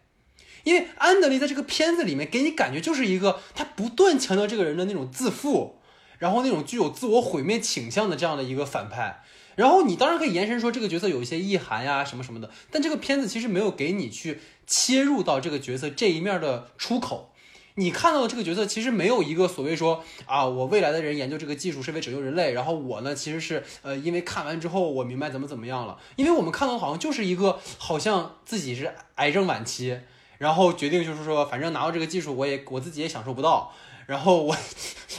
[0.65, 5.80] 因为安德烈在这个片子里面给你感觉就是一个他不断强调这个人的那种自负，
[6.21, 9.25] 然后那种具有自我毁灭倾向的这样的一个反派。
[9.57, 17.33] 然后你当然可以延伸说这个角色有一些意涵呀什么什么的，但这个片子其实没有给你去切入到这个角色这一面的出口。
[17.75, 29.99] 你看到的这个角色其实没有一个所谓说啊，我未来的人研究这个技术是为拯救人类，然后我呢其实是呃因为看完之后我明白怎么怎么样了，因为我们看到好像就是一个好像自己是癌症晚期，
[30.39, 33.73] 然后决定就是说反正拿到这个技术我也我自己也享受不到，
[34.11, 34.57] 然后我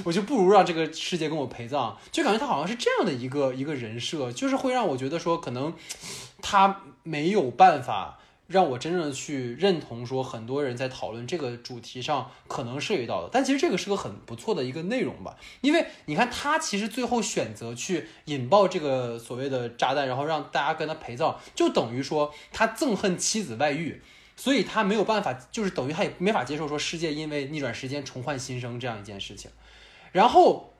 [0.03, 5.73] 我就不如让这个世界跟我陪葬，就感觉他好像是这样的一个一个人设，就是会让我觉得说可能
[6.41, 8.17] 他没有办法。
[8.47, 24.01] 让我真正的去认同说，很多人在讨论这个主题上可能涉及到的，但其实这个是个很不错的一个内容吧，因为你看他其实最后选择去引爆这个所谓的炸弹，然后让大家跟他陪葬，就等于说他憎恨妻子外遇，
[24.41, 29.51] 所以他没有办法，就是等于他也没法接受说世界因为逆转时间重焕新生这样一件事情，
[30.11, 30.73] 然后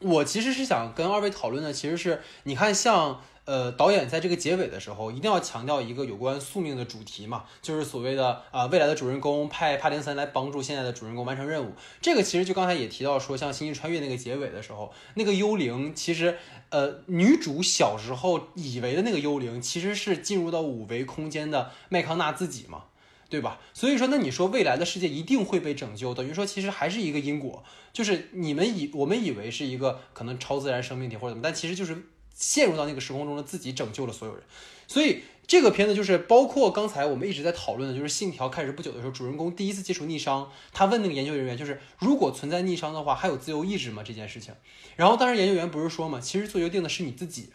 [0.00, 3.22] 我其实是想跟二位讨论的，其实是你看像。
[3.44, 11.72] 呃，导演在这个结尾的时候，一定要强调一个有关宿命的主题嘛，就是所谓的啊、未来的主人公派帕丁森来帮助现在的主人公完成任务。
[12.00, 16.38] 这个其实就刚才也提到说，像《星际穿越》那个结尾的时候，那个幽灵其实
[16.70, 22.84] 呃，女主小时候以为的那个幽灵，其实是进入到五维空间的麦康纳自己嘛。
[23.28, 23.58] 对吧？
[23.72, 32.08] 所以说，那你说未来的世界一定会被拯救，等于说其实还是一个因果，就是你们以我们以为是一个可能超自然生命体或者怎么，但其实就是。
[32.34, 34.42] 陷入到那个时空中的自己拯救了所有人，
[34.86, 44.02] 所以这个片子就是包括刚才我们一直在讨论的，就是《信条》开始不久的时候，主人公第一次接触逆商，他问那个研究人员，就是如果存在逆商的话，还有自由意志吗？
[44.04, 44.54] 这件事情。
[44.96, 47.50] 然后当时研究员不是说嘛，其实做决定的是你自己。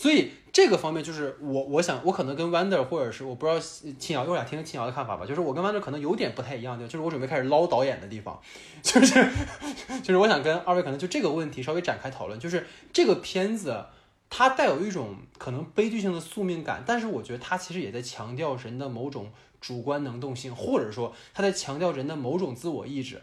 [0.00, 3.60] 所以这个方面就是我，我想我可能跟 Wonder 或者是我不知道
[3.98, 5.26] 青瑶，我想听听青瑶的看法吧。
[5.26, 8.40] 就是我跟 Wonder 可能有点不太一样的，就是我准备开始捞导演的地方，
[8.80, 9.22] 就是
[10.02, 12.40] 就是我想跟二位可能就这个问题稍微展开讨论。
[12.40, 13.84] 就是这个片子
[14.30, 23.20] 它带有一种可能悲剧性的宿命感，但是我觉得它其实也在强调人的某种主观能动性，或者说它在强调人的某种自我意志。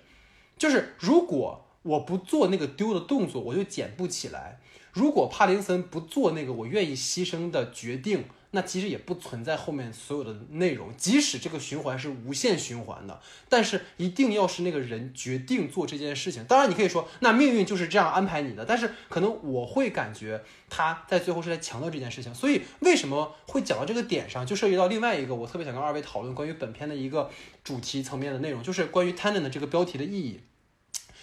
[0.55, 4.59] 就是如果我不做那个丢的动作，我就捡不起来。
[4.97, 10.89] 如果帕林森不做那个我愿意牺牲的决定，那其实也不存在后面所有的内容。
[10.97, 16.43] 即使这个循环是无限循环的，但是一定要是那个人决定做这件事情。
[16.45, 22.33] 当然，你可以说那命运就是这样安排你的，但是可能我会感觉他在最后是在强调这件事情。
[22.33, 27.29] 所以为什么会讲到这个点上，就涉及到另外一个我特别想跟二位讨论关于本片的一个
[27.63, 30.39] 主题层面的内容，就是关于 Tenet 的这个标题的意义。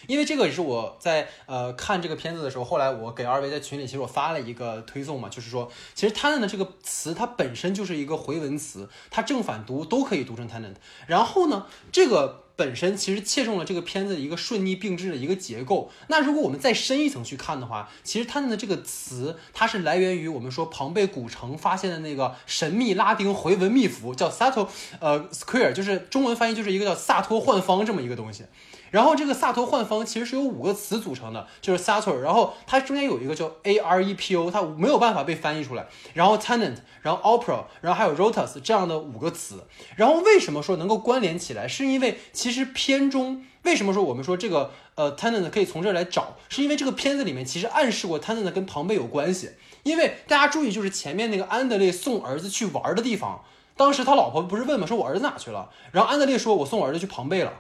[0.07, 10.75] 因为这个也是我在呃看这个片子的时候，后来我给二位在群里，其实我发了一个推送嘛，就是说，其实 tenant 这个词它本身就是一个回文词，它正反读都可以读成 tenant。
[11.07, 15.91] 然后呢，这个本身其实切中了这个片子一个顺逆并置的一个结构。
[16.07, 24.69] 那如果我们再深一层去看的话，其实 tenant 这个词它是来源于我们说庞贝古城发现的那个神秘拉丁回文密符，叫 Sato
[25.01, 28.45] 呃 Square，就是中文翻译就是一个叫萨托幻方这么一个东西。
[28.95, 35.89] 然后这个萨托幻方其实是由五个词组成的，就是 Sator，然后它中间有一个叫 A R E P O，它没有办法被翻译出来。
[36.13, 39.65] 然后 Tenant，然后 Opera，然后还有 Rotus 这样的五个词。
[39.97, 41.67] 然后为什么说能够关联起来？
[41.67, 46.37] 是因为其实片中为什么说我们说这个呃 Tenant 可以从这儿来找？
[46.49, 49.51] 是因为这个片子里面其实暗示过 Tenant 跟庞贝有关系。
[49.83, 53.43] 因为大家注意，就是前面那个安德烈送儿子去玩的地方，
[53.77, 54.87] 当时他老婆不是问吗？
[54.87, 55.69] 说我儿子哪去了？
[55.91, 57.53] 然后安德烈说，我送我儿子去庞贝了。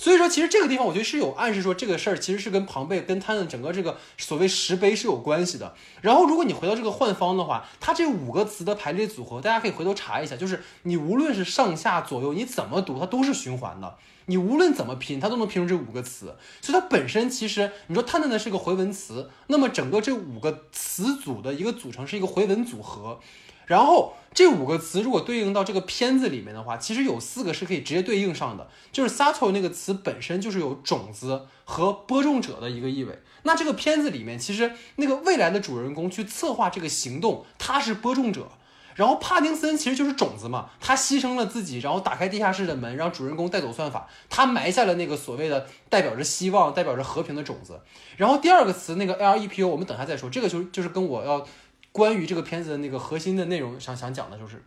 [0.00, 5.74] 所以说，其实这个地方我觉得是有暗示说这个事儿其实是跟庞贝跟他的整个这个所谓石碑是有关系的。
[6.00, 13.94] 然后，如果你回到这个幻方的话，它这五个词的排列组合，大家可以回头查一下，就是你无论是上下左右你怎么读，它都是循环的。
[14.24, 16.34] 你无论怎么拼，它都能拼出这五个词。
[16.62, 23.20] 所以它本身其实你说它那是个回文词，那么整个这五个词组的一个组成是一个回文组合。
[23.66, 33.18] 然后这五个词如果对应到这个片子里面的话，其实有四个是可以直接对应上的，就是 subtle 那个词本身就是有种子和播种者的一个意味。
[33.42, 38.52] 那这个片子里面，其实那个未来的主人公去策划这个行动，他是播种者，
[38.94, 47.80] 然后帕丁森其实就是种子嘛，他牺牲了自己，然后打开地下室的门，让主人公带走算法，他埋下了那个所谓的代表着希望、代表着和平的种子。
[48.16, 51.44] 然后第二个词那个 L E P O，我们等下再说，这个就就是跟我要。
[51.92, 54.64] 关于这个片子的那个核心的内容，想想讲的就是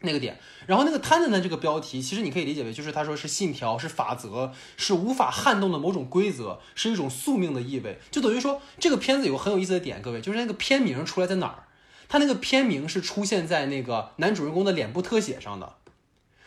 [0.00, 0.38] 那个点。
[0.66, 7.98] 然后那个 “TEN” 的这个标题，其实你可以理解为就是他说是信条，是法则，是无法撼动的某种规则，是一种宿命的意味。
[8.10, 11.64] 就等于说这个片子有个很有意思的点，各位就是那个片名出来在哪儿？
[12.08, 15.74] 他那个片名是出现在那个男主人公的脸部特写上的。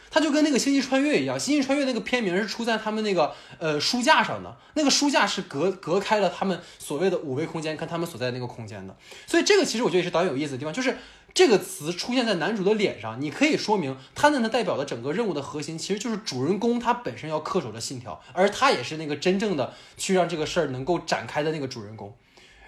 [0.09, 8.95] 它就跟那个星际穿越一样，星际穿越那个片名是出在他们那个呃书架上的，那个书架是隔隔开了他们所谓的五维空间跟他们所在那个空间的。
[9.25, 10.97] 所以这个其实我觉得也是导演有意思的地方，就是
[11.33, 22.15] 这个词出现在男主的脸上，你可以说明他那代表的整个任务的核心其实就是主人公他本身要恪守的信条，而他也是那个真正的去让这个事儿能够展开的那个主人公。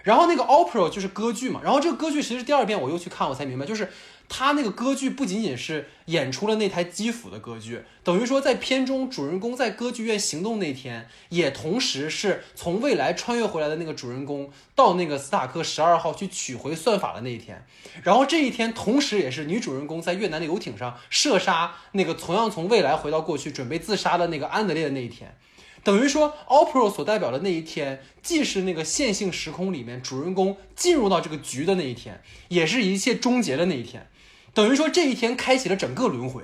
[0.03, 3.89] 然后那个 opera 就是歌剧嘛，然后这个歌剧其实第二遍我又去看我才明白，就是。
[4.29, 17.65] 他那个歌剧不仅仅是演出了那台基辅的歌剧，等于说在片中主人公在歌剧院行动那天，也同时是从未来穿越回来的那个主人公到那个斯塔克十二号去取回算法的那一天。
[18.03, 25.35] 然后这一天同时也是女主人公在越南的游艇上射杀那个同样从未来回到过去准备自杀的那个安德烈的那一天。
[25.81, 34.08] 等于说，opera 所代表的那一天，既是那个线性时空里面主人公进入到这个局的那一天，也是一切终结的那一天。
[34.53, 36.41] 等于说这一天开启了整个轮回，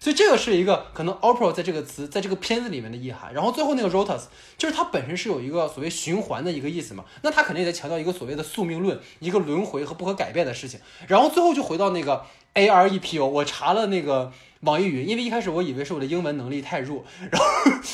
[0.00, 3.32] 所以这个是一个可能 opera 在这个词在这个片子里面的意涵。
[3.34, 4.24] 然后最后那个 rotus
[4.56, 10.78] 就是它本身是有一个所谓循环的一个意思嘛，那它肯定也在强调一个所谓的宿命论，一个轮回和不可改变的事情。
[11.08, 17.46] 然后最后就回到那个 a r e p o，我查了那个网易云，因为一开始我以为是我的英文能力太弱，然后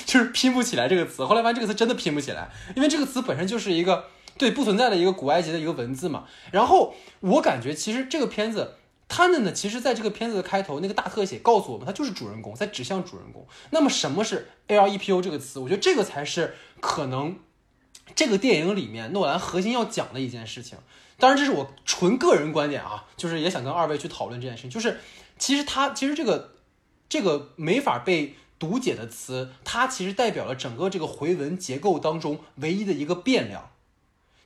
[0.05, 1.24] 就是拼不起来这个词。
[1.24, 4.06] 后来发现这个词真的拼不起来，因为这个词本身就是一个
[4.36, 6.24] 对不存在的一个古埃及的一个文字嘛。
[6.51, 8.74] 然后我感觉其实这个片子。
[9.06, 13.47] 他们呢，其实在这个片子的开头，那个大特写告诉我们，他就是主人公在指向主人公。
[13.70, 15.59] 那么什么是 A R E P O 这个词？
[15.59, 17.39] 我觉得这个才是可能
[18.14, 20.78] 这个电影里面诺兰核心要讲的一件事情。
[21.18, 24.70] 当然，这是我纯个人观点啊，就是也想跟二位去讨论这件事情。
[24.70, 24.98] 就是
[25.39, 26.55] 其实它其实这个
[27.09, 33.70] 这个没法被读解的词，它其实代表了整个这个回文结构当中唯一的一个变量，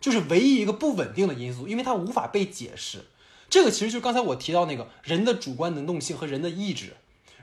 [0.00, 3.04] 就是唯一一个不稳定的因素，因为它无法被解释。
[3.50, 6.94] 这个其实就是刚才我提到那个人的主观能动性和人的意志。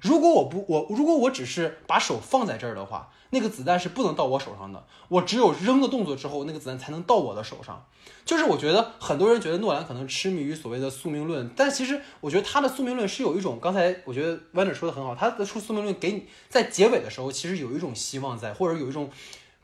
[0.02, 4.86] 如果我不我如果我只是把手放在这儿的话，那个子弹是不能到我手上的。
[5.08, 7.84] 我只有扔的动作之后，那个子弹才能到我的手上。
[8.24, 19.10] 就是我觉得很多人觉得诺兰可能痴迷于所谓的宿命论，但其实我觉得他的宿命论是有一种，刚才我觉得 w a n d e r 说的很好，他的出宿命论给你在结尾的时候，其实有一种希望在，或者有一种。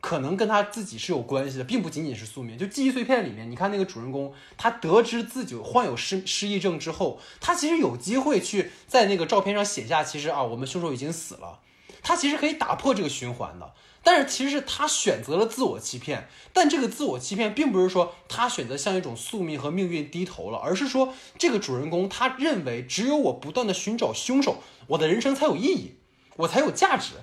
[0.01, 2.57] 可能跟他自己是有关系的，并不仅仅是宿命。
[2.57, 11.59] 就记忆碎片里面，你看那个主人公，他得知自己患有失失忆症之后，他其实有机会去在那个照片上写下，其实啊，我们凶手已经死了。
[12.03, 16.27] 他其实可以打破这个循环的，但是其实是他选择了自我欺骗。
[16.51, 25.91] 但这个自我欺骗，并不是说他选择向一种宿命和命运低头了，而是说这个主人公他认为，只有我不断的寻找凶手，我的人生才有意义，
[26.37, 27.13] 我才有价值。《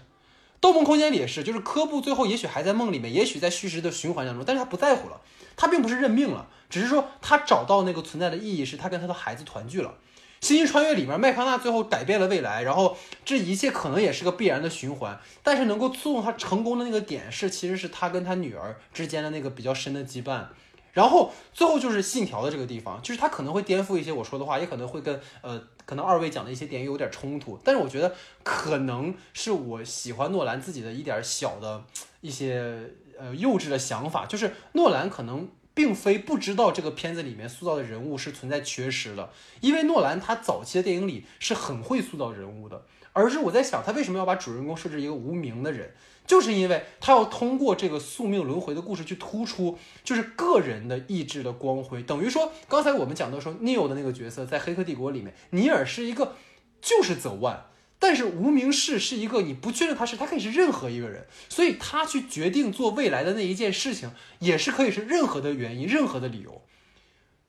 [0.60, 5.20] 盗梦空间》里也是，就是科布最后也许还在梦里面，也许在虚实的循环当中，但是他不在乎了，
[5.56, 9.94] 他并不是认命了，只是说他找到那个存在的意义，是他跟他的孩子团聚了。
[10.47, 20.44] 《星际穿越》里面，麦康纳最后改变了未来，然后这一切可能也是个必然的循环，但是能够促动他成功的那个点是，其实是他跟他女儿之间的那个比较深的羁绊。
[20.93, 27.59] 然后最后就是信条的这个地方，就是他可能会颠覆一些我说的话，也可能会跟呃，可能二位讲的一些点有点冲突。
[27.65, 31.82] 但是我觉得可能是我喜欢诺兰自己的一点小的
[32.20, 39.31] 一些呃幼稚的想法，就是诺兰可能并非不知道这个片子里面塑造的人物是存在缺失的，
[39.62, 42.85] 因为诺兰他早期的电影里是很会塑造人物的，
[43.15, 45.94] 而是我在想他为什么要把主人公设置一个无名的人。
[46.28, 52.02] 就是因为他要通过这个宿命轮回的故事去突出，就是个人的意志的光辉。
[52.05, 56.36] 等于说，刚才我们讲到说，Neil 的那个角色在《黑客帝国》里面，尼尔是一个
[56.80, 57.60] 就是 The One，，
[57.98, 66.62] 但是无名氏是一个你不确定他是，他可以是任何一个人，所以他去决定做未来的那一件事情，也是可以是任何的原因、任何的理由，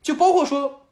[0.01, 0.85] 就包括说。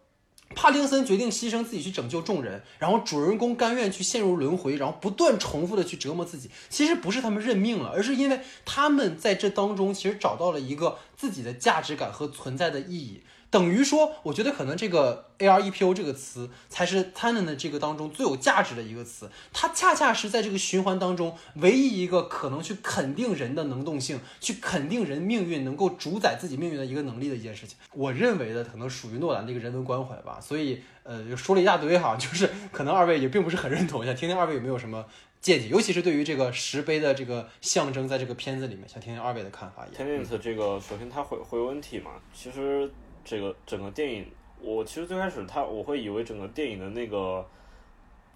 [0.56, 6.50] 帕丁森决定牺牲自己去拯救众人，然后主人公甘愿去陷入轮回，然后不断重复的去折磨自己。
[6.70, 13.22] 其实不是他们认命了，而是因为他们在这当中其实找到了一个自己的价值感和存在的意义。
[13.50, 19.30] 等于说，我觉得可能这个 A R E P O 这个词才是 Tenon 的这个当中最有价值的一个词。
[19.54, 27.78] 它恰恰是在这个循环当中唯一一个可能去肯定人的能动性，去肯定人命运能够主宰自己命运的一个能力的一件事情。
[27.94, 30.40] 我认为的可能属于诺兰的一个人文关怀吧。
[30.42, 34.06] 所以，呃，说了一大堆哈，就是可能二位也并不是很认同。
[34.06, 35.06] 想听听二位有没有什么
[35.40, 39.88] 见解，尤其是对于这个石碑的这个象征，在这个片子里面，想听听二位的看法。
[39.96, 42.92] Tenet 这个，首先它回回文体嘛，其实
[43.28, 44.26] 这个整个电影，
[44.62, 47.46] 我其实最开始它我会以为整个电影的那个，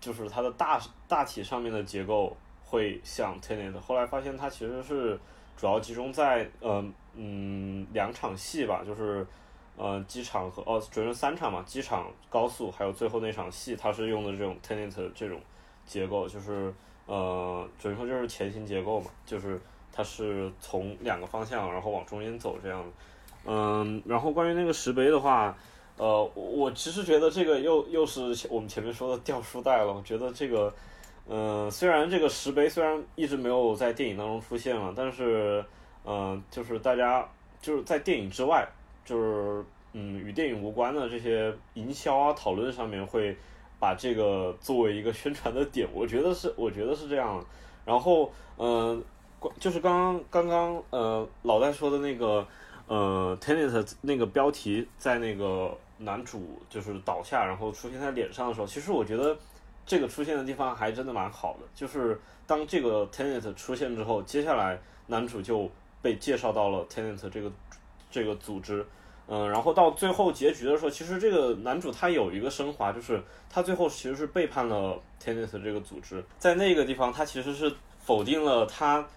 [0.01, 0.77] 就是它的大
[1.07, 2.35] 大体上面的结构
[2.65, 5.17] 会像 Tenet，后来发现它其实是
[5.55, 6.83] 主要集中在呃
[7.15, 9.25] 嗯两场戏吧，就是
[9.77, 15.39] 呃机场和哦主要三场嘛，机场、高速还有最后那场戏，它是用的这种 Tenet 这种
[15.85, 16.73] 结构，就是
[17.05, 19.57] 呃准确说就是前行结构嘛，就是
[19.93, 22.83] 它是从两个方向然后往中间走这样。
[23.43, 25.57] 嗯，然后关于那个石碑的话，
[25.97, 29.91] 呃，我其实觉得这个又又是我们前面说的掉书袋了。
[29.91, 30.71] 我觉得这个，
[31.27, 35.65] 嗯、虽然这个石碑虽然一直没有在电影当中出现了，但是，
[36.05, 37.27] 嗯、就是大家
[37.61, 38.67] 就是在电影之外，
[39.03, 43.35] 就是嗯与电影无关的这些营销啊讨论上面会
[43.79, 47.43] 把这个作为一个宣传的点，我觉得是我觉得是这样。
[47.85, 49.03] 然后，嗯、
[49.39, 52.47] 关就是刚刚刚刚呃老戴说的那个。
[52.91, 59.33] 呃，Tenet 那个标题在那个男主就是倒下，然后出现在脸上的时候，其实我觉得
[59.85, 61.59] 这个出现的地方还真的蛮好的。
[61.73, 64.77] 就是当这个 Tenet 出现之后，接下来
[65.07, 67.49] 男主就被介绍到了 Tenet 这个
[68.11, 68.85] 这个组织，
[69.27, 79.07] 嗯、然后到最后结局的时候，其实这个男主他有一个升华，就是他最后其实是背叛了 Tenet 这个组织，在那个地方他其实是否定了他。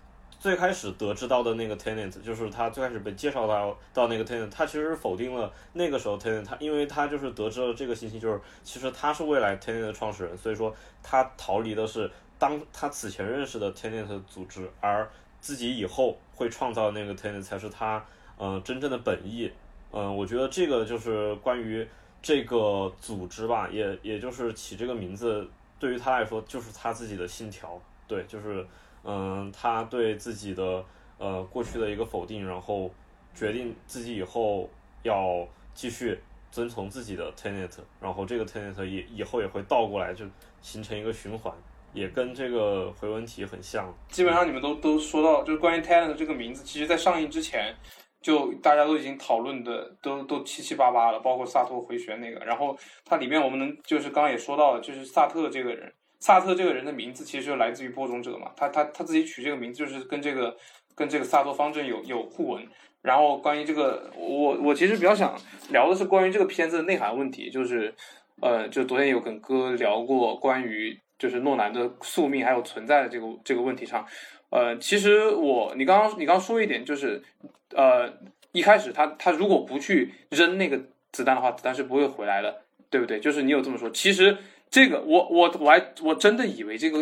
[0.44, 15.10] 最开始得知到的那个 tenant，就是他最开始被介绍到到那个 tenant，他其实否定了那个时候 tenant，他因为他就是得知了这个信息，就是其实他是未来 tenant 的创始人，所以说他逃离的是当他此前认识的 tenant 组织，而
[15.40, 18.04] 自己以后会创造那个 tenant 才是他
[18.36, 19.50] 嗯、呃真正的本意。
[19.92, 21.88] 嗯、我觉得这个就是关于
[22.20, 25.48] 这个组织吧，也也就是起这个名字，
[25.78, 28.66] 对于他来说就是他自己的信条，对，就是。
[29.04, 30.84] 嗯，他对自己的
[31.18, 32.90] 呃过去的一个否定，然后
[33.34, 34.68] 决定自己以后
[35.02, 36.18] 要继续
[36.50, 40.24] 遵从自己的 tenet，然后这个 tenet 也以后也会倒过来，就
[40.62, 41.52] 形成一个循环，
[41.92, 43.92] 也跟这个回文体很像。
[44.08, 47.74] 基本上你们都都说到，就是关于 tenant 这个名字，其实在上映之前
[48.22, 52.38] 就大家都已经讨论的都都七七八八了，包括萨托回旋那个。
[52.44, 52.74] 然后
[53.04, 55.92] 它里面我们能就是刚刚也说到了，就是萨特这个人，
[56.24, 60.56] 萨特这个人的名字其实就来自于播种者嘛，他他他自己取这个名字就是跟这个
[60.94, 62.66] 跟这个萨托方阵有有互文。
[63.02, 65.38] 然后关于这个，我我其实比较想
[65.68, 67.94] 聊的是关于这个片子的内涵问题，就是
[68.40, 74.06] 呃，就昨天有跟哥聊过关于就是诺兰的宿命还有存在的这个这个问题上，
[74.48, 77.22] 呃，其实我你刚刚你刚刚说一点就是，
[77.76, 78.10] 呃，
[78.52, 80.80] 一开始他他如果不去扔那个
[81.12, 83.20] 子弹的话，子弹是不会回来的，对不对？
[83.20, 84.38] 就是你有这么说，其实
[84.74, 87.00] 这个我我我还我真的以为这个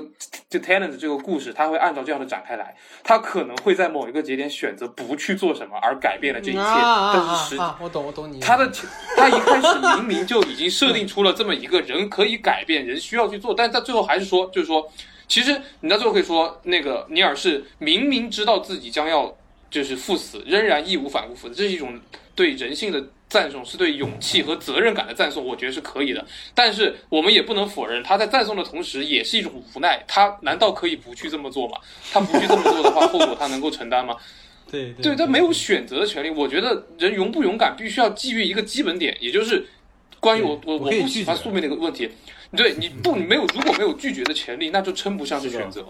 [0.51, 8.41] 就 Talent 这个故事，他会按照这样的展开来，他可能会在某一个节点选择不去做什么，而改变了这一切，啊但是实啊啊，我懂我懂你。
[8.41, 8.71] 他的
[9.17, 14.87] 他一开始明明就已经设定出了这么一个人可以改变，人需要去做，但是他最后还是说，就是说，
[15.27, 19.35] 其实你到最后可以说，那个尼尔是明明知道自己将要
[19.71, 21.99] 就是赴死，仍然义无反顾赴死，这是一种
[22.35, 26.23] 对人性的赞颂，是对勇气和责任感的赞颂，我觉得是可以的。
[26.55, 30.05] 但是我们也不能否认，他在赞颂的同时，也是一种无奈。
[30.07, 31.79] 他难道可以不去这么做吗？
[32.13, 34.15] 他不去这么做的话， 后果他能够承担吗？
[34.71, 36.29] 对对他没有选择的权利。
[36.29, 39.67] 我觉得人勇不勇敢，必须要基于一个基本点，也就是
[40.21, 42.11] 关于我我我不喜欢宿命的一个问题。
[42.55, 45.87] 对你不你没有如果没有拒绝的权利，那就称不上是是的选择。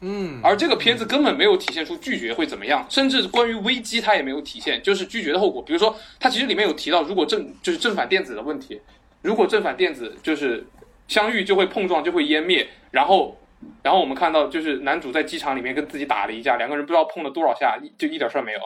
[0.00, 5.62] 嗯，而这个片子根本没有体现出拒绝会怎么样，甚至关于危机它也没有体现，就是拒绝的后果。
[5.62, 8.80] 比如说，它其实里面有提到，如果正就是正反电子的问题，
[9.22, 10.66] 如果正反电子就是
[11.08, 13.36] 相遇就会碰撞，就会湮灭，然后。
[13.82, 18.60] 然后我们看到，就是男主在机场里面跟自己打了一架，两个人不知道碰了多少下，就一点事儿没有，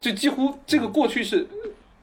[0.00, 1.46] 就几乎这个过去是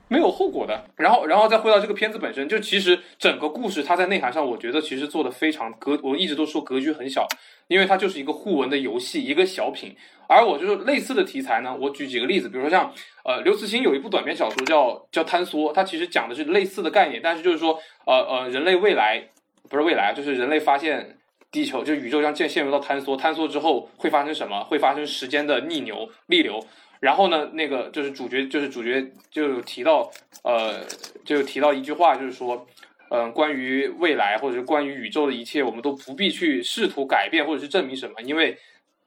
[0.07, 0.85] 没有后果的。
[0.95, 7.27] 然后，然后再回到这个片子本身，就其实整个故事它在内涵上，我觉得其实做的非常格，我一直都说格局很小，
[7.70, 9.96] 因为它就是一个互文的游戏，一个小品。
[10.28, 12.94] 而我就是类似的题材呢，我举几个例子，比如说像
[13.24, 19.24] 呃刘慈欣有一部短篇小说叫叫坍缩，它其实讲的是类似的概念，但是就是说呃呃人类未来
[19.70, 21.18] 不是未来，就是人类发现
[21.52, 24.64] 地球就宇宙将陷陷入到坍缩，坍缩之后会发生什么？
[24.66, 26.60] 会发生时间的逆流逆流。
[27.00, 30.12] 然后呢，那个就是主角就是主角就提到
[30.44, 30.84] 呃
[31.24, 32.68] 就提到一句话，就是说
[33.10, 38.57] 嗯关于未来或者是关于宇宙的一切，我们都不必去试图改变或者是证明什么，因为。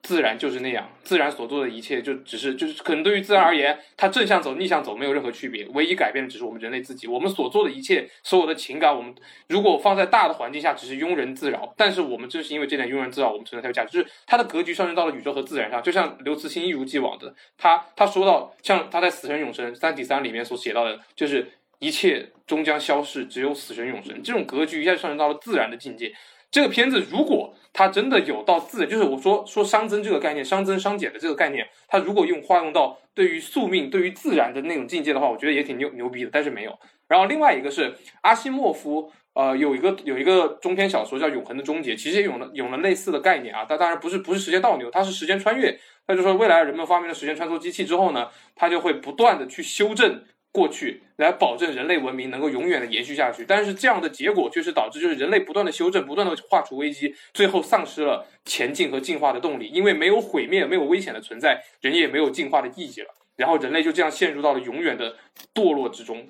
[0.05, 7.07] 自然就是那样，自然所做的一切就只是就是可能对于自然而言，它正向走、逆向走没有任何区别，唯一改变的只是我们人类自己。
[7.07, 9.15] 我们所做的一切，所有的情感，我们
[9.47, 11.73] 如果放在大的环境下，只是庸人自扰。
[11.77, 13.97] 但是我们正是因为这点庸人自扰，我们存在才有价值。
[13.97, 21.49] 就是它的格局上升到了宇宙和自然上，就像刘慈欣一如既往的，他他说到，像他在《死神永生》三体三里面所写到的，就是
[21.83, 24.23] 一切终将消逝，只有死神永生。
[24.23, 26.15] 这种格局一下上升到了自然的境界。
[26.49, 36.31] 这个片子如果它真的有到自，就是我说说熵增这个概念，熵增熵减的这个概念，它如果用化用到对于宿命、对于自然的那种境界的话，我觉得也挺牛牛逼的。
[36.33, 36.79] 但是没有。
[37.09, 43.67] 然后另外一个是阿西莫夫，呃，有一个有一个中篇小说叫《永恒的终结》，其实也有了有了类似的概念啊。
[43.69, 45.77] 但当然不是不是时间倒流，它是时间穿越。
[46.07, 50.23] 那就说未来人们发明了时间穿梭机器之后呢，它就会不断的去修正。
[50.53, 63.09] 过去来保证人类文明能够永远的延续下去，但是这样的结果就是导致就是人类不断的修正，不断的化除危机，最后丧失了前进和进化的动力，因为没有毁灭，没有危险的存在，人也没有进化的意义了。
[63.37, 65.17] 然后人类就这样陷入到了永远的
[65.55, 66.29] 堕落之中。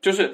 [0.00, 0.32] 就是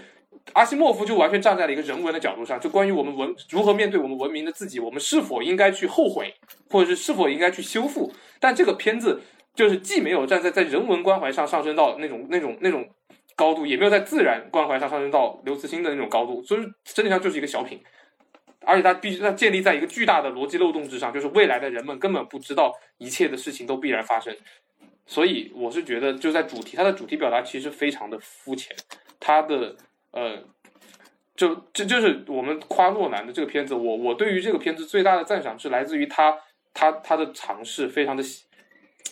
[0.53, 6.35] 阿西莫夫就完全站在了一个人文的角度上，就关于我们文如何面对我们文明的自己，我们是否应该去后悔，
[6.69, 8.13] 或者是是否应该去修复。
[8.39, 9.23] 但这个片子
[9.55, 12.87] 就是既没有站在在人文关怀上上升到那种那种那种。
[13.37, 17.83] 高度也没有在自然关怀上上升到刘慈欣的那种高度，所以真的上就是一个小品，
[18.61, 24.37] 而且它必须它建立在一个巨大的逻辑漏洞之上，就是未来的人们根本不知道一切的事情都必然发生，
[25.07, 28.75] 所以我是觉得就在主题，它的主题表达其实非常的肤浅，
[29.19, 29.77] 它的
[30.13, 30.39] 呃，
[31.35, 36.39] 就这就是我们夸诺兰的这个片子，我我对于这个片子最大的赞赏是来自于他
[36.73, 38.23] 他他的尝试非常的，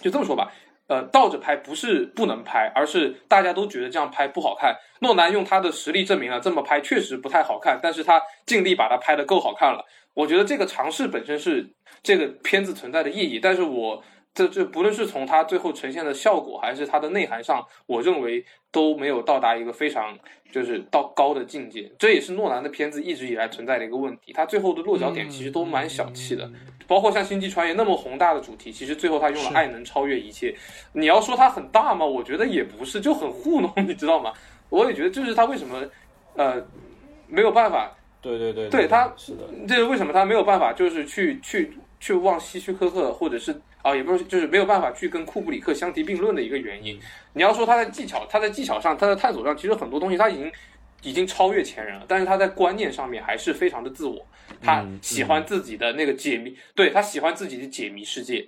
[0.00, 0.52] 就这么说吧。
[0.88, 4.76] 呃，倒着拍不是不能拍，而是大家都觉得这样拍不好看。
[5.00, 9.84] 诺兰用他的实力证明了这么拍确实不太好看，但是他尽力把它拍得够好看了。
[10.14, 11.72] 我觉得这个尝试本身是
[12.02, 14.02] 这个片子存在的意义，但是我。
[14.34, 20.18] 这这不论是从它最后呈现的效果，还是它的内涵上，我认为都没有到达一个非常
[20.50, 21.90] 就是到高的境界。
[21.98, 26.50] 这也是诺兰的片子一直以来存在的一个问题，它最后的落脚点其实都蛮小气的。
[26.86, 30.54] 包括像《星际穿越》那么宏大的主题，其实最后他用了爱能超越一切。
[30.92, 32.04] 你要说它很大吗？
[32.04, 34.32] 我觉得也不是，就很糊弄，你知道吗？
[34.68, 35.82] 我也觉得就是他为什么
[36.34, 36.62] 呃
[37.28, 37.92] 没有办法？
[38.20, 43.62] 对对对，对他是的，这是为什么他没有办法就是去去去望希区柯克或者是。
[43.82, 47.00] 啊，也不是，就是没有办法去跟库布里克相提并论的一个原因。
[47.32, 50.52] 你要说他在技巧，他在技巧上，他在探索上，其实很多东西他已经
[51.02, 52.04] 已经超越前人了。
[52.06, 54.24] 但是他在观念上面还是非常的自我，
[54.60, 58.46] 他喜欢自己的那个解谜，对他喜欢自己的解谜世界，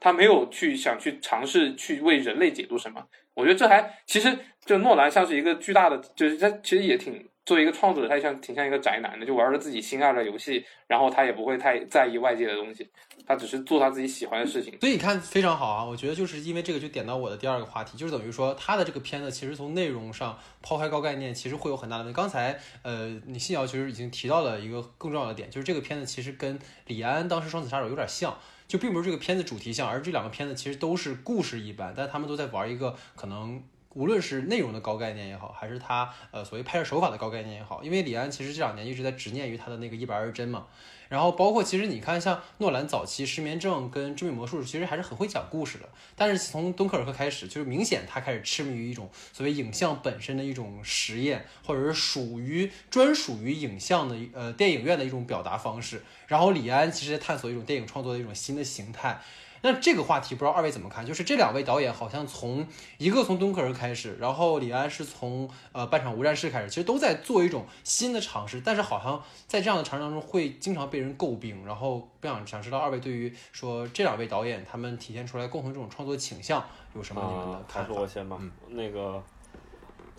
[0.00, 3.06] 他没有去想去尝试去为人类解读什么。
[3.34, 12.86] 我觉得这还其实就诺兰像是一个巨大的，就是他其实也挺作为一个创作者，他像挺像一个宅男的，就玩着自己心爱的游戏，然后他也不会太在意外界的东西。
[13.24, 15.84] 他只是做他自己喜欢的事情，所以你看非常好啊！
[15.84, 22.16] 我觉得就是因为这个就点到我的第二个话题，就是等于说他的这个片子其实从内容上抛开高概念，其实会有很大的问题。
[22.16, 28.36] 刚才呃，你信瑶其实已经提到了一个更重要的点，就是这个片子其实跟李安当时《双子杀手》有点像，
[28.68, 33.62] 就并不是这个片子主题像，而这两个片子其实都是故事一般，但他们都在玩一个可能
[33.96, 40.66] 无论是内容的高概念也好，还是他呃所谓拍摄手法的高概念也好，因为李安其实这两年一直在执念于他的那个一百二十帧嘛。
[41.08, 45.88] 然后包括其实你看，像诺兰早期《失眠症》跟《致命魔术》，其实还是很会讲故事的。
[46.16, 56.02] 但是从《敦刻尔克》开始，就是明显他开始痴迷于一种所谓影像本身的一种实验，或者是属于专属于影像的呃电影院的一种表达方式。
[56.26, 59.20] 然后李安其实在探索一种电影创作的一种新的形态。
[59.66, 61.04] 那这个话题不知道二位怎么看？
[61.04, 62.64] 就是这两位导演好像从
[62.98, 71.66] 一个从敦刻尔克开始，然后李安是从呃半场无战事开始，其实都在做一种新的尝试，但是好像在这样的尝试当中会经常被人诟病。
[71.66, 76.64] 然后不想想知道二位对于说这两位导演他们体现出来共同这种创作倾向
[76.94, 77.88] 有什么你们的看法？
[77.88, 78.38] 还是我先吧。
[78.68, 79.20] 那个，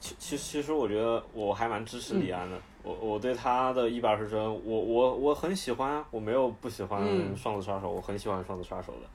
[0.02, 2.60] 其其其实我觉得我还蛮支持李安的。
[2.84, 7.02] 我我对他的一百二十帧，我我我很喜欢啊，我没有不喜欢
[7.36, 9.08] 双子杀手，我很喜欢双子杀手的。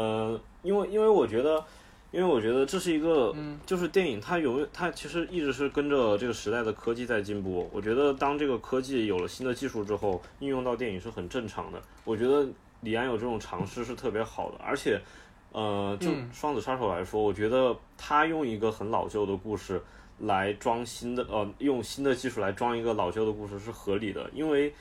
[0.00, 1.64] 嗯，因为因为我觉得，
[2.12, 7.68] 因为我觉得这是一个，嗯就是电影它永远它其实一直是跟着这个时代的科技在进步。
[7.72, 11.82] 我觉得当这个科技有了新的技术之后，应用到电影是很正常的。
[12.04, 12.46] 我觉得
[12.82, 15.00] 李安有这种尝试是特别好的，而且，
[15.50, 19.82] 呃，就嗯双子杀手来说，我觉得他用一个很老旧的故事
[20.20, 24.72] 来装新的，呃，用新的技术来装一个老旧的故事是合理的，因为。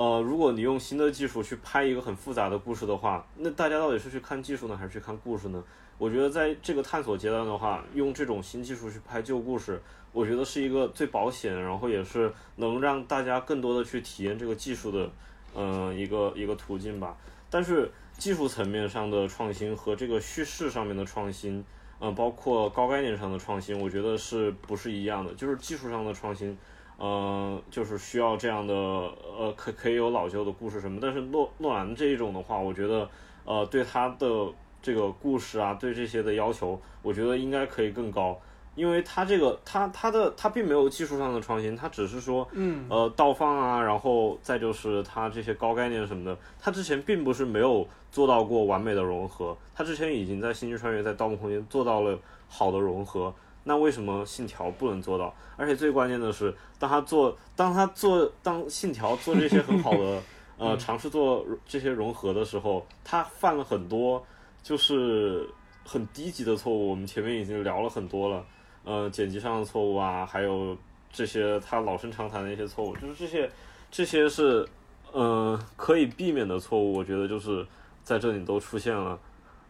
[0.00, 5.62] 呃，如果你用新的技术去拍一个很复杂的故事的话，那大家到底是去看技术呢，还是去看故事呢？
[5.98, 9.78] 我觉得在这个探索阶段的话，用这种新技术去拍旧故事，
[10.12, 15.10] 我觉得是一个最保险，然后也是能让大家更多的去体验这个技术的，
[15.54, 17.14] 嗯、一个一个途径吧。
[17.50, 21.62] 但是技术层面上的创新和这个叙事上面的创新，
[21.98, 25.34] 嗯、包括高概念上的创新，我觉得是不是一样的？
[25.34, 26.56] 就是技术上的创新。
[27.00, 33.08] 呃，就是需要这样的，呃，可可以有老旧的故事什么，但是诺诺兰这一种的话，我觉得，
[33.46, 34.46] 呃，对他的
[34.82, 38.38] 这个故事啊，对这些的要求，我觉得应该可以更高，
[38.74, 42.86] 因为他这个他他的他并没有技术上的创新，他只是说，嗯。
[42.90, 52.18] 呃，倒放啊，然后再就是他这些高概念什么的，他之前并不是没有做到过完美的融合，他之前已经在《星际穿越》在《盗梦空间》做到了
[52.48, 53.32] 好的融合，
[53.62, 55.34] 那为什么信条不能做到？
[55.56, 60.22] 而且最关键的是，当他做，当他做，当信条做这些很好的，
[60.56, 64.24] 呃，尝试做这些融合的时候，他犯了很多
[64.62, 65.46] 就是
[65.84, 66.88] 很低级的错误。
[66.88, 68.44] 我们前面已经聊了很多了，
[68.84, 70.74] 呃，剪辑上的错误啊，还有
[71.12, 73.50] 这些他老生常谈的一些错误，就是这些
[73.90, 74.66] 这些是，
[75.12, 76.94] 呃，可以避免的错误。
[76.94, 77.66] 我觉得就是
[78.02, 79.18] 在这里都出现了，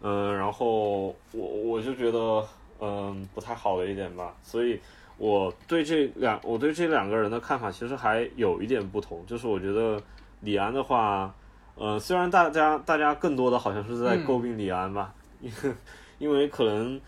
[0.03, 2.47] 嗯、然后我我就觉得。
[2.81, 4.81] 嗯，不太好的一点吧，所以
[5.19, 10.01] 我对这两我对这两个人的看法其实还有一点不同，就是我觉得
[10.41, 11.35] 李安的话，
[11.75, 15.75] 呃，虽然大家大家更多的好像是在诟病李安吧，因 为
[16.19, 17.01] 因为可能，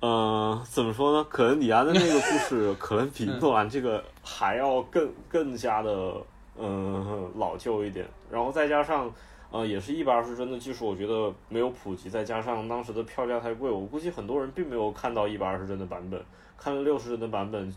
[0.00, 1.24] 呃，怎么说呢？
[1.30, 6.14] 可能李安的那个故事可能比诺兰这个还要更更加的
[6.58, 9.08] 嗯、老旧一点，然后再加上。
[9.52, 16.22] 呃，也是一百二十帧的技术，我觉得没有普及，再加上当时的票价太贵，我估计很多人并没有看到一百二十帧的版本，
[16.56, 17.74] 看了六十帧的版本，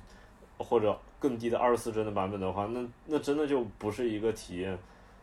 [0.60, 4.78] 或者更低的二十四帧的版本的话，那那真的就不是一个体验。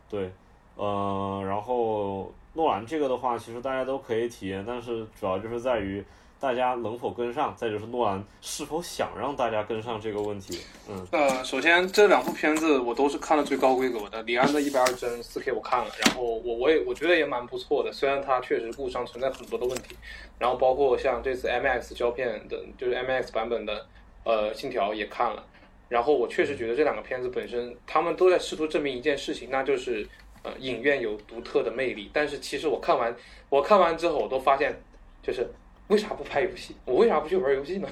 [0.09, 0.29] 对，
[0.75, 6.05] 呃，然后诺兰这个的话，其实大家都可以体验，但是主要就是在于
[6.41, 10.59] 大家能否跟上，再就是诺兰是否想让大家跟上这个问题。
[10.89, 19.95] 嗯，呃，首先这两部片子我都是看了最高规格的，李安的一百二帧四 K 我看了，然后我我也我觉得也蛮不错的，虽然它确实故障存在很多的问题，
[20.39, 23.87] 然后包括像这次 MX 胶片的，就是 MX 版本的
[24.25, 25.45] 呃信条也看了，
[25.91, 30.09] 然后我确实觉得这两个片子本身他们都在试图证明一件事情，那就是
[30.43, 33.15] 呃影院有独特的魅力，但是其实我看完
[33.51, 34.75] 我看完之后我都发现，
[35.23, 35.47] 就是
[35.91, 36.75] 为啥不拍游戏？
[36.85, 37.89] 我为啥不去玩游戏呢？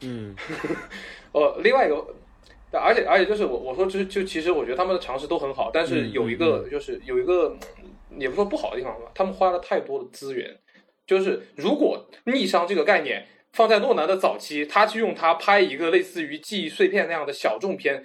[0.00, 0.34] 嗯，
[1.32, 2.04] 呃，另外一个，
[2.72, 10.58] 而且而且就是我我说就就其实我觉得他们的尝试都很好，但是嗯有一个就是有一个嗯也不说不好的地方吧，他们花了太多的资源。
[11.06, 18.04] 就是如果逆商这个概念放在诺兰的早期，他去用它拍一个类似于记忆碎片那样的小众片，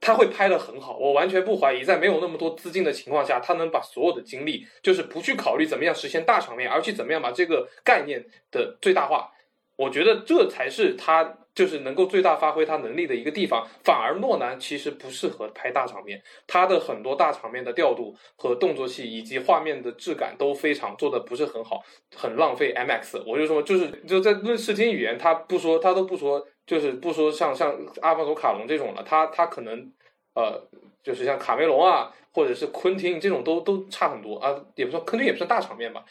[0.00, 0.96] 他会拍的很好。
[0.96, 9.32] 我完全不怀疑，在没有那么多资金的情况下，他能把所有的精力，就是不去考虑怎么样实现大场面，而去怎么样把这个概念的最大化。
[9.76, 13.66] 我觉得这才是他就是能够最大发挥他能力的一个地方。
[13.82, 21.82] 反而诺兰其实不适合拍大场面，他的很多大场面的调度和动作戏以及画面的质感都非常做的不是很好，
[22.14, 23.24] 很浪费 MX。
[23.26, 29.92] 我就说就是就在论视听语言，他不说他都不说，就是不说像像阿方索卡隆这种了，他他可能
[30.36, 30.64] 呃
[31.02, 36.04] 就是像卡梅隆啊，或者是昆汀这种都都差很多啊，也不说昆汀也不算大场面吧，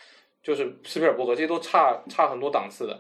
[0.44, 3.00] 就是斯皮尔伯格这些都差差很多档次的。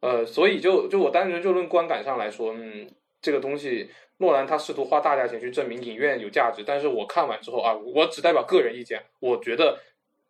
[0.00, 2.90] 呃，所以就就我单纯就论观感上来说，嗯，
[3.20, 9.80] 这个东西诺兰他试图花大价钱去证明影院有价值，但是我看完之后啊，我只代表个人意见，我觉得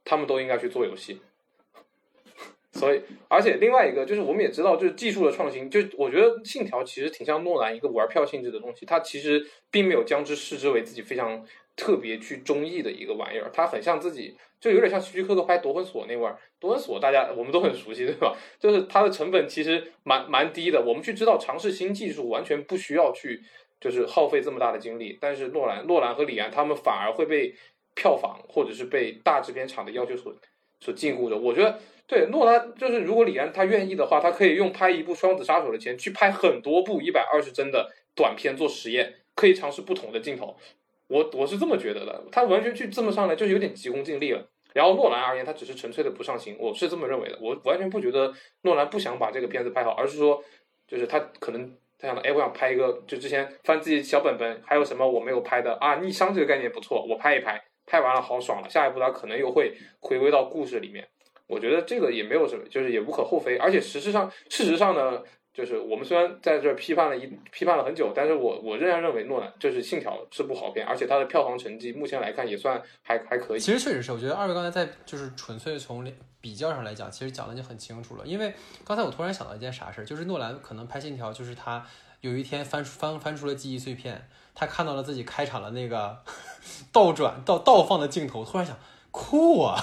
[0.05, 1.21] 他们都应该去做游戏。
[2.73, 11.43] 所以，而且另外一个就是我们也知道，就是技术的创新，就我觉得《信条》其实挺像诺兰一个玩票性质的东西，它其实并没有将之视之为自己非常
[11.75, 16.39] 特别去中意的一个玩意儿，它很像自己，就有点像希区柯克拍《夺魂锁》那味儿。
[16.59, 18.37] 夺魂锁大家我们都很熟悉，对吧？
[18.59, 23.43] 就是它的成本其实蛮蛮低的，我们去知道尝试新技术完全不需要去
[23.81, 27.55] 就是耗费这么大的精力，但是诺兰、诺兰和李安他们反而会被
[27.95, 30.35] 票房或者是被大制片厂的要求所
[30.81, 31.37] 所禁锢着。
[31.37, 40.57] 我觉得对诺兰就是如果李安他愿意的话，他可以用拍一部《双子杀手》的钱去拍很多部一百二十帧的短片做实验，可以尝试不同的镜头。
[41.09, 44.45] 我我是这么觉得的，他完全去这么上来就是有点急功近利了。
[44.73, 47.39] 然后诺兰而言，他只是纯粹的不上心，我是这么认为的。
[47.41, 50.43] 我完全不觉得诺兰不想把这个片子拍好，而是说，
[50.87, 55.95] 就是他可能他想，哎，我想拍一个，就之前翻自己小本本，还有什么我没有拍的啊？
[55.97, 58.69] 逆商这个概念不错，我拍一拍，拍完了好爽了。
[58.69, 61.09] 下一步他可能又会回归到故事里面。
[61.47, 63.57] 我觉得这个也没有什么，就是也无可厚非。
[63.57, 65.23] 而且事实上，事实上呢。
[65.57, 73.59] 就是我们虽然在这批判了一批判了很久，但是我我仍然认为诺兰就是《信条》是部好片，而且它的票房成绩目前来看也算还还可以。
[73.59, 76.07] 其实确实是，我觉得二位刚才在就是纯粹从
[76.43, 78.27] 比较上来讲，其实讲的就很清楚了。
[78.27, 78.53] 因为
[78.85, 81.83] 刚才我突然想到一件啥事儿，就是诺兰可能拍《信条》，就是他
[82.21, 86.19] 有一天翻翻翻出了记忆碎片，他看到了自己开场的那个
[86.93, 88.79] 倒转倒倒放的镜头，突然想
[89.11, 89.81] 酷啊，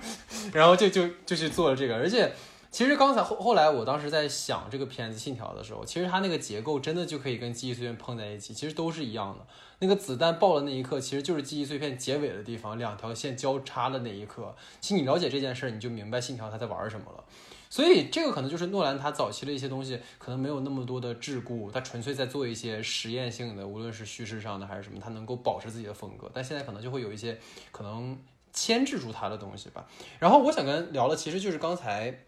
[0.52, 2.30] 然后就就就去做了这个，而且。
[2.74, 9.46] 其实刚才后后来，我当时在想这个片子《信条》的时候，其实它那个结构真的就可以跟记忆碎片碰在一起，其实都是一样的。
[9.78, 14.52] 那个子弹爆的那一刻，其实就是记忆碎片结尾的地方，两条线交叉的那一刻。
[14.80, 17.22] 其实你了解这件事儿，你就明白《信条》他在玩什么了。
[17.70, 26.28] 所以这个可能就是诺兰他早期的一些东西，可能没有那么多的桎梏，他纯粹在做一些实验性的，无论是叙事上的还是什么，他能够保持自己的风格。
[26.34, 27.38] 但现在可能就会有一些
[27.70, 28.18] 可能
[28.52, 29.86] 牵制住他的东西吧。
[30.18, 32.24] 然后我想跟聊的其实就是刚才。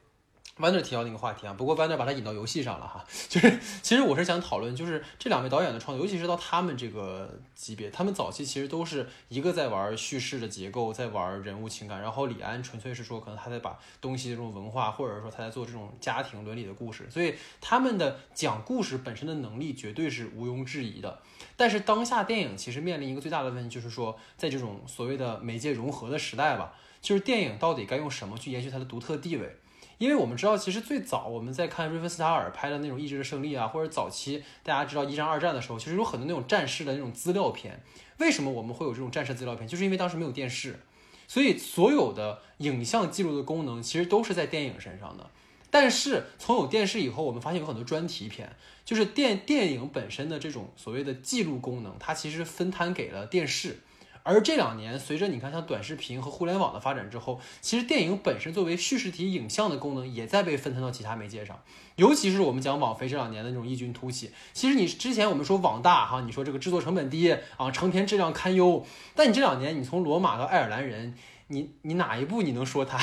[0.59, 21.21] 弯德提到那个话题啊，不过弯德把它引到游戏上了哈，就是其实我是想讨论，就是这两位导演的创作，尤其是到他们这个级别，他们早期其实都是一个在玩叙事的结构，在玩人物情感，然后李安纯粹是说可能他在把东西这种文化，或者说他在做这种家庭伦理的故事，所以他们的讲故事本身的能力绝对是毋庸置疑的。
[21.59, 26.73] 但是当下电影其实面临一个最大的问题，就是说在这种所谓的媒介融合的时代吧，
[27.03, 29.55] 就是电影到底该用什么去延续它的独特地位？
[29.99, 37.83] 因为我们知道，其实最早我们在看瑞芬斯塔尔拍的那种《意志的胜利》啊，或者早期大家知道一战、二战的时候，其实有很多那种战士的那种资料片。
[38.19, 39.67] 为什么我们会有这种战士资料片？
[39.67, 40.81] 就是因为当时没有电视，
[41.27, 45.31] 所以所有的影像记录的功能其实都是在电影身上的。
[45.71, 48.55] 但是从有电视以后，我们发现有很多专题片，
[48.85, 53.81] 就是电电影本身的这种所谓的记录功能，它其实分摊给了电视。
[54.27, 61.63] 而这两年，随着你看像短视频和互联网的发展之后，其实电影本身作为叙事体影像的功能也在被分摊到其他媒介上。
[61.95, 64.33] 尤其是我们讲网飞这两年的那种异军突起。
[64.53, 68.85] 其实你之前我们说网大哈，你说这个制作成本低啊，成片质量堪忧。
[69.15, 71.15] 但你这两年，你从罗马到爱尔兰人，
[71.47, 72.99] 你你哪一部你能说它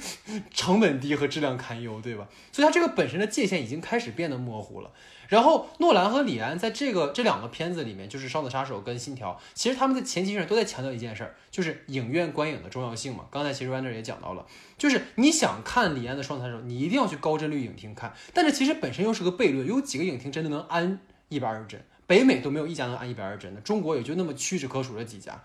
[0.50, 2.26] 成本低和质量堪忧，对吧？
[2.50, 4.90] 所以它这个本身的界限已经开始变得模糊了。
[5.32, 13.24] 然后诺兰和李安在这个这两个片子里面，就是《双子杀手》跟《信条》，其实他们在前期上都在强调一件事儿，就是影院观影的重要性嘛。
[13.30, 14.44] 刚才其实 w a n d e r 也讲到了，
[14.76, 18.12] 就是你想看李安的《双子杀手》，你一定要去高帧率影厅看。
[18.34, 21.00] 但是其实本身又是个悖论，有几个影厅真的能安
[21.30, 21.80] 一百二十帧？
[22.06, 25.40] 北美都没有一家能安一百二十帧的，中国也就那么屈指可数的几家。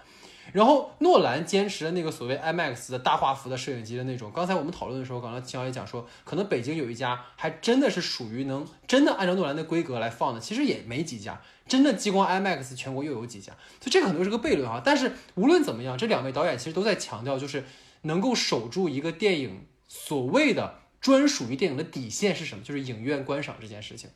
[0.54, 14.82] 然后诺兰坚持的那个所谓 IMAX 的大画幅的摄影机的那种，刚才我们讨论的时候，刚刚秦瑶也讲说，可能北京有一家还真的是属于能真的按照诺兰的规格来放的，其实也没几家，真的激光 IMAX 全国又有几家，所以这可能是个悖论啊。
[14.84, 17.66] 但是无论怎么样，这两位导演其实都在强调，就是
[18.04, 24.10] 能够守住一个电影所谓的专属于电影的底线是什么，就是影院观赏这件事情。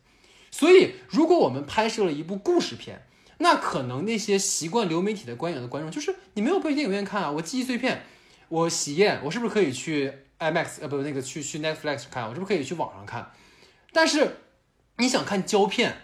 [0.50, 3.06] 所以如果我们拍摄了一部故事片，
[3.42, 8.04] 那可能那些习惯流媒体的观影的观众，就是你没有去电影院看啊，我记忆碎片，
[8.50, 13.32] 我喜宴，我是不是可以去 IMAX 呃不那个去去 Netflix 看，我是不是可以去网上看？
[13.92, 14.38] 但是
[14.98, 15.98] 你想看胶片，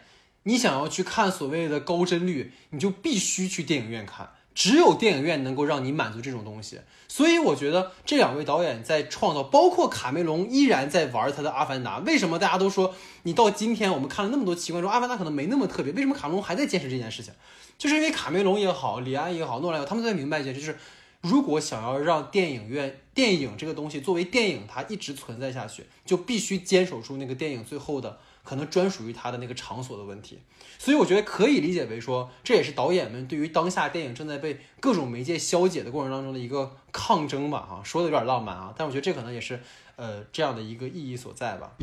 [0.44, 4.32] 你想要去看所谓的高帧率，你就必须去电影院看。
[4.58, 12.00] 只有电影院能够让你满足这种东西，所以我觉得这两位导演在创造，包括卡梅隆依然在玩他的《阿凡达》。
[12.04, 15.94] 为什么大家都说你到今天我们看了那么多奇观，说《阿凡达》可能没那么特别？
[15.94, 17.32] 为什么卡梅隆还在坚持这件事情？
[17.78, 20.76] 就是因为卡梅隆也好，李安也好，诺兰也好，他们都在明白一件事，就是
[21.22, 28.18] 如果想要让电影院电影这个东西作为电影它一直存在下去，就必须坚守住那个电影最后的。
[28.48, 30.40] 可能专属于他的那个场所的问题，
[30.80, 39.60] 所以我觉得可以理解为说，这也是导演们对于当下电影正在被各种媒介消解的过程当中的一个抗争吧，哈，说的有点浪漫啊，但我觉得这可能也是，
[39.98, 41.74] 呃，这样的一个意义所在吧。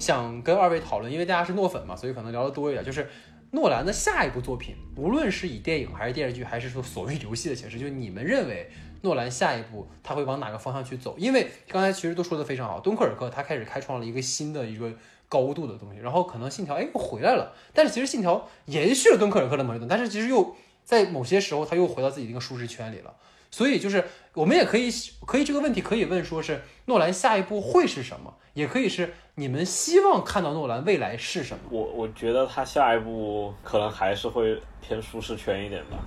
[0.00, 3.08] 想跟二位讨论，因为大家是诺粉嘛，所以可能聊的多一点，就是
[3.52, 8.68] 诺兰的下一部作品，无论是以电影还是电视剧，还是说所谓游戏的形式，就你们认为？
[9.02, 11.14] 诺兰下一步他会往哪个方向去走？
[11.18, 14.90] 因为刚才其实都说的非常好，敦刻尔克他开始开创了一个新的一个
[15.28, 23.14] 高度的东西，然后可能信条哎又回来了，但是其实信条延续了敦刻尔克的某一种，但是其实又在某些时候他又回到自己那个舒适圈里了。
[23.50, 24.02] 所以就是
[24.32, 24.90] 我们也可以
[25.26, 31.64] 可以这个问题可以问说是诺兰下一步会是什么，也可以是你们希望看到诺兰未来是什么。
[31.70, 35.98] 我我觉得他下一步可能还是会偏舒适圈一点吧。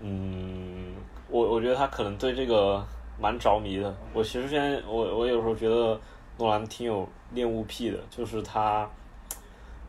[0.00, 0.94] 嗯，
[1.32, 2.84] 我我觉得他可能对这个
[3.18, 3.92] 蛮着迷的。
[4.12, 5.98] 我其实现在我我有时候觉得
[6.36, 8.88] 诺兰挺有恋物癖的，就是他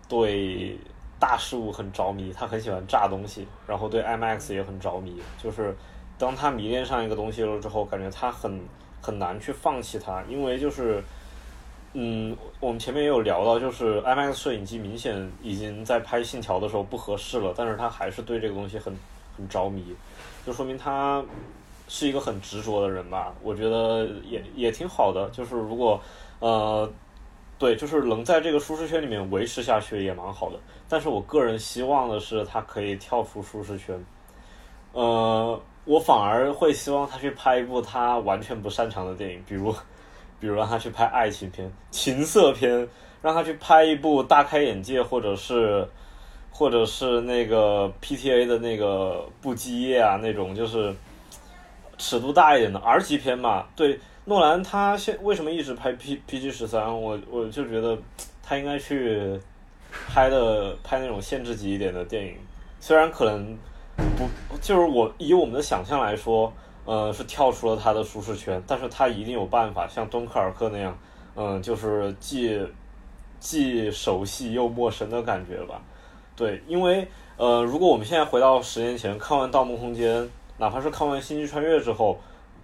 [0.08, 0.78] 对
[1.20, 5.22] 大事物很着迷，他很喜欢炸东西，然后对 IMAX 也很着迷。
[5.38, 5.76] 就是
[6.18, 8.60] 当他迷恋上一个东西了之后，感觉他很
[9.02, 11.04] 很难去放弃它，因为就是。
[11.96, 18.98] 嗯，我们前面也有聊到，就是 IMAX 摄影机明显已经在拍《信条》的时候不合适了，但是他还是对这个东西很
[19.38, 19.96] 很着迷，
[20.46, 21.24] 就说明他
[21.88, 23.34] 是一个很执着的人吧。
[23.42, 26.00] 我觉得也也挺好的，就是如果
[26.40, 26.92] 呃，
[27.58, 30.60] 对，就是能在这个舒适圈里面维持下去也蛮好的。
[30.88, 34.06] 但是我个人希望的是他可以跳出舒适圈，
[34.92, 39.74] 呃，我反而会希望他去拍一部他完全不擅长的电影，比如。
[40.40, 42.86] 比如让他去拍爱情片、情色片，
[43.22, 45.88] 让他去拍一部大开眼界，或者是，
[46.54, 50.96] 或者是那个 PTA 的那个不羁夜啊，那种就是
[51.98, 53.66] 尺度大一点的 R 级片嘛。
[53.76, 56.86] 对，诺兰他现为什么一直拍 P PG 十三？
[57.02, 57.98] 我我就觉得
[58.42, 59.38] 他应该去
[60.08, 62.36] 拍的拍那种限制级一点的电影，
[62.80, 63.58] 虽然可能
[64.16, 66.54] 不就是我以我们的想象来说。
[66.86, 71.00] 呃，是跳出了他的舒适圈，但是他一定有办法，像敦刻尔克那样，
[71.34, 72.60] 嗯，就是既
[73.40, 75.82] 既熟悉又陌生的感觉吧。
[76.36, 77.08] 对，因为
[77.38, 80.22] 呃，如果我们现在回到十年前，看完《盗梦空间》，
[80.58, 82.18] 哪怕是看完《星际穿越》之后，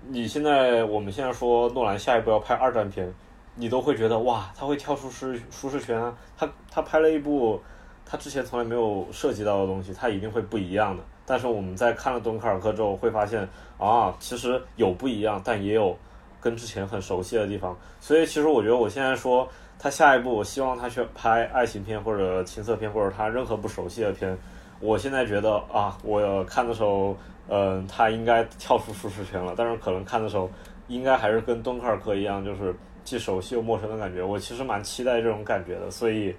[0.08, 3.14] 你现在我们现在说诺兰下一步要拍二战片，
[3.56, 7.62] 你都会觉得哇，他会跳出舒舒适圈啊，他他拍了一部
[8.06, 11.04] 他之前从来没有涉及到的东西，他一定会不一样的。
[11.26, 13.48] 但是我们在看了敦刻尔克之后，会发现
[13.78, 15.96] 啊，其实有不一样，但也有
[16.42, 17.78] 跟之前很熟悉的地方。
[18.00, 19.48] 所以其实我觉得，我现在说
[19.80, 24.38] 他下一步，我希望他去拍爱情片或者情色片，或者他任何不熟悉的片。
[24.82, 29.54] 我现在觉得啊，我看的时候，嗯，他应该跳出舒适圈了。
[29.58, 30.52] 但是可能看的时候，
[30.90, 34.22] 应该还是跟敦刻尔克一样，就是既熟悉又陌生的感觉。
[34.22, 36.36] 我其实蛮期待这种感觉的，所以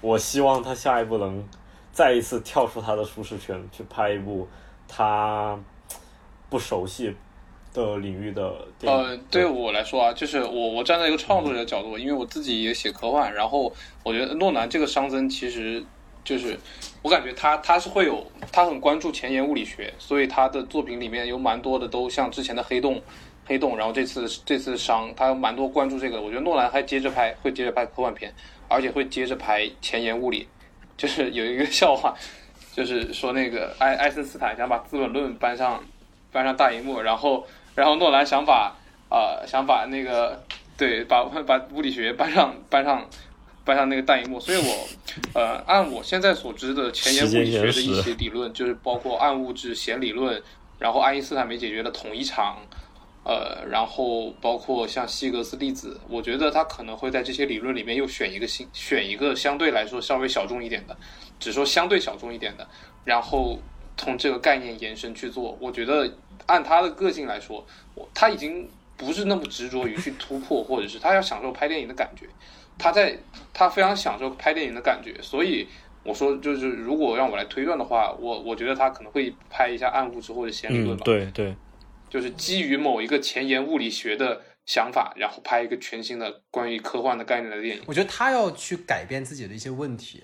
[0.00, 1.44] 我希望他下一步能。
[1.92, 4.48] 再一次跳出他的舒适圈，去拍一部
[4.88, 5.56] 他
[6.50, 7.16] 不熟悉
[7.74, 8.98] 的领域的电影。
[8.98, 13.70] 呃，对我来说啊，就是我我站在一个创作者的角度，因为我自己也写科幻，然后
[14.02, 15.84] 我觉得诺兰这个熵增，其实
[16.24, 16.58] 就是
[17.02, 23.02] 我感觉他他是会有他很关注前沿物理学，所以他的作品里面有蛮多的都像之前的黑洞
[23.44, 26.22] 黑洞，然后这次这次熵他蛮多关注这个。
[26.22, 28.32] 我觉得诺兰还接着拍，会接着拍科幻片，
[28.68, 30.48] 而且会接着拍前沿物理。
[30.96, 32.14] 就是有一个 笑话，
[32.72, 35.82] 就是说那个爱爱森斯坦想把《资本论》搬上
[36.30, 37.44] 搬上大荧幕，然后
[37.74, 38.76] 然后诺兰想把
[39.10, 40.42] 呃想把那个
[40.76, 43.08] 对把把物理学搬上搬上
[43.64, 44.88] 搬上那个大荧幕，所以我
[45.34, 50.42] 呃按我现在所知的前沿物理学的一些理论，就是包括暗物质弦理论，
[50.78, 52.58] 然后爱因斯坦没解决的统一场。
[53.26, 60.94] 呃，然后包括像希格斯粒子，我觉得他可能会在这些理论里面又选一个新，选一个相对来说稍微小众一点的，
[61.40, 62.68] 只说相对小众一点的，
[63.02, 63.58] 然后
[63.96, 65.56] 从这个概念延伸去做。
[65.58, 66.06] 我觉得
[66.46, 72.26] 按他的个性来说，我他已经不是那么执着于去突破，或者是他要享受拍电影的感觉，
[72.78, 73.18] 他在
[73.52, 75.20] 他非常享受拍电影的感觉。
[75.22, 75.66] 所以
[76.02, 81.02] 我说，就是如果让我来推断的话，我我觉得他可能会拍一下暗物质或者弦理论吧。
[81.04, 81.54] 对对。
[82.10, 87.82] 就是基于某一个前沿物理学的想法，然后拍一个全新的关于科幻的概念的电影。
[87.86, 90.22] 我觉得他要去改变自己的一些问题，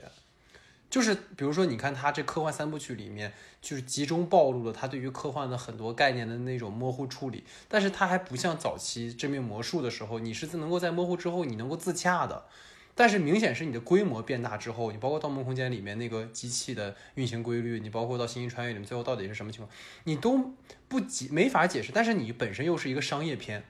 [0.90, 7.44] 就是比如说，你看他这科幻三部曲里面，就是集中暴露了他对于科幻的很多概念的那种模糊处理。
[7.68, 12.44] 但是他还不像早期致命魔术的时候，你是能够在模糊之后你能够自洽的。
[12.92, 19.70] 但是明显是你的规模变大之后，你包括《盗梦空间》里面那个机器的运行规律，你包括到《星际穿越》里面最后到底是什么情况，
[20.04, 20.52] 你都
[20.88, 21.92] 不解没法解释。
[21.94, 23.62] 但是你本身又是一个商业片，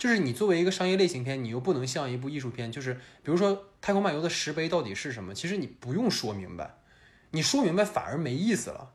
[0.00, 3.52] 就是你作为一个商业类型片，你又不能像一部艺术片，就是比如说
[3.82, 6.76] 《太空漫游》的石碑到底是什么，其实你不用说明白，
[7.32, 8.92] 你说明白反而没意思了。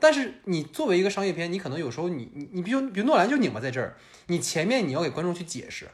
[0.00, 5.88] 但是你作为一个商业片，你可能有时候你你你比如比如诺兰就拧巴在这儿，你前面你要给观众去解释。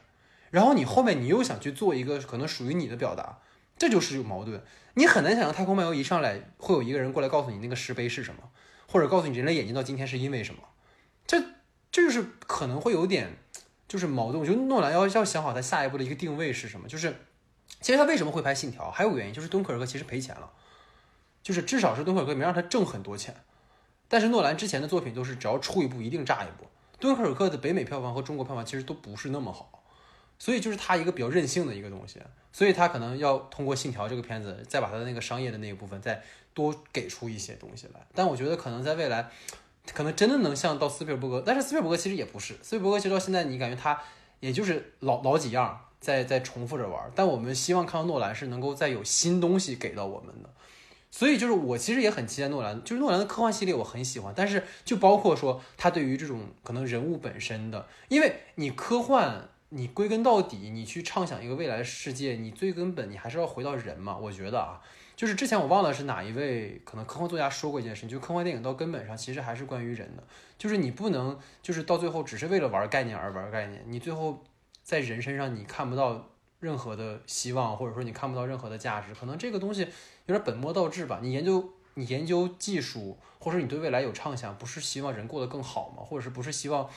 [0.49, 3.37] 然后你后面你又想去做一个可能属于你的表达，
[3.77, 4.63] 这就是有矛盾。
[4.95, 8.49] 你很难想象《太空漫游》一上来会有一个人过来告诉你那个石碑是什么，
[8.87, 10.61] 或者告诉你人类眼睛到今天是因为什么。
[11.27, 11.39] 这
[11.91, 13.37] 这就是可能会有点
[13.87, 14.39] 就是矛盾。
[14.39, 16.87] 我觉得诺兰要要想好他下一步的一个定位是什么。
[16.87, 17.15] 就是
[17.81, 20.51] 其实他为什么会拍《信条》，还有个原因就是敦刻尔克其实赔钱了，
[21.43, 23.35] 就是至少是敦刻尔克没让他挣很多钱。
[24.07, 26.67] 但是诺兰之前的作品都是只要出一部一定炸一部。
[26.99, 29.83] 敦刻尔克的北美票房和中国票房其实都不是那么好。
[30.37, 32.21] 所以就是他一个比较任性的一个东西，
[32.51, 36.21] 所以他可能要通过《信条》这个片子，再把他的那个商业的那一部分再
[36.53, 38.05] 多给出一些东西来。
[38.13, 39.31] 但我觉得可能在未来，
[39.93, 44.01] 可能真的能像到斯皮尔伯格，但是斯皮尔伯格其实也不是，斯皮尔伯格其实到现在你感觉他
[44.39, 47.11] 也就是老老几样，在在重复着玩。
[47.15, 50.49] 但我们希望看到诺兰是能够再有新东西给到我们的。
[51.11, 64.17] 所以就是我其实也很期待诺兰，就是诺兰的科幻系列我很喜欢，但是就包括说他对于这种可能人物本身的，因为你科幻你归根到底你去畅想一个未来世界，你最根本你还是要回到人嘛。
[64.17, 64.81] 我觉得啊，
[65.15, 70.23] 就是之前我忘了是哪一位可能科幻作家说过一件事情，就科幻电影到根本上其实还是关于人的，
[70.57, 74.43] 就是你不能就是到最后只是为了玩概念而玩概念，你最后
[74.83, 76.29] 在人身上你看不到
[76.59, 79.87] 任何的希望，或者说你看不到任何的价值，可能这个东西。
[80.27, 81.19] 有点本末倒置吧？
[81.21, 86.01] 你研究你研究技术，或者你对未来有畅想，不是希望人过得更好吗？
[86.03, 86.89] 或者是不是希望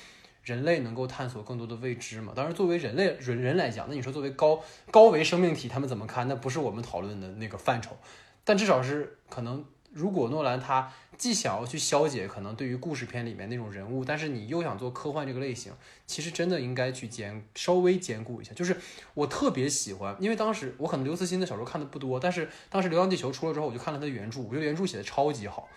[0.48, 2.32] 人类能够探索更多的未知嘛？
[2.34, 6.26] 当然，作为人类人人来讲，那你说作为高高维生命体，他们怎么看？
[6.26, 7.96] 那不是我们讨论的那个范畴。
[8.44, 10.92] 但至少是可能，如果诺兰他。
[11.18, 15.72] 既想要去消解可能对于故事片里面那种人物，但是你又想做科幻这个类型，
[16.06, 18.52] 其实真的应该去兼稍微兼顾一下。
[18.54, 18.76] 就是
[19.14, 25.68] 我特别喜欢，因为当时我可能刘慈欣的小说看的不多，但是当时《流浪地球》出了之后，我就看了他的原著，我觉得原著写的超级好。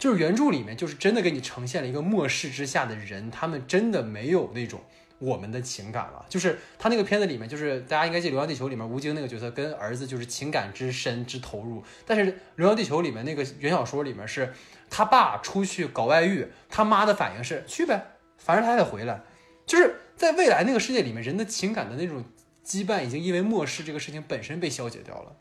[0.00, 4.80] 就是原著里面就是真的给你呈现了一个末世之下的人，他们真的没有那种。
[5.20, 14.54] 我们的情感了，就是他那个片子里面，就是大家应该记《流浪地球》里面吴京那个角色跟儿子就是情感之深之投入，但是《流浪地球》里面那个原小说里面是
[14.88, 18.02] 他爸出去搞外遇，他妈的反应是去呗，
[18.38, 19.20] 反正他还得回来，
[19.66, 22.24] 就是在未来那个世界里面，人的情感的那种
[22.64, 25.36] 羁绊已经因为末世这个事情本身被消解掉了，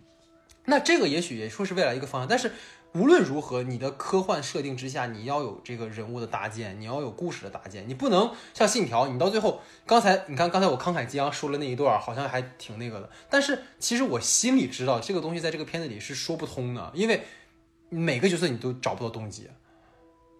[0.66, 2.52] 那这个也许也说是未来一个方向，但是。
[2.94, 17.22] 无论如何，你的科幻设定之下，你要有这个人物的搭建，你要有故事的搭建，你不能像信条，你到最后，刚才你看，刚才我慷慨激昂说了那一段，好像还挺那个的，但是其实我心里知道，这个东西在这个片子里是说不通的，因为
[17.90, 19.48] 每个角色你都找不到动机，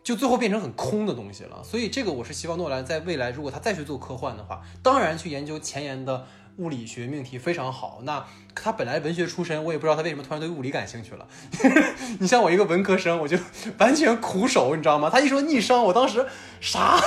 [0.04, 1.64] 就最后变成很空的东西了。
[1.64, 6.26] 所以这个我是希望诺兰在未来，如果他再去做科幻的话，当然去研究前沿的。
[6.60, 8.24] 物理学命题非常好，那
[8.54, 11.26] 他本来文学出身，我也不知道他为什么突然对物理感兴趣了。
[12.20, 13.38] 你像我一个文科生，我就
[13.78, 15.10] 完全苦手，你知道吗？
[15.10, 16.26] 他一说逆商，我当时
[16.60, 17.00] 啥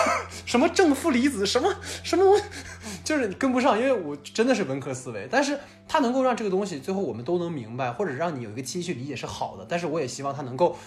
[0.46, 1.70] 什么正负离子什么
[2.02, 2.40] 什么，
[3.04, 5.28] 就是跟不上，因为我真的是文科思维。
[5.30, 9.66] 但是他能够让这个东西最后我们都能明白，或者让你有一个期去理解是好的。
[9.68, 10.78] 但是我也希望他能够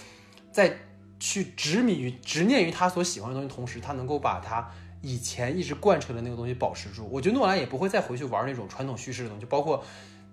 [0.52, 0.76] 在
[1.20, 4.68] 去执迷于执念于他所喜欢的东西同时，他能够把它。
[5.06, 9.84] 以前一直贯彻的那个东西保持住，我觉得诺兰也不会再回去玩那种传统叙事的东西，包括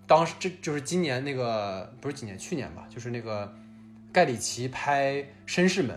[0.06, 3.54] 当时这就是今年那个不是今年去年吧，就是那个
[4.10, 5.16] 盖里奇拍
[5.46, 5.94] 《绅士们》，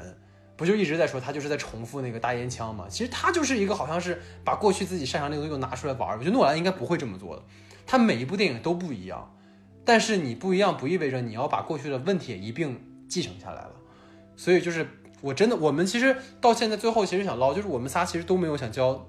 [0.58, 2.86] 不就一直在说他就是在重复那个大烟枪嘛？
[2.90, 6.18] 其实他就是一个好像是把过去自己擅长那个东西又拿出来玩。
[6.18, 7.44] 我觉得诺兰应该不会这么做的，
[7.88, 9.34] 他每一部电影都不一样，
[9.86, 12.78] 但是你不一样不意味着你要把过去的问题也一并
[13.08, 13.72] 继承下来了，
[14.36, 14.86] 所以就是。
[15.26, 19.08] 我真的，我们其实到现在最后其实想捞，就是我们仨其实都没有想教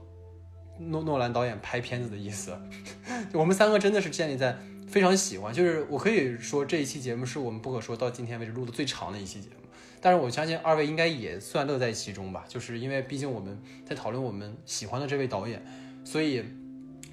[0.78, 2.58] 诺诺兰导演拍片子的意思。
[3.34, 4.56] 我们三个真的是建立在
[4.88, 9.68] 非常喜欢，就是我可以说这一期节目是我们不可说到今天为止录的最长的一期节目。
[10.00, 15.62] 但是我相信二位应该也算乐在其中吧，就是因为毕竟我们在讨论我们喜欢的这位导演，
[16.02, 16.42] 所以。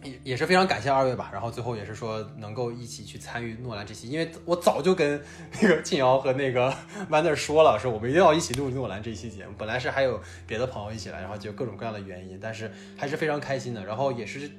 [0.04, 5.22] 也也是非常感谢二位吧，然后最后也是说能够一起去参与诺兰这期，因为我早就跟
[5.62, 6.74] 那个静瑶和那个
[7.10, 9.54] Wander 说了，说我们一定要一起录诺兰这期节目。
[9.58, 13.84] 本来是还有别的朋友一起来，然后就各种各样的原因，但是还是非常开心的。
[13.86, 14.50] 然后也是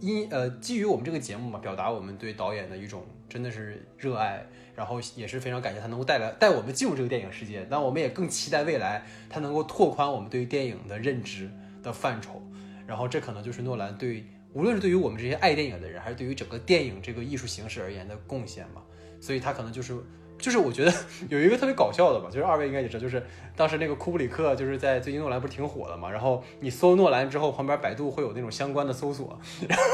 [0.00, 4.44] 因呃基于我们这个节目嘛，表达我们对导演的一种真的是热爱，
[4.74, 7.66] 然后也是非常感谢他能够带来带我们进入这个电影世界。
[7.70, 11.50] 那我们也更期待未来他能够拓宽我们对于电影的认知
[11.82, 12.42] 的范畴。
[12.86, 14.24] 然后这可能就是诺兰对。
[14.52, 18.82] 无论是对于我们这些爱电影的人，还是对于整个电影这个艺术形式而言的贡献嘛，
[19.20, 19.96] 所以他可能就是，
[20.38, 20.92] 就是我觉得
[21.30, 23.24] 有一个特别搞笑的吧，就是二位应该也知道，就是
[23.56, 29.38] 当时那个库布里克就是在最近诺兰不是挺火的嘛，然后你搜诺兰之后，旁边百度会有那种相关的搜索，
[29.68, 29.86] 然后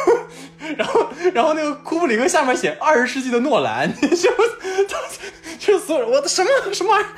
[0.76, 4.30] 然后然后那个库布里克下面写二十世纪的诺兰， 就
[5.58, 7.10] 就所有人我的什么什么玩意儿，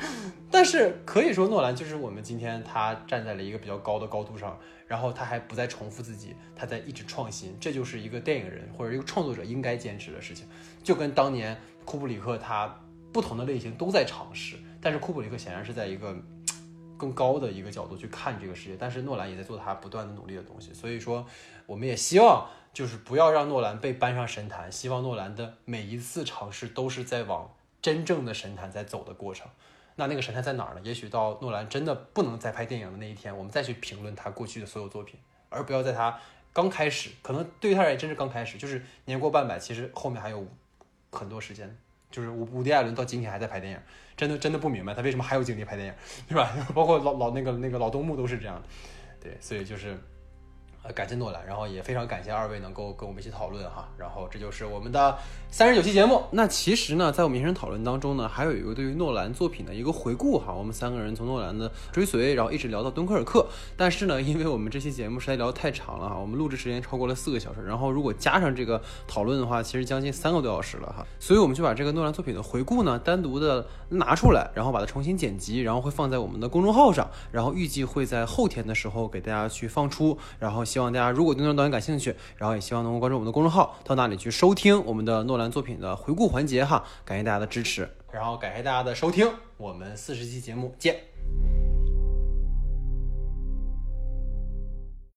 [0.51, 4.59] 但是可以说诺兰就是我们今天他站在了一个比较高的高度上。
[4.91, 10.45] 然后他还不再重复自己，他在一直创新，这就是一个电影人或者一个创作者应该坚持的事情。
[10.83, 12.77] 就跟当年库布里克他
[13.13, 16.13] 不同的类型都在尝试，但是库布里克显然是在一个
[16.97, 20.73] 更高的一个角度去看这个世界，但是诺兰也在做他不断的努力的东西。
[20.73, 21.25] 所以说，
[21.65, 27.49] 我们也希望就是不要让诺兰被搬上神坛，希望诺兰的每一次尝试都是在往
[27.81, 29.47] 真正的神坛在走的过程。
[29.95, 30.81] 那那个神探在哪儿呢？
[30.83, 35.19] 也许到诺兰真的不能再拍电影的那一天，我们再去评论他过去的所有作品，
[35.49, 36.19] 而不要在他
[36.53, 40.47] 刚开始，可能对于他而言真是刚开始，就是年过半百，其实后面还有
[41.11, 41.77] 很多时间
[42.09, 43.79] 就是伍伍迪·艾伦到今天还在拍电影，
[44.15, 45.93] 真的真的不明白他为什么还有精力拍电影，
[46.29, 46.51] 对吧？
[46.73, 48.67] 包括老老那个那个老东木都是这样的，
[49.21, 49.97] 对，所以就是。
[50.83, 55.15] 呃，感谢诺兰，然后也非常感谢二位能够跟我们一起讨论哈，然后这就是我们的
[55.51, 56.23] 三十九期节目。
[56.31, 63.45] 那其实呢，在我们延伸讨论当中呢，还有一个对于诺兰作品的一个回顾哈，我们三个人从诺兰的追随，然后一直聊到敦刻尔克。
[63.77, 90.95] 但是呢，因为我们这期节目实在聊得太长了哈，我们录制时间超过了四个小时，然后如果加上这个讨论的话，其实将近三个多小时了哈，所以我们就把这个诺兰作品的回顾呢单独的拿出来，然后把它重新剪辑，然后会放在我们的公众号上，然后预计会在后天的时候给大家去放出，然后希望大家如果对诺兰导演感兴趣，然后也希望能够关注我们的公众号，到那里去收听我们的诺兰作品的回顾环节哈，感谢大家的支持，然后感谢大家的收听，我们四十期节目见。